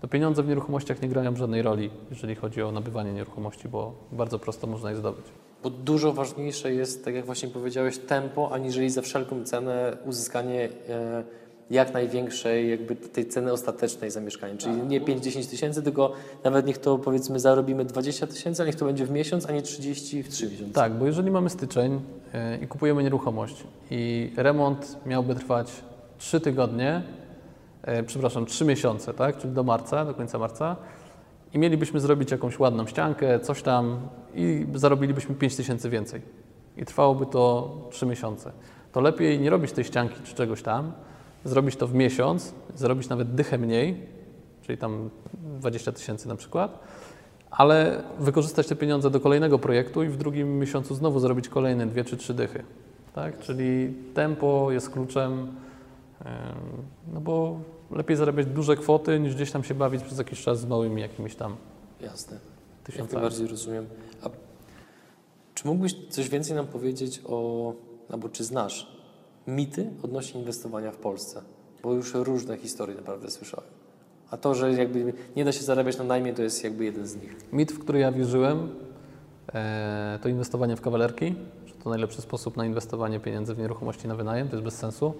to 0.00 0.08
pieniądze 0.08 0.42
w 0.42 0.48
nieruchomościach 0.48 1.02
nie 1.02 1.08
grają 1.08 1.36
żadnej 1.36 1.62
roli, 1.62 1.90
jeżeli 2.10 2.34
chodzi 2.34 2.62
o 2.62 2.72
nabywanie 2.72 3.12
nieruchomości, 3.12 3.68
bo 3.68 3.92
bardzo 4.12 4.38
prosto 4.38 4.66
można 4.66 4.90
je 4.90 4.96
zdobyć. 4.96 5.43
Bo 5.64 5.70
dużo 5.70 6.12
ważniejsze 6.12 6.74
jest, 6.74 7.04
tak 7.04 7.14
jak 7.14 7.26
właśnie 7.26 7.48
powiedziałeś, 7.48 7.98
tempo, 7.98 8.52
aniżeli 8.52 8.90
za 8.90 9.02
wszelką 9.02 9.44
cenę 9.44 9.96
uzyskanie 10.06 10.68
e, 10.88 11.24
jak 11.70 11.92
największej 11.92 12.70
jakby 12.70 12.96
tej 12.96 13.26
ceny 13.26 13.52
ostatecznej 13.52 14.10
za 14.10 14.20
mieszkanie. 14.20 14.56
Czyli 14.56 14.76
nie 14.76 15.00
5-10 15.00 15.50
tysięcy, 15.50 15.82
tylko 15.82 16.12
nawet 16.44 16.66
niech 16.66 16.78
to 16.78 16.98
powiedzmy 16.98 17.40
zarobimy 17.40 17.84
20 17.84 18.26
tysięcy, 18.26 18.62
a 18.62 18.66
niech 18.66 18.74
to 18.74 18.84
będzie 18.84 19.06
w 19.06 19.10
miesiąc, 19.10 19.46
a 19.46 19.52
nie 19.52 19.62
30 19.62 20.22
w 20.22 20.28
3 20.28 20.50
miesiące. 20.50 20.72
Tak, 20.72 20.92
bo 20.92 21.06
jeżeli 21.06 21.30
mamy 21.30 21.50
styczeń 21.50 22.00
e, 22.34 22.58
i 22.58 22.66
kupujemy 22.66 23.02
nieruchomość 23.02 23.64
i 23.90 24.32
remont 24.36 24.96
miałby 25.06 25.34
trwać 25.34 25.72
3 26.18 26.40
tygodnie, 26.40 27.02
e, 27.82 28.02
przepraszam, 28.02 28.46
3 28.46 28.64
miesiące, 28.64 29.14
tak, 29.14 29.38
czyli 29.38 29.52
do 29.52 29.62
marca, 29.62 30.04
do 30.04 30.14
końca 30.14 30.38
marca, 30.38 30.76
i 31.54 31.58
mielibyśmy 31.58 32.00
zrobić 32.00 32.30
jakąś 32.30 32.58
ładną 32.58 32.86
ściankę, 32.86 33.40
coś 33.40 33.62
tam 33.62 34.08
i 34.34 34.66
zarobilibyśmy 34.74 35.34
5 35.34 35.56
tysięcy 35.56 35.90
więcej. 35.90 36.22
I 36.76 36.84
trwałoby 36.84 37.26
to 37.26 37.74
3 37.90 38.06
miesiące. 38.06 38.52
To 38.92 39.00
lepiej 39.00 39.40
nie 39.40 39.50
robić 39.50 39.72
tej 39.72 39.84
ścianki 39.84 40.14
czy 40.24 40.34
czegoś 40.34 40.62
tam, 40.62 40.92
zrobić 41.44 41.76
to 41.76 41.86
w 41.86 41.94
miesiąc, 41.94 42.54
zrobić 42.74 43.08
nawet 43.08 43.34
dychę 43.34 43.58
mniej, 43.58 44.06
czyli 44.62 44.78
tam 44.78 45.10
20 45.58 45.92
tysięcy 45.92 46.28
na 46.28 46.36
przykład, 46.36 46.78
ale 47.50 48.02
wykorzystać 48.18 48.66
te 48.66 48.76
pieniądze 48.76 49.10
do 49.10 49.20
kolejnego 49.20 49.58
projektu 49.58 50.02
i 50.02 50.08
w 50.08 50.16
drugim 50.16 50.58
miesiącu 50.58 50.94
znowu 50.94 51.20
zrobić 51.20 51.48
kolejne 51.48 51.86
dwie 51.86 52.04
czy 52.04 52.16
trzy 52.16 52.34
dychy. 52.34 52.64
Tak? 53.14 53.38
Czyli 53.38 53.94
tempo 54.14 54.72
jest 54.72 54.90
kluczem, 54.90 55.32
em, 56.24 56.34
no 57.12 57.20
bo 57.20 57.60
lepiej 57.90 58.16
zarabiać 58.16 58.46
duże 58.46 58.76
kwoty 58.76 59.20
niż 59.20 59.34
gdzieś 59.34 59.50
tam 59.50 59.64
się 59.64 59.74
bawić 59.74 60.02
przez 60.02 60.18
jakiś 60.18 60.42
czas 60.42 60.60
z 60.60 60.66
małymi 60.66 61.02
jakimiś 61.02 61.34
tam 61.34 61.56
Jasne. 62.00 62.32
Jak 62.34 62.42
tysiącami. 62.84 63.12
najbardziej 63.12 63.46
rozumiem. 63.46 63.86
A 64.22 64.30
czy 65.54 65.66
mógłbyś 65.66 65.94
coś 66.08 66.28
więcej 66.28 66.56
nam 66.56 66.66
powiedzieć 66.66 67.20
o, 67.26 67.72
albo 68.10 68.28
czy 68.28 68.44
znasz 68.44 68.94
mity 69.46 69.90
odnośnie 70.02 70.40
inwestowania 70.40 70.92
w 70.92 70.96
Polsce? 70.96 71.42
Bo 71.82 71.92
już 71.92 72.14
różne 72.14 72.56
historie 72.56 72.96
naprawdę 72.96 73.30
słyszałem. 73.30 73.70
A 74.30 74.36
to, 74.36 74.54
że 74.54 74.72
jakby 74.72 75.12
nie 75.36 75.44
da 75.44 75.52
się 75.52 75.62
zarabiać 75.62 75.98
na 75.98 76.04
najmie, 76.04 76.34
to 76.34 76.42
jest 76.42 76.64
jakby 76.64 76.84
jeden 76.84 77.06
z 77.06 77.16
nich. 77.16 77.36
Mit, 77.52 77.72
w 77.72 77.78
który 77.78 77.98
ja 77.98 78.12
wierzyłem, 78.12 78.68
e, 79.54 80.18
to 80.22 80.28
inwestowanie 80.28 80.76
w 80.76 80.80
kawalerki, 80.80 81.34
że 81.66 81.74
to 81.74 81.90
najlepszy 81.90 82.22
sposób 82.22 82.56
na 82.56 82.66
inwestowanie 82.66 83.20
pieniędzy 83.20 83.54
w 83.54 83.58
nieruchomości 83.58 84.08
na 84.08 84.14
wynajem, 84.14 84.48
to 84.48 84.56
jest 84.56 84.64
bez 84.64 84.74
sensu. 84.74 85.14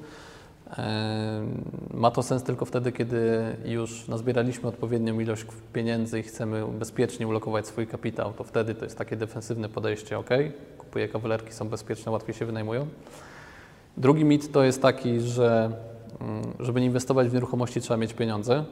Ma 1.95 2.11
to 2.11 2.23
sens 2.23 2.43
tylko 2.43 2.65
wtedy, 2.65 2.93
kiedy 2.93 3.43
już 3.65 4.09
nazbieraliśmy 4.09 4.69
odpowiednią 4.69 5.21
ilość 5.21 5.47
pieniędzy 5.73 6.21
i 6.21 6.23
chcemy 6.23 6.67
bezpiecznie 6.69 7.29
ulokować 7.29 7.67
swój 7.67 7.87
kapitał, 7.87 8.33
to 8.33 8.45
wtedy 8.45 8.75
to 8.75 8.85
jest 8.85 8.99
takie 8.99 9.17
defensywne 9.17 9.69
podejście, 9.69 10.19
ok, 10.19 10.31
kupuję 10.79 11.09
kawalerki, 11.09 11.53
są 11.53 11.69
bezpieczne, 11.69 12.13
łatwiej 12.13 12.35
się 12.35 12.47
wynajmują. 12.47 12.87
Drugi 13.97 14.25
mit 14.25 14.53
to 14.53 14.65
jest 14.65 14.83
taki, 14.83 15.21
że 15.21 15.71
mm, 16.21 16.43
żeby 16.61 16.81
nie 16.81 16.87
inwestować 16.87 17.29
w 17.29 17.35
nieruchomości 17.35 17.81
trzeba 17.81 17.97
mieć 17.97 18.15
pieniądze. 18.15 18.65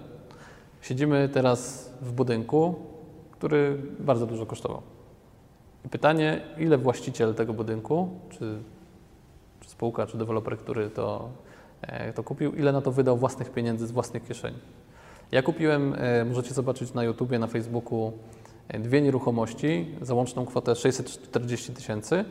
Siedzimy 0.82 1.28
teraz 1.28 1.90
w 2.00 2.12
budynku, 2.12 2.74
który 3.32 3.78
bardzo 4.00 4.26
dużo 4.26 4.46
kosztował. 4.46 4.82
I 5.84 5.88
pytanie, 5.88 6.40
ile 6.58 6.78
właściciel 6.78 7.34
tego 7.34 7.52
budynku, 7.52 8.08
czy, 8.30 8.58
czy 9.60 9.70
spółka, 9.70 10.06
czy 10.06 10.18
deweloper, 10.18 10.58
który 10.58 10.90
to, 10.90 11.28
e, 11.82 12.12
to 12.12 12.22
kupił, 12.22 12.52
ile 12.52 12.72
na 12.72 12.80
to 12.80 12.92
wydał 12.92 13.16
własnych 13.16 13.50
pieniędzy 13.50 13.86
z 13.86 13.90
własnych 13.90 14.28
kieszeni. 14.28 14.58
Ja 15.32 15.42
kupiłem, 15.42 15.94
e, 15.98 16.24
możecie 16.24 16.54
zobaczyć 16.54 16.94
na 16.94 17.04
YouTubie, 17.04 17.38
na 17.38 17.46
Facebooku, 17.46 18.12
e, 18.68 18.78
dwie 18.78 19.02
nieruchomości 19.02 19.94
za 20.02 20.14
łączną 20.14 20.46
kwotę 20.46 20.76
640 20.76 21.72
tysięcy 21.72 22.24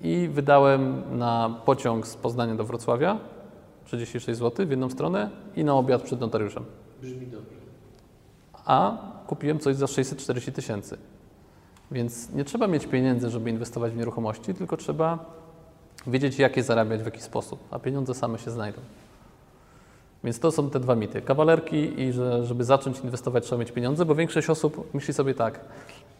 i 0.00 0.28
wydałem 0.32 1.02
na 1.18 1.60
pociąg 1.64 2.06
z 2.06 2.16
Poznania 2.16 2.54
do 2.54 2.64
Wrocławia 2.64 3.18
36 3.84 4.38
zł 4.38 4.66
w 4.66 4.70
jedną 4.70 4.90
stronę 4.90 5.30
i 5.56 5.64
na 5.64 5.74
obiad 5.74 6.02
przed 6.02 6.20
notariuszem. 6.20 6.64
Brzmi 7.02 7.26
dobrze. 7.26 7.54
A 8.64 8.98
kupiłem 9.26 9.58
coś 9.58 9.76
za 9.76 9.86
640 9.86 10.52
tysięcy. 10.52 10.98
Więc 11.90 12.32
nie 12.32 12.44
trzeba 12.44 12.66
mieć 12.66 12.86
pieniędzy, 12.86 13.30
żeby 13.30 13.50
inwestować 13.50 13.92
w 13.92 13.96
nieruchomości, 13.96 14.54
tylko 14.54 14.76
trzeba 14.76 15.24
wiedzieć, 16.06 16.38
jak 16.38 16.56
je 16.56 16.62
zarabiać, 16.62 17.02
w 17.02 17.04
jaki 17.04 17.20
sposób, 17.20 17.60
a 17.70 17.78
pieniądze 17.78 18.14
same 18.14 18.38
się 18.38 18.50
znajdą. 18.50 18.80
Więc 20.24 20.38
to 20.38 20.50
są 20.50 20.70
te 20.70 20.80
dwa 20.80 20.94
mity. 20.94 21.22
Kawalerki 21.22 22.00
i 22.00 22.12
że 22.12 22.46
żeby 22.46 22.64
zacząć 22.64 23.00
inwestować, 23.00 23.44
trzeba 23.44 23.60
mieć 23.60 23.72
pieniądze, 23.72 24.04
bo 24.04 24.14
większość 24.14 24.50
osób 24.50 24.94
myśli 24.94 25.14
sobie 25.14 25.34
tak, 25.34 25.60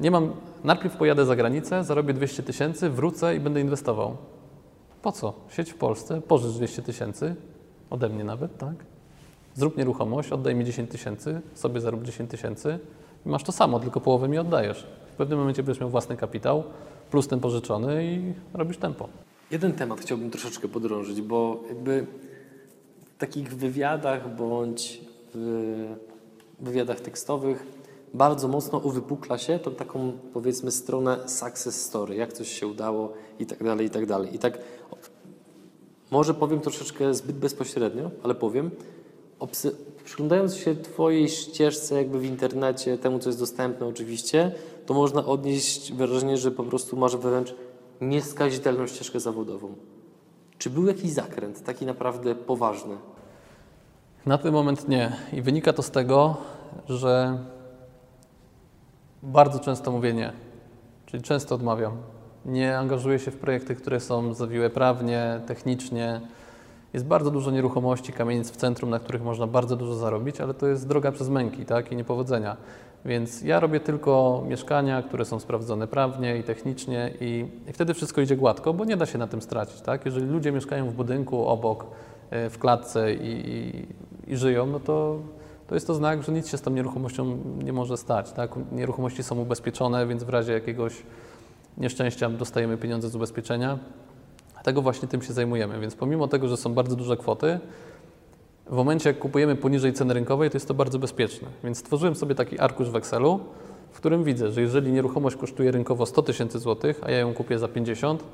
nie 0.01 0.11
mam, 0.11 0.33
najpierw 0.65 0.97
pojadę 0.97 1.27
za 1.27 1.37
granicę, 1.37 1.85
zarobię 1.85 2.15
200 2.15 2.43
tysięcy, 2.43 2.91
wrócę 2.91 3.37
i 3.37 3.41
będę 3.41 3.61
inwestował. 3.61 4.17
Po 5.03 5.13
co? 5.13 5.33
Siedź 5.49 5.73
w 5.73 5.75
Polsce, 5.75 6.21
pożycz 6.21 6.53
200 6.53 6.83
tysięcy, 6.83 7.35
ode 7.91 8.09
mnie 8.09 8.25
nawet, 8.25 8.59
tak? 8.59 8.75
Zrób 9.55 9.77
nieruchomość, 9.77 10.33
oddaj 10.33 10.55
mi 10.55 10.65
10 10.65 10.91
tysięcy, 10.91 11.41
sobie 11.55 11.81
zarób 11.81 12.03
10 12.03 12.31
tysięcy 12.31 12.79
i 13.27 13.29
masz 13.29 13.43
to 13.43 13.53
samo, 13.53 13.81
tylko 13.81 14.01
połowę 14.01 14.29
mi 14.29 14.39
oddajesz. 14.39 14.87
W 15.13 15.17
pewnym 15.17 15.39
momencie 15.39 15.63
będziesz 15.63 15.81
miał 15.81 15.91
własny 15.91 16.17
kapitał, 16.17 16.65
plus 17.11 17.29
ten 17.29 17.41
pożyczony 17.41 18.05
i 18.05 18.35
robisz 18.55 18.79
tempo. 18.79 19.09
Jeden 19.51 19.73
temat 19.73 20.01
chciałbym 20.01 20.31
troszeczkę 20.31 20.69
podrążyć, 20.69 21.23
bo 21.23 21.63
jakby 21.69 22.07
w 23.05 23.19
takich 23.19 23.55
wywiadach 23.55 24.37
bądź 24.37 25.01
w 25.35 25.87
wywiadach 26.61 27.01
tekstowych 27.01 27.67
bardzo 28.15 28.49
mocno 28.49 28.79
uwypukla 28.79 29.39
się 29.39 29.59
tą 29.59 29.71
taką 29.71 30.13
powiedzmy 30.33 30.71
stronę 30.71 31.29
success 31.29 31.85
story, 31.85 32.15
jak 32.15 32.33
coś 32.33 32.49
się 32.49 32.67
udało 32.67 33.13
i 33.39 33.47
tak 33.47 33.65
dalej, 33.65 33.87
i 33.87 33.91
tak 33.91 34.07
dalej. 34.07 34.35
I 34.35 34.39
tak 34.39 34.59
może 36.11 36.35
powiem 36.35 36.61
troszeczkę 36.61 37.15
zbyt 37.15 37.37
bezpośrednio, 37.37 38.11
ale 38.23 38.35
powiem, 38.35 38.71
przyglądając 40.05 40.57
się 40.57 40.77
Twojej 40.77 41.29
ścieżce 41.29 41.95
jakby 41.95 42.19
w 42.19 42.25
internecie, 42.25 42.99
temu 42.99 43.19
co 43.19 43.29
jest 43.29 43.39
dostępne 43.39 43.87
oczywiście, 43.87 44.53
to 44.87 44.95
można 44.95 45.27
odnieść 45.27 45.93
wrażenie, 45.93 46.37
że 46.37 46.51
po 46.51 46.65
prostu 46.65 46.97
masz 46.97 47.17
wręcz 47.17 47.55
nieskazitelną 48.09 48.87
ścieżkę 48.87 49.21
zawodową. 49.21 49.75
Czy 50.59 50.71
był 50.71 50.87
jakiś 50.87 51.11
zakręt, 51.11 51.65
taki 51.65 51.87
naprawdę 51.87 52.35
poważny? 52.35 52.97
Na 54.27 54.39
ten 54.39 54.53
moment 54.53 54.89
nie. 54.89 55.17
I 55.33 55.43
wynika 55.43 55.73
to 55.73 55.83
z 55.83 55.91
tego, 55.91 56.37
że 56.89 57.39
bardzo 59.23 59.59
często 59.59 59.93
mówię 59.93 60.13
nie. 60.15 60.33
Czyli 61.07 61.23
często 61.23 61.55
odmawiam. 61.55 61.97
Nie 62.45 62.79
angażuję 62.79 63.19
się 63.19 63.31
w 63.31 63.37
projekty, 63.37 63.75
które 63.75 64.01
są 64.01 64.35
zawiłe 64.35 64.71
prawnie, 64.71 65.41
technicznie. 65.47 66.21
Jest 66.93 67.07
bardzo 67.07 67.31
dużo 67.31 67.51
nieruchomości, 67.51 68.13
kamienic 68.13 68.51
w 68.51 68.57
centrum, 68.57 68.91
na 68.91 68.99
których 68.99 69.23
można 69.23 69.47
bardzo 69.47 69.77
dużo 69.77 69.95
zarobić, 69.95 70.41
ale 70.41 70.55
to 70.55 70.67
jest 70.67 70.89
droga 70.89 71.13
przez 71.13 71.29
męki 71.29 71.67
tak, 71.67 71.93
i 71.93 71.97
niepowodzenia. 71.97 72.57
Więc 73.05 73.43
ja 73.43 73.61
robię 73.61 73.81
tylko 73.81 74.43
mieszkania, 74.49 75.03
które 75.03 75.25
są 75.25 75.41
sprawdzone 75.41 75.87
prawnie 75.87 76.39
i 76.39 76.43
technicznie 76.43 77.11
i, 77.21 77.47
i 77.69 77.73
wtedy 77.73 77.95
wszystko 77.95 78.21
idzie 78.21 78.37
gładko, 78.37 78.75
bo 78.75 78.85
nie 78.85 78.97
da 78.97 79.07
się 79.07 79.19
na 79.19 79.27
tym 79.27 79.43
stracić. 79.43 79.81
Tak? 79.81 80.05
Jeżeli 80.05 80.27
ludzie 80.27 80.53
mieszkają 80.53 80.91
w 80.91 80.95
budynku 80.95 81.47
obok, 81.47 81.87
e, 82.31 82.51
w 82.51 82.59
klatce 82.59 83.15
i, 83.15 83.51
i, 83.51 83.87
i 84.33 84.37
żyją, 84.37 84.67
no 84.67 84.81
to, 84.81 85.19
to 85.67 85.75
jest 85.75 85.87
to 85.87 85.95
znak, 85.95 86.23
że 86.23 86.33
nic 86.33 86.49
się 86.49 86.57
z 86.57 86.63
tą 86.63 86.71
nieruchomością 86.71 87.39
nie 87.65 87.73
może 87.73 87.97
stać. 87.97 88.33
Tak? 88.33 88.51
Nieruchomości 88.73 89.23
są 89.23 89.39
ubezpieczone, 89.41 90.07
więc 90.07 90.25
w 90.25 90.29
razie 90.29 90.53
jakiegoś 90.53 91.03
nieszczęścia 91.79 92.31
dostajemy 92.31 92.77
pieniądze 92.77 93.09
z 93.09 93.17
ubezpieczenia. 93.17 93.79
Tego 94.63 94.83
właśnie 94.83 95.09
tym 95.09 95.23
się 95.23 95.33
zajmujemy. 95.33 95.81
Więc 95.81 95.95
pomimo 95.95 96.29
tego, 96.29 96.49
że 96.49 96.57
są 96.57 96.75
bardzo 96.75 96.97
duże 96.97 97.17
kwoty, 97.17 97.61
w 98.67 98.73
momencie 98.73 99.11
jak 99.11 99.19
kupujemy 99.19 99.57
poniżej 99.57 99.93
ceny 99.93 100.15
rynkowej, 100.15 100.51
to 100.51 100.57
jest 100.57 100.69
to 100.69 100.75
bardzo 100.75 100.99
bezpieczne. 100.99 101.49
Więc 101.65 101.79
stworzyłem 101.79 102.15
sobie 102.15 102.35
taki 102.35 102.59
arkusz 102.59 102.91
w 102.91 102.97
Excelu, 102.97 103.41
w 103.93 103.97
którym 103.97 104.25
widzę, 104.25 104.53
że 104.53 104.61
jeżeli 104.61 104.93
nieruchomość 104.93 105.37
kosztuje 105.37 105.71
rynkowo 105.71 106.07
100 106.07 106.23
tysięcy 106.23 106.59
złotych, 106.59 107.01
a 107.03 107.11
ja 107.11 107.19
ją 107.19 107.35
kupię 107.35 107.59
za 107.59 107.69
50, 107.69 108.25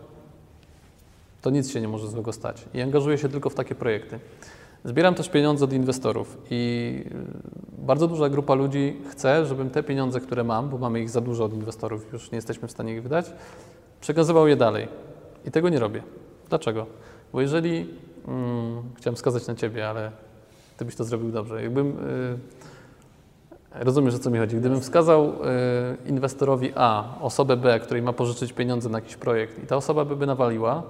to 1.43 1.51
nic 1.51 1.71
się 1.71 1.81
nie 1.81 1.89
może 1.89 2.09
złego 2.09 2.33
stać. 2.33 2.65
I 2.75 2.81
angażuję 2.81 3.19
się 3.19 3.29
tylko 3.29 3.51
w 3.51 3.55
takie 3.55 3.75
projekty. 3.75 4.19
Zbieram 4.85 5.15
też 5.15 5.29
pieniądze 5.29 5.65
od 5.65 5.73
inwestorów 5.73 6.39
i 6.51 7.05
y, 7.81 7.87
bardzo 7.87 8.09
duża 8.09 8.29
grupa 8.29 8.55
ludzi 8.55 8.97
chce, 9.11 9.47
żebym 9.47 9.71
te 9.71 9.83
pieniądze, 9.83 10.21
które 10.21 10.45
mam, 10.45 10.69
bo 10.69 10.79
mamy 10.79 11.01
ich 11.01 11.11
za 11.11 11.21
dużo 11.21 11.45
od 11.45 11.55
inwestorów, 11.55 12.13
już 12.13 12.31
nie 12.31 12.37
jesteśmy 12.37 12.69
w 12.69 12.71
stanie 12.71 12.95
ich 12.95 13.03
wydać, 13.03 13.33
przekazywał 14.01 14.49
je 14.49 14.57
dalej. 14.57 14.89
I 15.45 15.51
tego 15.51 15.69
nie 15.69 15.79
robię. 15.79 16.03
Dlaczego? 16.49 16.87
Bo 17.33 17.41
jeżeli, 17.41 17.95
hmm, 18.27 18.83
chciałem 18.97 19.17
wskazać 19.17 19.47
na 19.47 19.55
Ciebie, 19.55 19.89
ale 19.89 20.13
Ty 20.81 20.85
byś 20.85 20.95
to 20.95 21.05
zrobił 21.05 21.33
dobrze. 21.33 21.63
Jakbym, 21.63 21.87
yy, 23.75 23.85
rozumiesz 23.85 24.15
o 24.15 24.19
co 24.19 24.31
mi 24.31 24.39
chodzi, 24.39 24.57
gdybym 24.57 24.81
wskazał 24.81 25.25
yy, 25.25 25.33
inwestorowi 26.07 26.73
A, 26.75 27.05
osobę 27.21 27.57
B, 27.57 27.81
której 27.81 28.03
ma 28.03 28.13
pożyczyć 28.13 28.53
pieniądze 28.53 28.89
na 28.89 28.99
jakiś 28.99 29.17
projekt 29.17 29.65
i 29.65 29.67
ta 29.67 29.77
osoba 29.77 30.05
by, 30.05 30.17
by 30.17 30.27
nawaliła, 30.27 30.83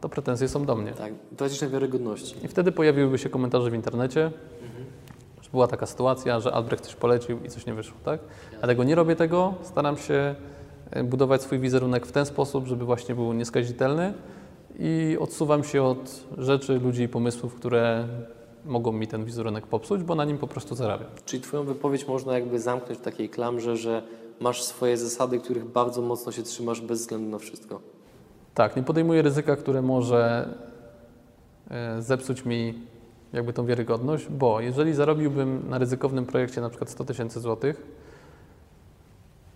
to 0.00 0.08
pretensje 0.08 0.48
są 0.48 0.64
do 0.64 0.76
mnie. 0.76 0.92
Tak, 0.92 1.12
tracisz 1.36 1.60
na 1.60 1.68
wiarygodności. 1.68 2.44
I 2.44 2.48
wtedy 2.48 2.72
pojawiłyby 2.72 3.18
się 3.18 3.28
komentarze 3.28 3.70
w 3.70 3.74
internecie, 3.74 4.24
mhm. 4.24 4.84
że 5.42 5.50
była 5.50 5.66
taka 5.66 5.86
sytuacja, 5.86 6.40
że 6.40 6.52
Albrecht 6.52 6.84
coś 6.84 6.94
polecił 6.94 7.38
i 7.44 7.48
coś 7.48 7.66
nie 7.66 7.74
wyszło, 7.74 7.96
tak? 8.04 8.20
Dlatego 8.58 8.84
nie 8.84 8.94
robię 8.94 9.16
tego, 9.16 9.54
staram 9.62 9.96
się 9.96 10.34
e, 10.90 11.04
budować 11.04 11.42
swój 11.42 11.58
wizerunek 11.58 12.06
w 12.06 12.12
ten 12.12 12.26
sposób, 12.26 12.66
żeby 12.66 12.84
właśnie 12.84 13.14
był 13.14 13.32
nieskazitelny 13.32 14.14
i 14.78 15.16
odsuwam 15.20 15.64
się 15.64 15.82
od 15.82 16.24
rzeczy, 16.38 16.78
ludzi 16.78 17.02
i 17.02 17.08
pomysłów, 17.08 17.54
które 17.54 18.08
mogą 18.64 18.92
mi 18.92 19.06
ten 19.06 19.24
wizerunek 19.24 19.66
popsuć, 19.66 20.02
bo 20.02 20.14
na 20.14 20.24
nim 20.24 20.38
po 20.38 20.46
prostu 20.46 20.74
zarabiam. 20.74 21.08
Czyli 21.24 21.42
Twoją 21.42 21.64
wypowiedź 21.64 22.08
można 22.08 22.34
jakby 22.34 22.60
zamknąć 22.60 22.98
w 22.98 23.02
takiej 23.02 23.28
klamrze, 23.28 23.76
że 23.76 24.02
masz 24.40 24.62
swoje 24.62 24.96
zasady, 24.96 25.38
których 25.38 25.64
bardzo 25.64 26.02
mocno 26.02 26.32
się 26.32 26.42
trzymasz 26.42 26.80
bez 26.80 27.00
względu 27.00 27.30
na 27.30 27.38
wszystko. 27.38 27.80
Tak, 28.54 28.76
nie 28.76 28.82
podejmuję 28.82 29.22
ryzyka, 29.22 29.56
które 29.56 29.82
może 29.82 30.48
e, 31.70 32.02
zepsuć 32.02 32.44
mi 32.44 32.74
jakby 33.32 33.52
tą 33.52 33.66
wiarygodność, 33.66 34.28
bo 34.28 34.60
jeżeli 34.60 34.94
zarobiłbym 34.94 35.68
na 35.68 35.78
ryzykownym 35.78 36.26
projekcie 36.26 36.60
na 36.60 36.68
przykład 36.68 36.90
100 36.90 37.04
tysięcy 37.04 37.40
złotych, 37.40 37.86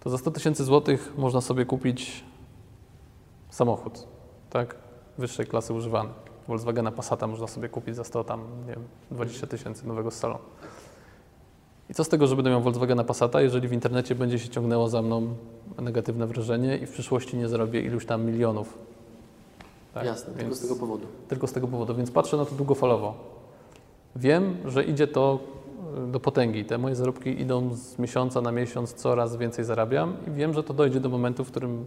to 0.00 0.10
za 0.10 0.18
100 0.18 0.30
tysięcy 0.30 0.64
złotych 0.64 1.12
można 1.18 1.40
sobie 1.40 1.64
kupić 1.64 2.24
samochód, 3.50 4.06
tak, 4.50 4.76
wyższej 5.18 5.46
klasy 5.46 5.72
używany. 5.72 6.10
Volkswagena 6.48 6.92
Passata 6.92 7.26
można 7.26 7.46
sobie 7.46 7.68
kupić 7.68 7.96
za 7.96 8.04
100 8.04 8.24
tam, 8.24 8.40
nie 8.66 8.72
wiem, 8.72 8.84
20 9.10 9.46
tysięcy 9.46 9.88
nowego 9.88 10.10
salonu. 10.10 10.44
I 11.90 11.94
co 11.94 12.04
z 12.04 12.08
tego, 12.08 12.26
że 12.26 12.36
będę 12.36 12.50
miał 12.50 12.62
Volkswagena 12.62 13.04
Passata, 13.04 13.40
jeżeli 13.40 13.68
w 13.68 13.72
internecie 13.72 14.14
będzie 14.14 14.38
się 14.38 14.48
ciągnęło 14.48 14.88
za 14.88 15.02
mną 15.02 15.34
negatywne 15.78 16.26
wrażenie 16.26 16.78
i 16.78 16.86
w 16.86 16.90
przyszłości 16.90 17.36
nie 17.36 17.48
zarobię 17.48 17.80
iluś 17.80 18.06
tam 18.06 18.24
milionów. 18.24 18.78
Tak? 19.94 20.04
Jasne, 20.04 20.34
Więc 20.34 20.38
tylko 20.38 20.54
z 20.54 20.60
tego 20.60 20.76
powodu. 20.76 21.06
Tylko 21.28 21.46
z 21.46 21.52
tego 21.52 21.68
powodu, 21.68 21.94
więc 21.94 22.10
patrzę 22.10 22.36
na 22.36 22.44
to 22.44 22.54
długofalowo. 22.54 23.14
Wiem, 24.16 24.56
że 24.64 24.84
idzie 24.84 25.06
to 25.06 25.38
e, 25.96 26.12
do 26.12 26.20
potęgi. 26.20 26.64
Te 26.64 26.78
moje 26.78 26.94
zarobki 26.96 27.40
idą 27.40 27.74
z 27.74 27.98
miesiąca 27.98 28.40
na 28.40 28.52
miesiąc, 28.52 28.94
coraz 28.94 29.36
więcej 29.36 29.64
zarabiam 29.64 30.16
i 30.28 30.30
wiem, 30.30 30.54
że 30.54 30.62
to 30.62 30.74
dojdzie 30.74 31.00
do 31.00 31.08
momentu, 31.08 31.44
w 31.44 31.50
którym, 31.50 31.86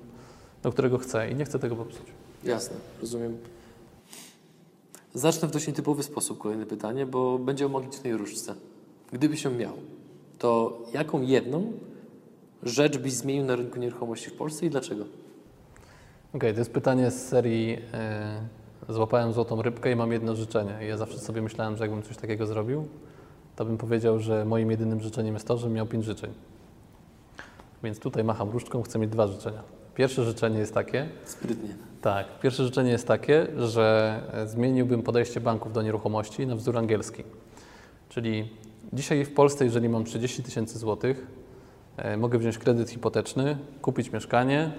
do 0.64 0.72
którego 0.72 0.98
chcę 0.98 1.32
i 1.32 1.36
nie 1.36 1.46
chcę 1.46 1.60
tego 1.60 1.76
popsuć. 1.76 2.06
Jasne, 2.48 2.76
rozumiem. 3.02 3.38
Zacznę 5.14 5.48
w 5.48 5.52
dość 5.52 5.68
nietypowy 5.68 6.04
sposób 6.04 6.38
kolejne 6.38 6.66
pytanie, 6.66 7.06
bo 7.06 7.40
będzie 7.40 7.66
o 7.66 7.70
magicznej 7.70 8.18
różdżce. 8.18 8.56
Gdybyś 9.12 9.44
ją 9.44 9.52
miał, 9.52 9.74
to 10.40 10.82
jaką 10.94 11.22
jedną 11.22 11.72
rzecz 12.64 12.98
byś 12.98 13.14
zmienił 13.14 13.46
na 13.46 13.56
rynku 13.56 13.80
nieruchomości 13.80 14.30
w 14.30 14.34
Polsce 14.34 14.66
i 14.66 14.70
dlaczego? 14.70 15.02
Okej, 15.04 15.14
okay, 16.34 16.54
to 16.54 16.60
jest 16.60 16.72
pytanie 16.72 17.12
z 17.12 17.28
serii 17.28 17.70
yy, 17.70 17.78
Złapałem 18.90 19.34
złotą 19.34 19.62
rybkę 19.62 19.92
i 19.92 19.96
mam 19.96 20.12
jedno 20.12 20.36
życzenie. 20.36 20.78
Ja 20.88 20.98
zawsze 20.98 21.20
sobie 21.20 21.42
myślałem, 21.42 21.78
że 21.78 21.84
jakbym 21.84 22.04
coś 22.04 22.18
takiego 22.18 22.46
zrobił, 22.46 22.88
to 23.56 23.66
bym 23.66 23.78
powiedział, 23.78 24.20
że 24.20 24.46
moim 24.46 24.72
jedynym 24.72 25.02
życzeniem 25.02 25.34
jest 25.34 25.48
to, 25.48 25.58
żebym 25.58 25.74
miał 25.76 25.86
pięć 25.86 26.06
życzeń. 26.06 26.34
Więc 27.84 28.00
tutaj 28.00 28.24
macham 28.24 28.50
różdżką, 28.50 28.82
chcę 28.82 29.00
mieć 29.00 29.10
dwa 29.10 29.28
życzenia. 29.28 29.64
Pierwsze 29.98 30.24
życzenie 30.24 30.60
jest 30.60 30.74
takie. 30.74 31.10
Sprytnie. 31.26 31.70
Tak, 32.02 32.40
pierwsze 32.40 32.64
życzenie 32.64 32.92
jest 32.92 33.08
takie, 33.08 33.48
że 33.58 34.22
zmieniłbym 34.46 35.04
podejście 35.04 35.42
banków 35.42 35.74
do 35.74 35.82
nieruchomości 35.82 36.48
na 36.48 36.56
wzór 36.56 36.78
angielski. 36.78 37.24
Czyli 38.10 38.50
Dzisiaj 38.94 39.26
w 39.26 39.34
Polsce, 39.34 39.66
jeżeli 39.66 39.90
mam 39.90 40.04
30 40.04 40.44
tysięcy 40.44 40.80
złotych, 40.80 41.28
e, 41.98 42.18
mogę 42.18 42.38
wziąć 42.40 42.58
kredyt 42.58 42.90
hipoteczny, 42.90 43.58
kupić 43.82 44.12
mieszkanie, 44.12 44.72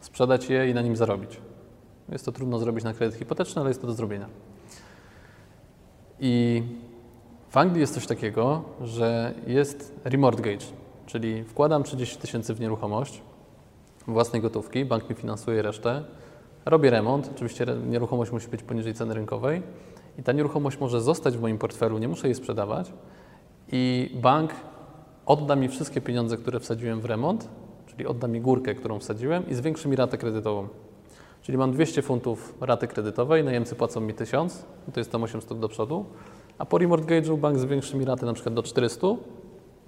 sprzedać 0.00 0.50
je 0.50 0.70
i 0.70 0.74
na 0.74 0.82
nim 0.82 0.96
zarobić. 0.96 1.40
Jest 2.08 2.24
to 2.24 2.32
trudno 2.32 2.58
zrobić 2.58 2.84
na 2.84 2.94
kredyt 2.94 3.18
hipoteczny, 3.18 3.60
ale 3.60 3.70
jest 3.70 3.80
to 3.80 3.86
do 3.86 3.92
zrobienia. 3.92 4.28
I 6.20 6.62
w 7.50 7.56
Anglii 7.56 7.80
jest 7.80 7.94
coś 7.94 8.06
takiego, 8.06 8.64
że 8.82 9.34
jest 9.46 9.94
remortgage, 10.04 10.66
czyli 11.06 11.44
wkładam 11.44 11.82
30 11.82 12.16
tysięcy 12.16 12.54
w 12.54 12.60
nieruchomość 12.60 13.22
własnej 14.08 14.42
gotówki, 14.42 14.84
bank 14.84 15.10
mi 15.10 15.16
finansuje 15.16 15.62
resztę, 15.62 16.04
robię 16.64 16.90
remont, 16.90 17.30
oczywiście 17.34 17.66
nieruchomość 17.86 18.32
musi 18.32 18.48
być 18.48 18.62
poniżej 18.62 18.94
ceny 18.94 19.14
rynkowej 19.14 19.62
i 20.18 20.22
ta 20.22 20.32
nieruchomość 20.32 20.80
może 20.80 21.00
zostać 21.00 21.36
w 21.36 21.40
moim 21.40 21.58
portfelu, 21.58 21.98
nie 21.98 22.08
muszę 22.08 22.28
jej 22.28 22.34
sprzedawać, 22.34 22.92
i 23.72 24.10
bank 24.22 24.50
odda 25.26 25.56
mi 25.56 25.68
wszystkie 25.68 26.00
pieniądze, 26.00 26.36
które 26.36 26.60
wsadziłem 26.60 27.00
w 27.00 27.04
remont, 27.04 27.48
czyli 27.86 28.06
odda 28.06 28.28
mi 28.28 28.40
górkę, 28.40 28.74
którą 28.74 28.98
wsadziłem 28.98 29.48
i 29.48 29.54
zwiększy 29.54 29.88
mi 29.88 29.96
ratę 29.96 30.18
kredytową. 30.18 30.68
Czyli 31.42 31.58
mam 31.58 31.72
200 31.72 32.02
funtów 32.02 32.54
raty 32.60 32.88
kredytowej, 32.88 33.44
najemcy 33.44 33.74
płacą 33.74 34.00
mi 34.00 34.14
1000, 34.14 34.64
to 34.92 35.00
jest 35.00 35.12
tam 35.12 35.22
800 35.22 35.58
do 35.58 35.68
przodu, 35.68 36.04
a 36.58 36.66
po 36.66 36.78
remortgage'u 36.78 37.38
bank 37.38 37.58
zwiększy 37.58 37.96
mi 37.96 38.04
ratę 38.04 38.26
na 38.26 38.32
przykład 38.32 38.54
do 38.54 38.62
400, 38.62 39.06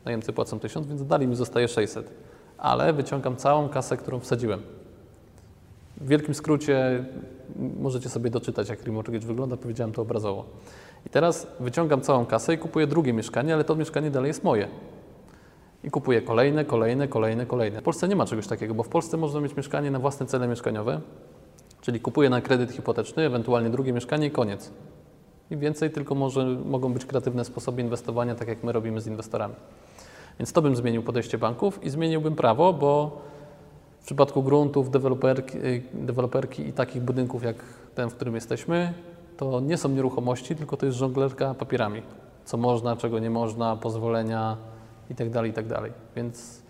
najemcy 0.04 0.32
płacą 0.32 0.58
1000, 0.58 0.86
więc 0.86 1.06
dalej 1.06 1.28
mi 1.28 1.36
zostaje 1.36 1.68
600. 1.68 2.14
Ale 2.60 2.92
wyciągam 2.92 3.36
całą 3.36 3.68
kasę, 3.68 3.96
którą 3.96 4.20
wsadziłem. 4.20 4.62
W 5.96 6.08
wielkim 6.08 6.34
skrócie 6.34 7.04
możecie 7.80 8.08
sobie 8.08 8.30
doczytać, 8.30 8.68
jak 8.68 8.84
remortgage 8.84 9.26
wygląda, 9.26 9.56
powiedziałem 9.56 9.92
to 9.92 10.02
obrazowo. 10.02 10.44
I 11.06 11.10
teraz 11.10 11.46
wyciągam 11.60 12.00
całą 12.00 12.26
kasę 12.26 12.54
i 12.54 12.58
kupuję 12.58 12.86
drugie 12.86 13.12
mieszkanie, 13.12 13.54
ale 13.54 13.64
to 13.64 13.74
mieszkanie 13.74 14.10
dalej 14.10 14.28
jest 14.28 14.44
moje. 14.44 14.68
I 15.84 15.90
kupuję 15.90 16.22
kolejne, 16.22 16.64
kolejne, 16.64 17.08
kolejne, 17.08 17.46
kolejne. 17.46 17.80
W 17.80 17.82
Polsce 17.82 18.08
nie 18.08 18.16
ma 18.16 18.26
czegoś 18.26 18.46
takiego, 18.46 18.74
bo 18.74 18.82
w 18.82 18.88
Polsce 18.88 19.16
można 19.16 19.40
mieć 19.40 19.56
mieszkanie 19.56 19.90
na 19.90 19.98
własne 19.98 20.26
cele 20.26 20.48
mieszkaniowe, 20.48 21.00
czyli 21.80 22.00
kupuję 22.00 22.30
na 22.30 22.40
kredyt 22.40 22.72
hipoteczny, 22.72 23.26
ewentualnie 23.26 23.70
drugie 23.70 23.92
mieszkanie 23.92 24.26
i 24.26 24.30
koniec. 24.30 24.70
I 25.50 25.56
więcej 25.56 25.90
tylko 25.90 26.14
może, 26.14 26.44
mogą 26.44 26.92
być 26.92 27.04
kreatywne 27.04 27.44
sposoby 27.44 27.82
inwestowania, 27.82 28.34
tak 28.34 28.48
jak 28.48 28.64
my 28.64 28.72
robimy 28.72 29.00
z 29.00 29.06
inwestorami. 29.06 29.54
Więc 30.40 30.52
to 30.52 30.62
bym 30.62 30.76
zmienił 30.76 31.02
podejście 31.02 31.38
banków 31.38 31.84
i 31.84 31.90
zmieniłbym 31.90 32.36
prawo, 32.36 32.72
bo 32.72 33.20
w 34.00 34.04
przypadku 34.04 34.42
gruntów, 34.42 34.90
deweloperki, 34.90 35.58
deweloperki 35.92 36.68
i 36.68 36.72
takich 36.72 37.02
budynków 37.02 37.42
jak 37.42 37.56
ten, 37.94 38.10
w 38.10 38.14
którym 38.14 38.34
jesteśmy, 38.34 38.94
to 39.36 39.60
nie 39.60 39.76
są 39.76 39.88
nieruchomości, 39.88 40.56
tylko 40.56 40.76
to 40.76 40.86
jest 40.86 40.98
żonglerka 40.98 41.54
papierami. 41.54 42.02
Co 42.44 42.56
można, 42.56 42.96
czego 42.96 43.18
nie 43.18 43.30
można, 43.30 43.76
pozwolenia 43.76 44.56
itd., 45.10 45.32
tak 45.32 45.46
itd. 45.46 45.74
Tak 45.74 45.92
Więc 46.16 46.62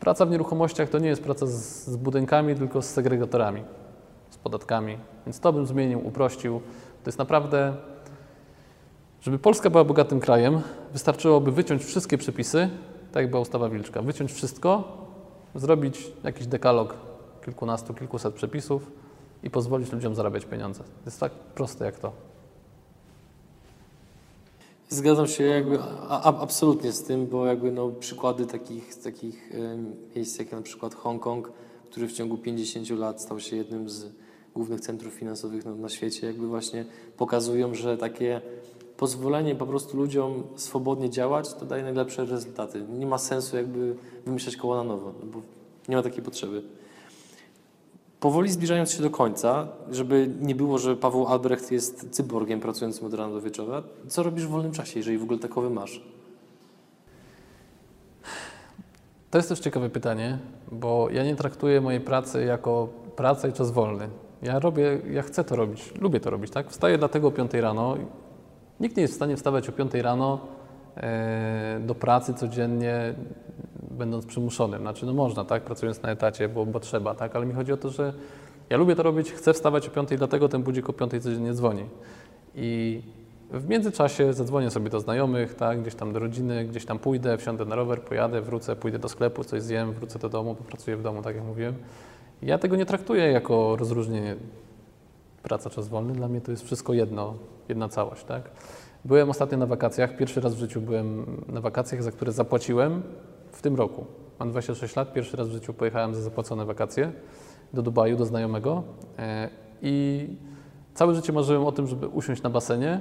praca 0.00 0.26
w 0.26 0.30
nieruchomościach 0.30 0.88
to 0.88 0.98
nie 0.98 1.08
jest 1.08 1.22
praca 1.22 1.46
z, 1.46 1.86
z 1.86 1.96
budynkami, 1.96 2.54
tylko 2.54 2.82
z 2.82 2.90
segregatorami, 2.90 3.62
z 4.30 4.36
podatkami. 4.36 4.98
Więc 5.26 5.40
to 5.40 5.52
bym 5.52 5.66
zmienił, 5.66 6.06
uprościł. 6.06 6.60
To 7.04 7.08
jest 7.08 7.18
naprawdę, 7.18 7.74
żeby 9.20 9.38
Polska 9.38 9.70
była 9.70 9.84
bogatym 9.84 10.20
krajem, 10.20 10.60
wystarczyłoby 10.92 11.52
wyciąć 11.52 11.84
wszystkie 11.84 12.18
przepisy, 12.18 12.68
tak 13.12 13.22
jak 13.22 13.30
była 13.30 13.42
ustawa 13.42 13.68
Wilczka, 13.68 14.02
wyciąć 14.02 14.32
wszystko, 14.32 14.84
zrobić 15.54 16.12
jakiś 16.24 16.46
dekalog 16.46 16.94
kilkunastu, 17.44 17.94
kilkuset 17.94 18.34
przepisów 18.34 18.90
i 19.42 19.50
pozwolić 19.50 19.92
ludziom 19.92 20.14
zarabiać 20.14 20.44
pieniądze. 20.44 20.84
Jest 21.06 21.20
tak 21.20 21.32
proste 21.32 21.84
jak 21.84 21.98
to. 21.98 22.12
Zgadzam 24.88 25.26
się 25.26 25.44
jakby 25.44 25.78
a, 26.08 26.22
absolutnie 26.22 26.92
z 26.92 27.02
tym, 27.02 27.26
bo 27.26 27.46
jakby 27.46 27.72
no, 27.72 27.88
przykłady 27.88 28.46
takich, 28.46 28.94
takich 28.94 29.52
miejsc 30.16 30.38
jak 30.38 30.52
na 30.52 30.62
przykład 30.62 30.94
Hongkong, 30.94 31.52
który 31.90 32.08
w 32.08 32.12
ciągu 32.12 32.38
50 32.38 32.90
lat 32.90 33.22
stał 33.22 33.40
się 33.40 33.56
jednym 33.56 33.88
z 33.88 34.06
głównych 34.54 34.80
centrów 34.80 35.12
finansowych 35.12 35.64
na, 35.64 35.74
na 35.74 35.88
świecie, 35.88 36.26
jakby 36.26 36.46
właśnie 36.46 36.84
pokazują, 37.16 37.74
że 37.74 37.98
takie 37.98 38.40
pozwolenie 38.98 39.54
po 39.54 39.66
prostu 39.66 39.96
ludziom 39.96 40.42
swobodnie 40.56 41.10
działać, 41.10 41.54
to 41.54 41.66
daje 41.66 41.82
najlepsze 41.82 42.24
rezultaty. 42.24 42.84
Nie 42.98 43.06
ma 43.06 43.18
sensu 43.18 43.56
jakby 43.56 43.96
wymyślać 44.26 44.56
koło 44.56 44.76
na 44.76 44.84
nowo, 44.84 45.12
no 45.20 45.26
bo 45.32 45.40
nie 45.88 45.96
ma 45.96 46.02
takiej 46.02 46.22
potrzeby. 46.22 46.62
Powoli 48.20 48.50
zbliżając 48.50 48.92
się 48.92 49.02
do 49.02 49.10
końca, 49.10 49.68
żeby 49.90 50.30
nie 50.40 50.54
było, 50.54 50.78
że 50.78 50.96
Paweł 50.96 51.26
Albrecht 51.26 51.72
jest 51.72 52.10
cyborgiem 52.10 52.60
pracującym 52.60 53.06
od 53.06 53.14
rana 53.14 53.32
do 53.32 53.40
wieczora, 53.40 53.82
co 54.08 54.22
robisz 54.22 54.46
w 54.46 54.50
wolnym 54.50 54.72
czasie, 54.72 54.98
jeżeli 54.98 55.18
w 55.18 55.22
ogóle 55.22 55.38
takowy 55.38 55.70
masz? 55.70 56.02
To 59.30 59.38
jest 59.38 59.48
też 59.48 59.60
ciekawe 59.60 59.90
pytanie, 59.90 60.38
bo 60.72 61.08
ja 61.10 61.24
nie 61.24 61.36
traktuję 61.36 61.80
mojej 61.80 62.00
pracy 62.00 62.44
jako 62.44 62.88
pracę 63.16 63.48
i 63.48 63.52
czas 63.52 63.70
wolny. 63.70 64.08
Ja 64.42 64.58
robię, 64.58 65.00
ja 65.10 65.22
chcę 65.22 65.44
to 65.44 65.56
robić, 65.56 65.92
lubię 66.00 66.20
to 66.20 66.30
robić, 66.30 66.50
tak? 66.50 66.70
Wstaję 66.70 66.98
dlatego 66.98 67.28
o 67.28 67.30
5 67.30 67.54
rano. 67.54 67.96
Nikt 68.80 68.96
nie 68.96 69.02
jest 69.02 69.14
w 69.14 69.16
stanie 69.16 69.36
wstawać 69.36 69.68
o 69.68 69.72
5 69.72 69.94
rano 69.94 70.40
e, 70.96 71.80
do 71.86 71.94
pracy 71.94 72.34
codziennie, 72.34 73.14
będąc 73.90 74.26
przymuszonym. 74.26 74.80
Znaczy, 74.80 75.06
no 75.06 75.12
można, 75.12 75.44
tak? 75.44 75.62
Pracując 75.62 76.02
na 76.02 76.10
etacie, 76.10 76.48
bo, 76.48 76.66
bo 76.66 76.80
trzeba, 76.80 77.14
tak? 77.14 77.36
Ale 77.36 77.46
mi 77.46 77.54
chodzi 77.54 77.72
o 77.72 77.76
to, 77.76 77.90
że 77.90 78.12
ja 78.70 78.76
lubię 78.76 78.96
to 78.96 79.02
robić, 79.02 79.32
chcę 79.32 79.52
wstawać 79.52 79.88
o 79.88 79.90
5, 79.90 80.08
dlatego 80.16 80.48
ten 80.48 80.62
budzik 80.62 80.90
o 80.90 80.92
5 80.92 81.12
codziennie 81.22 81.54
dzwoni. 81.54 81.84
I 82.54 83.02
w 83.50 83.68
międzyczasie 83.68 84.32
zadzwonię 84.32 84.70
sobie 84.70 84.90
do 84.90 85.00
znajomych, 85.00 85.54
tak, 85.54 85.80
gdzieś 85.80 85.94
tam 85.94 86.12
do 86.12 86.18
rodziny, 86.18 86.64
gdzieś 86.64 86.84
tam 86.84 86.98
pójdę, 86.98 87.38
wsiądę 87.38 87.64
na 87.64 87.76
rower, 87.76 88.02
pojadę, 88.02 88.40
wrócę, 88.40 88.76
pójdę 88.76 88.98
do 88.98 89.08
sklepu, 89.08 89.44
coś 89.44 89.62
zjem, 89.62 89.92
wrócę 89.92 90.18
do 90.18 90.28
domu, 90.28 90.54
popracuję 90.54 90.96
w 90.96 91.02
domu, 91.02 91.22
tak 91.22 91.36
jak 91.36 91.44
mówiłem. 91.44 91.74
Ja 92.42 92.58
tego 92.58 92.76
nie 92.76 92.86
traktuję 92.86 93.32
jako 93.32 93.76
rozróżnienie 93.76 94.36
praca, 95.42 95.70
czas 95.70 95.88
wolny. 95.88 96.12
Dla 96.12 96.28
mnie 96.28 96.40
to 96.40 96.50
jest 96.50 96.64
wszystko 96.64 96.92
jedno, 96.92 97.34
jedna 97.68 97.88
całość, 97.88 98.24
tak. 98.24 98.50
Byłem 99.04 99.30
ostatnio 99.30 99.58
na 99.58 99.66
wakacjach, 99.66 100.16
pierwszy 100.16 100.40
raz 100.40 100.54
w 100.54 100.58
życiu 100.58 100.80
byłem 100.80 101.26
na 101.48 101.60
wakacjach, 101.60 102.02
za 102.02 102.12
które 102.12 102.32
zapłaciłem 102.32 103.02
w 103.52 103.62
tym 103.62 103.76
roku. 103.76 104.06
Mam 104.38 104.50
26 104.50 104.96
lat, 104.96 105.12
pierwszy 105.12 105.36
raz 105.36 105.48
w 105.48 105.52
życiu 105.52 105.74
pojechałem 105.74 106.14
za 106.14 106.22
zapłacone 106.22 106.64
wakacje 106.64 107.12
do 107.72 107.82
Dubaju, 107.82 108.16
do 108.16 108.24
znajomego 108.24 108.82
e, 109.18 109.48
i 109.82 110.26
całe 110.94 111.14
życie 111.14 111.32
marzyłem 111.32 111.64
o 111.64 111.72
tym, 111.72 111.86
żeby 111.86 112.08
usiąść 112.08 112.42
na 112.42 112.50
basenie, 112.50 113.00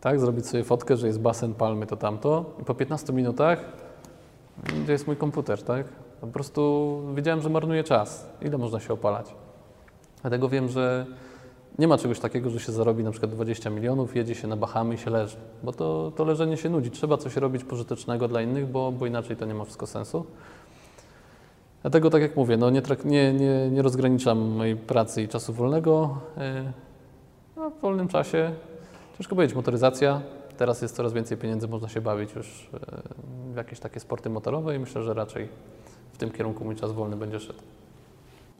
tak, 0.00 0.20
zrobić 0.20 0.46
sobie 0.46 0.64
fotkę, 0.64 0.96
że 0.96 1.06
jest 1.06 1.20
basen, 1.20 1.54
palmy, 1.54 1.86
to 1.86 1.96
tamto. 1.96 2.54
I 2.60 2.64
po 2.64 2.74
15 2.74 3.12
minutach, 3.12 3.64
gdzie 4.82 4.92
jest 4.92 5.06
mój 5.06 5.16
komputer, 5.16 5.62
tak? 5.62 5.86
Po 6.20 6.26
prostu 6.26 7.02
wiedziałem, 7.14 7.40
że 7.40 7.48
marnuję 7.48 7.84
czas. 7.84 8.28
Ile 8.42 8.58
można 8.58 8.80
się 8.80 8.92
opalać? 8.92 9.34
Dlatego 10.22 10.48
wiem, 10.48 10.68
że 10.68 11.06
nie 11.78 11.88
ma 11.88 11.98
czegoś 11.98 12.20
takiego, 12.20 12.50
że 12.50 12.60
się 12.60 12.72
zarobi 12.72 13.04
na 13.04 13.10
przykład 13.10 13.32
20 13.32 13.70
milionów, 13.70 14.16
jedzie 14.16 14.34
się 14.34 14.48
na 14.48 14.56
Bahamy 14.56 14.94
i 14.94 14.98
się 14.98 15.10
leży, 15.10 15.36
bo 15.62 15.72
to, 15.72 16.12
to 16.16 16.24
leżenie 16.24 16.56
się 16.56 16.68
nudzi. 16.68 16.90
Trzeba 16.90 17.16
coś 17.16 17.36
robić 17.36 17.64
pożytecznego 17.64 18.28
dla 18.28 18.42
innych, 18.42 18.66
bo, 18.66 18.92
bo 18.92 19.06
inaczej 19.06 19.36
to 19.36 19.46
nie 19.46 19.54
ma 19.54 19.64
wszystko 19.64 19.86
sensu. 19.86 20.26
Dlatego, 21.82 22.10
tak 22.10 22.22
jak 22.22 22.36
mówię, 22.36 22.56
no 22.56 22.70
nie, 22.70 22.82
nie, 23.04 23.32
nie, 23.32 23.70
nie 23.70 23.82
rozgraniczam 23.82 24.38
mojej 24.38 24.76
pracy 24.76 25.22
i 25.22 25.28
czasu 25.28 25.52
wolnego. 25.52 26.18
Yy, 26.36 26.72
no, 27.56 27.70
w 27.70 27.80
wolnym 27.80 28.08
czasie 28.08 28.52
Ciężko 29.18 29.34
powiedzieć, 29.34 29.56
motoryzacja. 29.56 30.22
Teraz 30.56 30.82
jest 30.82 30.96
coraz 30.96 31.12
więcej 31.12 31.36
pieniędzy, 31.38 31.68
można 31.68 31.88
się 31.88 32.00
bawić 32.00 32.34
już 32.34 32.70
e, 32.74 32.78
w 33.52 33.56
jakieś 33.56 33.80
takie 33.80 34.00
sporty 34.00 34.30
motorowe 34.30 34.76
i 34.76 34.78
myślę, 34.78 35.02
że 35.02 35.14
raczej 35.14 35.48
w 36.12 36.18
tym 36.18 36.30
kierunku 36.30 36.64
mój 36.64 36.76
czas 36.76 36.92
wolny 36.92 37.16
będzie 37.16 37.40
szedł. 37.40 37.58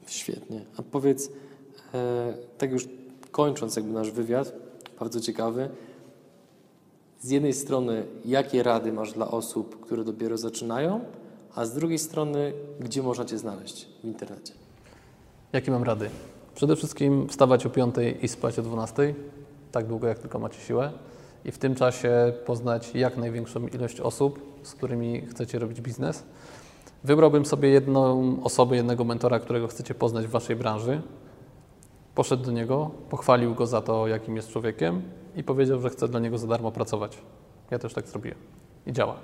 Świetnie. 0.06 0.60
A 0.78 0.82
powiedz, 0.82 1.30
e, 1.94 2.34
tak 2.58 2.72
już 2.72 2.88
kończąc 3.36 3.76
jakby 3.76 3.92
nasz 3.92 4.10
wywiad, 4.10 4.52
bardzo 4.98 5.20
ciekawy, 5.20 5.68
z 7.20 7.30
jednej 7.30 7.52
strony, 7.52 8.06
jakie 8.24 8.62
rady 8.62 8.92
masz 8.92 9.12
dla 9.12 9.28
osób, 9.30 9.80
które 9.80 10.04
dopiero 10.04 10.38
zaczynają, 10.38 11.00
a 11.54 11.64
z 11.64 11.74
drugiej 11.74 11.98
strony, 11.98 12.52
gdzie 12.80 13.02
można 13.02 13.24
Cię 13.24 13.38
znaleźć 13.38 13.88
w 14.02 14.04
internecie? 14.04 14.52
Jakie 15.52 15.70
mam 15.70 15.82
rady? 15.82 16.10
Przede 16.54 16.76
wszystkim 16.76 17.28
wstawać 17.28 17.66
o 17.66 17.70
5 17.70 17.94
i 18.22 18.28
spać 18.28 18.58
o 18.58 18.62
12, 18.62 19.14
tak 19.72 19.86
długo 19.86 20.06
jak 20.06 20.18
tylko 20.18 20.38
macie 20.38 20.60
siłę 20.60 20.92
i 21.44 21.52
w 21.52 21.58
tym 21.58 21.74
czasie 21.74 22.32
poznać 22.46 22.94
jak 22.94 23.16
największą 23.16 23.66
ilość 23.66 24.00
osób, 24.00 24.40
z 24.62 24.74
którymi 24.74 25.26
chcecie 25.26 25.58
robić 25.58 25.80
biznes. 25.80 26.22
Wybrałbym 27.04 27.46
sobie 27.46 27.68
jedną 27.68 28.36
osobę, 28.42 28.76
jednego 28.76 29.04
mentora, 29.04 29.38
którego 29.38 29.68
chcecie 29.68 29.94
poznać 29.94 30.26
w 30.26 30.30
Waszej 30.30 30.56
branży. 30.56 31.02
Poszedł 32.16 32.44
do 32.44 32.52
niego, 32.52 32.90
pochwalił 33.10 33.54
go 33.54 33.66
za 33.66 33.80
to, 33.80 34.06
jakim 34.06 34.36
jest 34.36 34.48
człowiekiem 34.48 35.02
i 35.36 35.44
powiedział, 35.44 35.80
że 35.80 35.90
chce 35.90 36.08
dla 36.08 36.20
niego 36.20 36.38
za 36.38 36.46
darmo 36.46 36.72
pracować. 36.72 37.18
Ja 37.70 37.78
też 37.78 37.94
tak 37.94 38.08
zrobiłem 38.08 38.38
i 38.86 38.92
działa. 38.92 39.14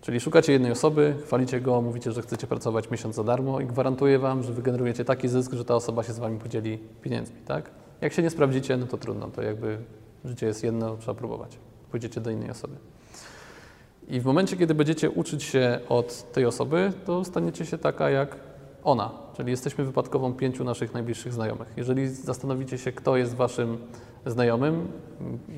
Czyli 0.00 0.20
szukacie 0.20 0.52
jednej 0.52 0.72
osoby, 0.72 1.14
chwalicie 1.24 1.60
go, 1.60 1.82
mówicie, 1.82 2.12
że 2.12 2.22
chcecie 2.22 2.46
pracować 2.46 2.90
miesiąc 2.90 3.14
za 3.14 3.24
darmo 3.24 3.60
i 3.60 3.66
gwarantuję 3.66 4.18
Wam, 4.18 4.42
że 4.42 4.52
wygenerujecie 4.52 5.04
taki 5.04 5.28
zysk, 5.28 5.52
że 5.52 5.64
ta 5.64 5.74
osoba 5.74 6.02
się 6.02 6.12
z 6.12 6.18
Wami 6.18 6.38
podzieli 6.38 6.78
pieniędzmi, 7.02 7.36
tak? 7.46 7.70
Jak 8.00 8.12
się 8.12 8.22
nie 8.22 8.30
sprawdzicie, 8.30 8.76
no 8.76 8.86
to 8.86 8.96
trudno, 8.96 9.28
to 9.28 9.42
jakby 9.42 9.78
życie 10.24 10.46
jest 10.46 10.64
jedno, 10.64 10.96
trzeba 10.96 11.14
próbować. 11.14 11.58
Pójdziecie 11.90 12.20
do 12.20 12.30
innej 12.30 12.50
osoby. 12.50 12.76
I 14.08 14.20
w 14.20 14.24
momencie, 14.24 14.56
kiedy 14.56 14.74
będziecie 14.74 15.10
uczyć 15.10 15.42
się 15.42 15.80
od 15.88 16.32
tej 16.32 16.46
osoby, 16.46 16.92
to 17.06 17.24
staniecie 17.24 17.66
się 17.66 17.78
taka 17.78 18.10
jak 18.10 18.45
ona, 18.86 19.10
czyli 19.36 19.50
jesteśmy 19.50 19.84
wypadkową 19.84 20.34
pięciu 20.34 20.64
naszych 20.64 20.94
najbliższych 20.94 21.32
znajomych. 21.32 21.72
Jeżeli 21.76 22.08
zastanowicie 22.08 22.78
się, 22.78 22.92
kto 22.92 23.16
jest 23.16 23.34
waszym 23.34 23.78
znajomym 24.26 24.88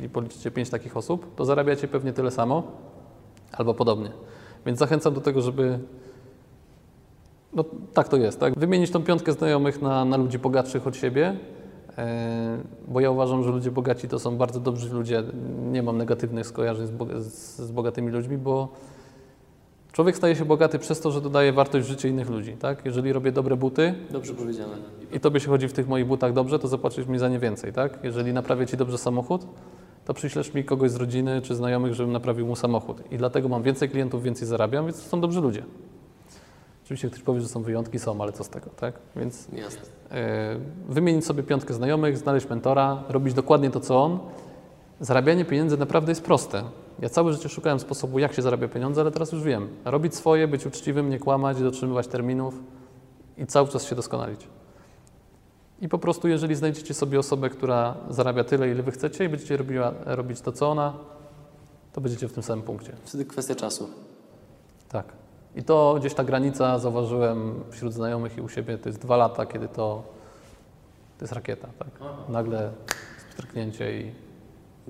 i 0.05 0.09
policzycie 0.09 0.51
pięć 0.51 0.71
takich 0.71 0.97
osób, 0.97 1.35
to 1.35 1.45
zarabiacie 1.45 1.89
pewnie 1.89 2.13
tyle 2.13 2.31
samo 2.31 2.63
albo 3.53 3.75
podobnie. 3.75 4.11
Więc 4.67 4.79
zachęcam 4.79 5.15
do 5.15 5.21
tego, 5.21 5.41
żeby. 5.43 5.79
No 7.53 7.65
tak 7.95 8.09
to 8.09 8.17
jest, 8.17 8.41
tak? 8.41 8.59
Wymienić 8.59 8.91
tą 8.91 9.03
piątkę 9.03 9.33
znajomych 9.33 9.83
na, 9.83 10.05
na 10.05 10.17
ludzi 10.17 10.39
bogatszych 10.39 10.87
od 10.87 10.97
siebie, 10.97 11.37
e, 11.99 12.59
bo 12.89 13.01
ja 13.01 13.11
uważam, 13.11 13.45
że 13.45 13.51
ludzie 13.51 13.71
bogaci 13.71 14.09
to 14.09 14.19
są 14.19 14.37
bardzo 14.37 14.61
dobrzy 14.61 14.95
ludzie. 14.95 15.23
Nie 15.73 15.83
mam 15.83 15.99
negatywnych 15.99 16.47
skojarzeń 16.47 16.87
z, 16.87 16.91
bo- 16.91 17.21
z, 17.21 17.57
z 17.57 17.71
bogatymi 17.71 18.11
ludźmi, 18.11 18.39
bo 18.39 18.69
człowiek 19.99 20.17
staje 20.17 20.37
się 20.37 20.45
bogaty 20.45 20.79
przez 20.79 21.01
to, 21.01 21.11
że 21.11 21.21
dodaje 21.21 21.53
wartość 21.53 21.87
w 21.87 21.89
życie 21.89 22.09
innych 22.09 22.31
ludzi, 22.31 22.53
tak? 22.53 22.85
Jeżeli 22.85 23.13
robię 23.13 23.33
dobre 23.33 23.57
buty, 23.57 23.95
Dobrze 24.11 24.35
powiedziane. 24.35 24.77
i 25.13 25.21
tobie 25.21 25.41
się 25.41 25.49
chodzi 25.49 25.69
w 25.69 25.73
tych 25.73 25.89
moich 25.89 26.07
butach 26.07 26.33
dobrze, 26.33 26.59
to 26.59 26.69
zapłacisz 26.69 27.07
mi 27.07 27.19
za 27.19 27.29
nie 27.29 27.39
więcej, 27.39 27.73
tak? 27.73 27.99
Jeżeli 28.03 28.33
naprawię 28.33 28.67
ci 28.67 28.77
dobrze 28.77 28.99
samochód, 28.99 29.47
to 30.05 30.15
przyślesz 30.15 30.55
mi 30.55 30.65
kogoś 30.65 30.91
z 30.91 30.97
rodziny 30.97 31.43
czy 31.43 31.55
znajomych, 31.55 31.95
żebym 31.95 32.13
naprawił 32.13 32.47
mu 32.47 32.57
samochód. 32.57 33.03
I 33.11 33.17
dlatego 33.17 33.49
mam 33.49 33.63
więcej 33.63 33.89
klientów, 33.89 34.23
więcej 34.23 34.49
zarabiam, 34.49 34.85
więc 34.87 35.03
to 35.03 35.09
są 35.09 35.21
dobrzy 35.21 35.41
ludzie. 35.41 35.63
Oczywiście 36.85 37.09
ktoś 37.11 37.23
powie, 37.23 37.41
że 37.41 37.49
są 37.49 37.63
wyjątki, 37.63 37.99
są, 37.99 38.23
ale 38.23 38.33
co 38.33 38.45
z 38.45 38.49
tego, 38.49 38.71
tak? 38.77 38.95
Więc 39.17 39.49
Jasne. 39.53 39.81
e, 40.11 40.57
wymienić 40.89 41.27
sobie 41.27 41.43
piątkę 41.43 41.75
znajomych, 41.75 42.19
znaleźć 42.19 42.49
mentora, 42.49 43.03
robić 43.09 43.35
dokładnie 43.35 43.71
to, 43.71 43.81
co 43.81 44.03
on. 44.03 44.19
Zarabianie 45.01 45.45
pieniędzy 45.45 45.77
naprawdę 45.77 46.11
jest 46.13 46.25
proste. 46.25 46.63
Ja 46.99 47.09
całe 47.09 47.33
życie 47.33 47.49
szukałem 47.49 47.81
sposobu, 47.81 48.19
jak 48.19 48.33
się 48.33 48.43
zarabia 48.43 48.69
pieniądze, 48.69 49.01
ale 49.01 49.11
teraz 49.11 49.33
już 49.33 49.43
wiem. 49.43 49.69
Robić 49.85 50.15
swoje, 50.15 50.49
być 50.49 50.67
uczciwym, 50.67 51.11
nie 51.11 51.19
kłamać, 51.19 51.61
dotrzymywać 51.61 52.07
terminów 52.07 52.55
i 53.39 53.47
cały 53.47 53.69
czas 53.69 53.85
się 53.85 53.97
doskonalić. 53.97 54.49
I 55.81 55.89
po 55.89 55.99
prostu, 55.99 56.29
jeżeli 56.29 56.55
znajdziecie 56.55 56.95
sobie 56.95 57.19
osobę, 57.19 57.51
która 57.51 57.95
zarabia 58.11 58.45
tyle, 58.45 58.71
ile 58.71 58.83
wy 58.83 58.91
chcecie 58.91 59.25
i 59.25 59.29
będziecie 59.29 59.57
robiła, 59.57 59.93
robić 60.05 60.41
to, 60.41 60.53
co 60.53 60.71
ona, 60.71 60.95
to 61.93 62.01
będziecie 62.01 62.29
w 62.29 62.33
tym 62.33 62.43
samym 62.43 62.65
punkcie. 62.65 62.93
Wtedy 63.05 63.25
kwestia 63.25 63.55
czasu. 63.55 63.91
Tak. 64.89 65.07
I 65.57 65.63
to 65.63 65.97
gdzieś 66.01 66.15
ta 66.15 66.25
granica 66.25 66.79
zauważyłem 66.79 67.65
wśród 67.71 67.93
znajomych 67.93 68.39
i 68.39 68.41
u 68.41 68.49
siebie, 68.49 68.79
to 68.79 68.89
jest 68.89 69.01
dwa 69.01 69.17
lata, 69.17 69.47
kiedy 69.47 69.69
to, 69.69 70.03
to 71.19 71.25
jest 71.25 71.33
rakieta, 71.33 71.69
tak. 71.79 71.89
Nagle 72.29 72.71
stryknięcie 73.33 74.01
i 74.01 74.28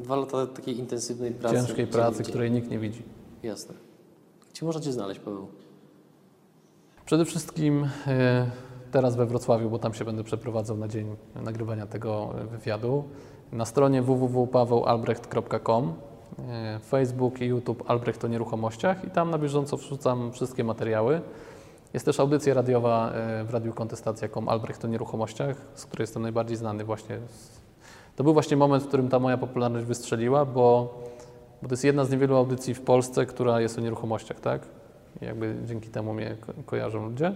Dwa 0.02 0.16
lata 0.16 0.46
takiej 0.46 0.78
intensywnej 0.78 1.30
pracy. 1.32 1.56
ciężkiej 1.56 1.86
pracy, 1.86 2.22
gdzie- 2.22 2.30
której 2.30 2.50
nikt 2.50 2.70
nie 2.70 2.78
widzi. 2.78 3.02
Jasne. 3.42 3.74
Gdzie 4.54 4.66
można 4.66 4.80
Cię 4.82 4.92
znaleźć, 4.92 5.20
Paweł? 5.20 5.48
Przede 7.06 7.24
wszystkim 7.24 7.88
e, 8.06 8.50
teraz 8.90 9.16
we 9.16 9.26
Wrocławiu, 9.26 9.70
bo 9.70 9.78
tam 9.78 9.94
się 9.94 10.04
będę 10.04 10.24
przeprowadzał 10.24 10.76
na 10.76 10.88
dzień 10.88 11.16
nagrywania 11.34 11.86
tego 11.86 12.34
e, 12.40 12.44
wywiadu. 12.46 13.04
Na 13.52 13.64
stronie 13.64 14.02
www.pawełalbrecht.com 14.02 15.94
e, 16.48 16.78
Facebook 16.82 17.40
i 17.40 17.44
YouTube 17.44 17.84
Albrecht 17.90 18.24
o 18.24 18.28
nieruchomościach 18.28 19.04
i 19.04 19.10
tam 19.10 19.30
na 19.30 19.38
bieżąco 19.38 19.76
wrzucam 19.76 20.32
wszystkie 20.32 20.64
materiały. 20.64 21.20
Jest 21.94 22.04
też 22.06 22.20
audycja 22.20 22.54
radiowa 22.54 23.12
w 23.44 23.50
Radiu 23.50 23.72
Kontestacja.com 23.72 24.48
Albrecht 24.48 24.84
o 24.84 24.88
nieruchomościach, 24.88 25.56
z 25.74 25.86
której 25.86 26.02
jestem 26.02 26.22
najbardziej 26.22 26.56
znany 26.56 26.84
właśnie. 26.84 27.18
z- 27.28 27.57
To 28.18 28.24
był 28.24 28.32
właśnie 28.32 28.56
moment, 28.56 28.84
w 28.84 28.88
którym 28.88 29.08
ta 29.08 29.18
moja 29.18 29.36
popularność 29.38 29.86
wystrzeliła, 29.86 30.44
bo, 30.44 30.94
bo 31.62 31.68
to 31.68 31.72
jest 31.72 31.84
jedna 31.84 32.04
z 32.04 32.10
niewielu 32.10 32.36
audycji 32.36 32.74
w 32.74 32.80
Polsce, 32.80 33.26
która 33.26 33.60
jest 33.60 33.78
o 33.78 33.80
nieruchomościach, 33.80 34.40
tak? 34.40 34.62
I 35.22 35.24
jakby 35.24 35.54
dzięki 35.64 35.88
temu 35.88 36.14
mnie 36.14 36.36
ko- 36.46 36.52
kojarzą 36.66 37.08
ludzie. 37.08 37.32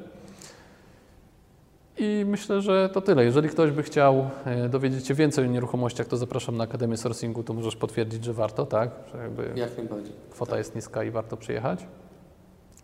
I 1.98 2.24
myślę, 2.26 2.60
że 2.62 2.90
to 2.92 3.00
tyle. 3.00 3.24
Jeżeli 3.24 3.48
ktoś 3.48 3.70
by 3.70 3.82
chciał 3.82 4.30
e, 4.44 4.68
dowiedzieć 4.68 5.06
się 5.06 5.14
więcej 5.14 5.44
o 5.44 5.48
nieruchomościach, 5.48 6.06
to 6.06 6.16
zapraszam 6.16 6.56
na 6.56 6.64
Akademię 6.64 6.96
Sourcingu, 6.96 7.42
to 7.42 7.52
możesz 7.54 7.76
potwierdzić, 7.76 8.24
że 8.24 8.32
warto, 8.32 8.66
tak? 8.66 8.90
Że 9.12 9.18
jakby 9.22 9.52
Jak 9.56 9.76
najbardziej. 9.78 10.12
kwota 10.30 10.58
jest 10.58 10.74
niska 10.74 11.04
i 11.04 11.10
warto 11.10 11.36
przyjechać. 11.36 11.86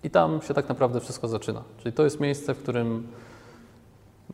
I 0.05 0.11
tam 0.11 0.43
się 0.43 0.55
tak 0.55 0.69
naprawdę 0.69 1.01
wszystko 1.01 1.29
zaczyna. 1.29 1.63
Czyli 1.79 1.93
to 1.93 2.05
jest 2.05 2.21
miejsce, 2.21 2.55
w 2.55 2.59
którym 2.63 3.07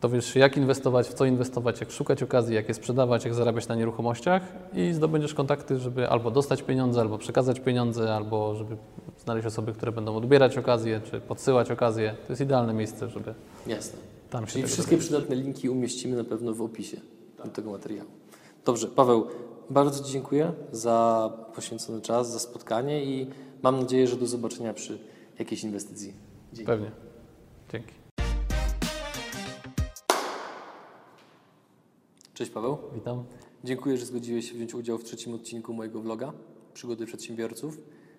dowiesz 0.01 0.27
się, 0.27 0.41
jak 0.41 0.57
inwestować, 0.57 1.09
w 1.09 1.15
co 1.15 1.25
inwestować, 1.25 1.81
jak 1.81 1.91
szukać 1.91 2.23
okazji, 2.23 2.55
jak 2.55 2.69
je 2.69 2.75
sprzedawać, 2.75 3.25
jak 3.25 3.35
zarabiać 3.35 3.69
na 3.69 3.75
nieruchomościach 3.75 4.43
i 4.75 4.93
zdobędziesz 4.93 5.35
kontakty, 5.35 5.79
żeby 5.79 6.09
albo 6.09 6.31
dostać 6.31 6.63
pieniądze, 6.63 7.01
albo 7.01 7.19
przekazać 7.19 7.61
pieniądze, 7.61 8.15
albo 8.15 8.55
żeby 8.55 8.77
znaleźć 9.25 9.47
osoby, 9.47 9.73
które 9.73 9.93
będą 9.93 10.17
odbierać 10.17 10.59
okazje, 10.59 11.01
czy 11.11 11.21
podsyłać 11.21 11.71
okazje. 11.71 12.15
To 12.27 12.33
jest 12.33 12.43
idealne 12.43 12.75
miejsce, 12.75 13.09
żeby 13.09 13.35
Jasne. 13.67 13.99
tam 14.31 14.47
się 14.47 14.53
Czyli 14.53 14.65
wszystkie 14.67 14.99
przydatne 14.99 15.37
linki 15.37 15.69
umieścimy 15.69 16.17
na 16.17 16.25
pewno 16.25 16.55
w 16.55 16.63
opisie 16.63 16.97
do 17.45 17.51
tego 17.51 17.71
materiału. 17.71 18.11
Dobrze, 18.65 18.89
Paweł, 18.89 19.27
bardzo 19.71 20.05
Ci 20.05 20.13
dziękuję 20.13 20.53
za 20.73 21.31
poświęcony 21.55 22.01
czas, 22.01 22.33
za 22.33 22.39
spotkanie 22.39 23.05
i 23.05 23.27
mam 23.63 23.81
nadzieję, 23.81 24.07
że 24.07 24.17
do 24.17 24.27
zobaczenia 24.27 24.75
przy 24.75 24.99
jakiejś 25.39 25.65
inwestycji. 25.65 26.13
Dzięki. 26.53 26.67
Pewnie. 26.67 26.91
Dzięki. 27.73 28.04
Cześć 32.35 32.51
Paweł. 32.51 32.79
Witam. 32.95 33.25
Dziękuję, 33.65 33.97
że 33.97 34.07
zgodziłeś 34.07 34.49
się 34.49 34.55
wziąć 34.55 34.75
udział 34.75 34.99
w 34.99 35.05
trzecim 35.05 35.35
odcinku 35.35 35.73
mojego 35.73 36.01
vloga 36.01 36.33
Przygody 36.75 37.07
przedsiębiorców. 37.07 37.79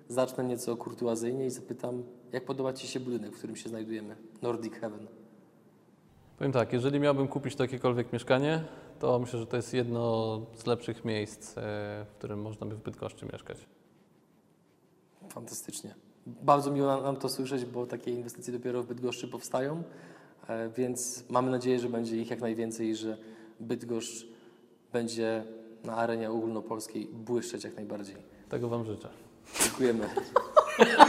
Zacznę 0.09 0.43
nieco 0.43 0.77
kurtuazyjnie 0.77 1.45
i 1.45 1.49
zapytam, 1.49 2.03
jak 2.31 2.45
podoba 2.45 2.73
Ci 2.73 2.87
się 2.87 2.99
budynek, 2.99 3.31
w 3.31 3.37
którym 3.37 3.55
się 3.55 3.69
znajdujemy? 3.69 4.15
Nordic 4.41 4.73
Heaven. 4.73 5.07
Powiem 6.37 6.51
tak, 6.51 6.73
jeżeli 6.73 6.99
miałbym 6.99 7.27
kupić 7.27 7.59
jakiekolwiek 7.59 8.13
mieszkanie, 8.13 8.63
to 8.99 9.19
myślę, 9.19 9.39
że 9.39 9.47
to 9.47 9.55
jest 9.57 9.73
jedno 9.73 10.41
z 10.53 10.65
lepszych 10.65 11.05
miejsc, 11.05 11.57
e, 11.57 11.61
w 12.09 12.11
którym 12.17 12.41
można 12.41 12.65
by 12.65 12.75
w 12.75 12.83
Bydgoszczy 12.83 13.25
mieszkać. 13.33 13.57
Fantastycznie. 15.29 15.95
Bardzo 16.25 16.71
miło 16.71 17.01
nam- 17.01 17.15
to 17.15 17.29
słyszeć, 17.29 17.65
bo 17.65 17.85
takie 17.85 18.11
inwestycje 18.11 18.53
dopiero 18.53 18.83
w 18.83 18.87
Bydgoszczy 18.87 19.27
powstają, 19.27 19.83
e, 20.47 20.69
więc 20.69 21.23
mamy 21.29 21.51
nadzieję, 21.51 21.79
że 21.79 21.89
będzie 21.89 22.17
ich 22.17 22.29
jak 22.29 22.41
najwięcej 22.41 22.87
i 22.87 22.95
że 22.95 23.17
Bydgoszcz 23.59 24.27
będzie 24.93 25.43
na 25.83 25.95
arenie 25.95 26.31
ogólnopolskiej 26.31 27.07
błyszczeć 27.13 27.63
jak 27.63 27.75
najbardziej. 27.75 28.15
Tego 28.49 28.69
Wam 28.69 28.85
życzę. 28.85 29.09
Dziękujemy. 29.63 30.09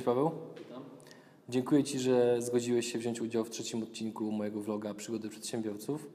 Cześć 0.00 0.06
Paweł. 0.06 0.30
Dziękuję 1.48 1.84
Ci, 1.84 1.98
że 1.98 2.42
zgodziłeś 2.42 2.92
się 2.92 2.98
wziąć 2.98 3.20
udział 3.20 3.44
w 3.44 3.50
trzecim 3.50 3.82
odcinku 3.82 4.32
mojego 4.32 4.60
vloga 4.60 4.94
Przygody 4.94 5.28
Przedsiębiorców. 5.28 6.08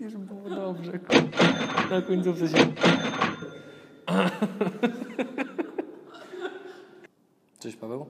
Już 0.00 0.16
było 0.16 0.50
dobrze. 0.50 0.92
Na 1.90 2.02
końcówce 2.02 2.48
się... 2.48 2.72
Cześć 7.58 7.76
Paweł. 7.76 8.06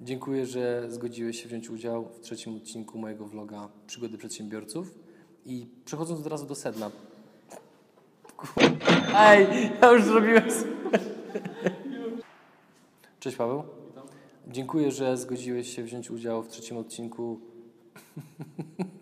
Dziękuję, 0.00 0.46
że 0.46 0.84
zgodziłeś 0.88 1.42
się 1.42 1.48
wziąć 1.48 1.70
udział 1.70 2.08
w 2.08 2.20
trzecim 2.20 2.56
odcinku 2.56 2.98
mojego 2.98 3.26
vloga 3.26 3.68
Przygody 3.86 4.18
Przedsiębiorców. 4.18 4.94
I 5.46 5.66
przechodząc 5.84 6.20
od 6.20 6.26
razu 6.26 6.46
do 6.46 6.54
sedna. 6.54 6.90
Ej, 9.16 9.70
ja 9.82 9.92
już 9.92 10.04
zrobiłem. 10.04 10.44
Cześć 13.20 13.36
Paweł. 13.36 13.62
Dziękuję, 14.48 14.90
że 14.90 15.16
zgodziłeś 15.16 15.76
się 15.76 15.82
wziąć 15.82 16.10
udział 16.10 16.42
w 16.42 16.48
trzecim 16.48 16.76
odcinku 16.76 17.40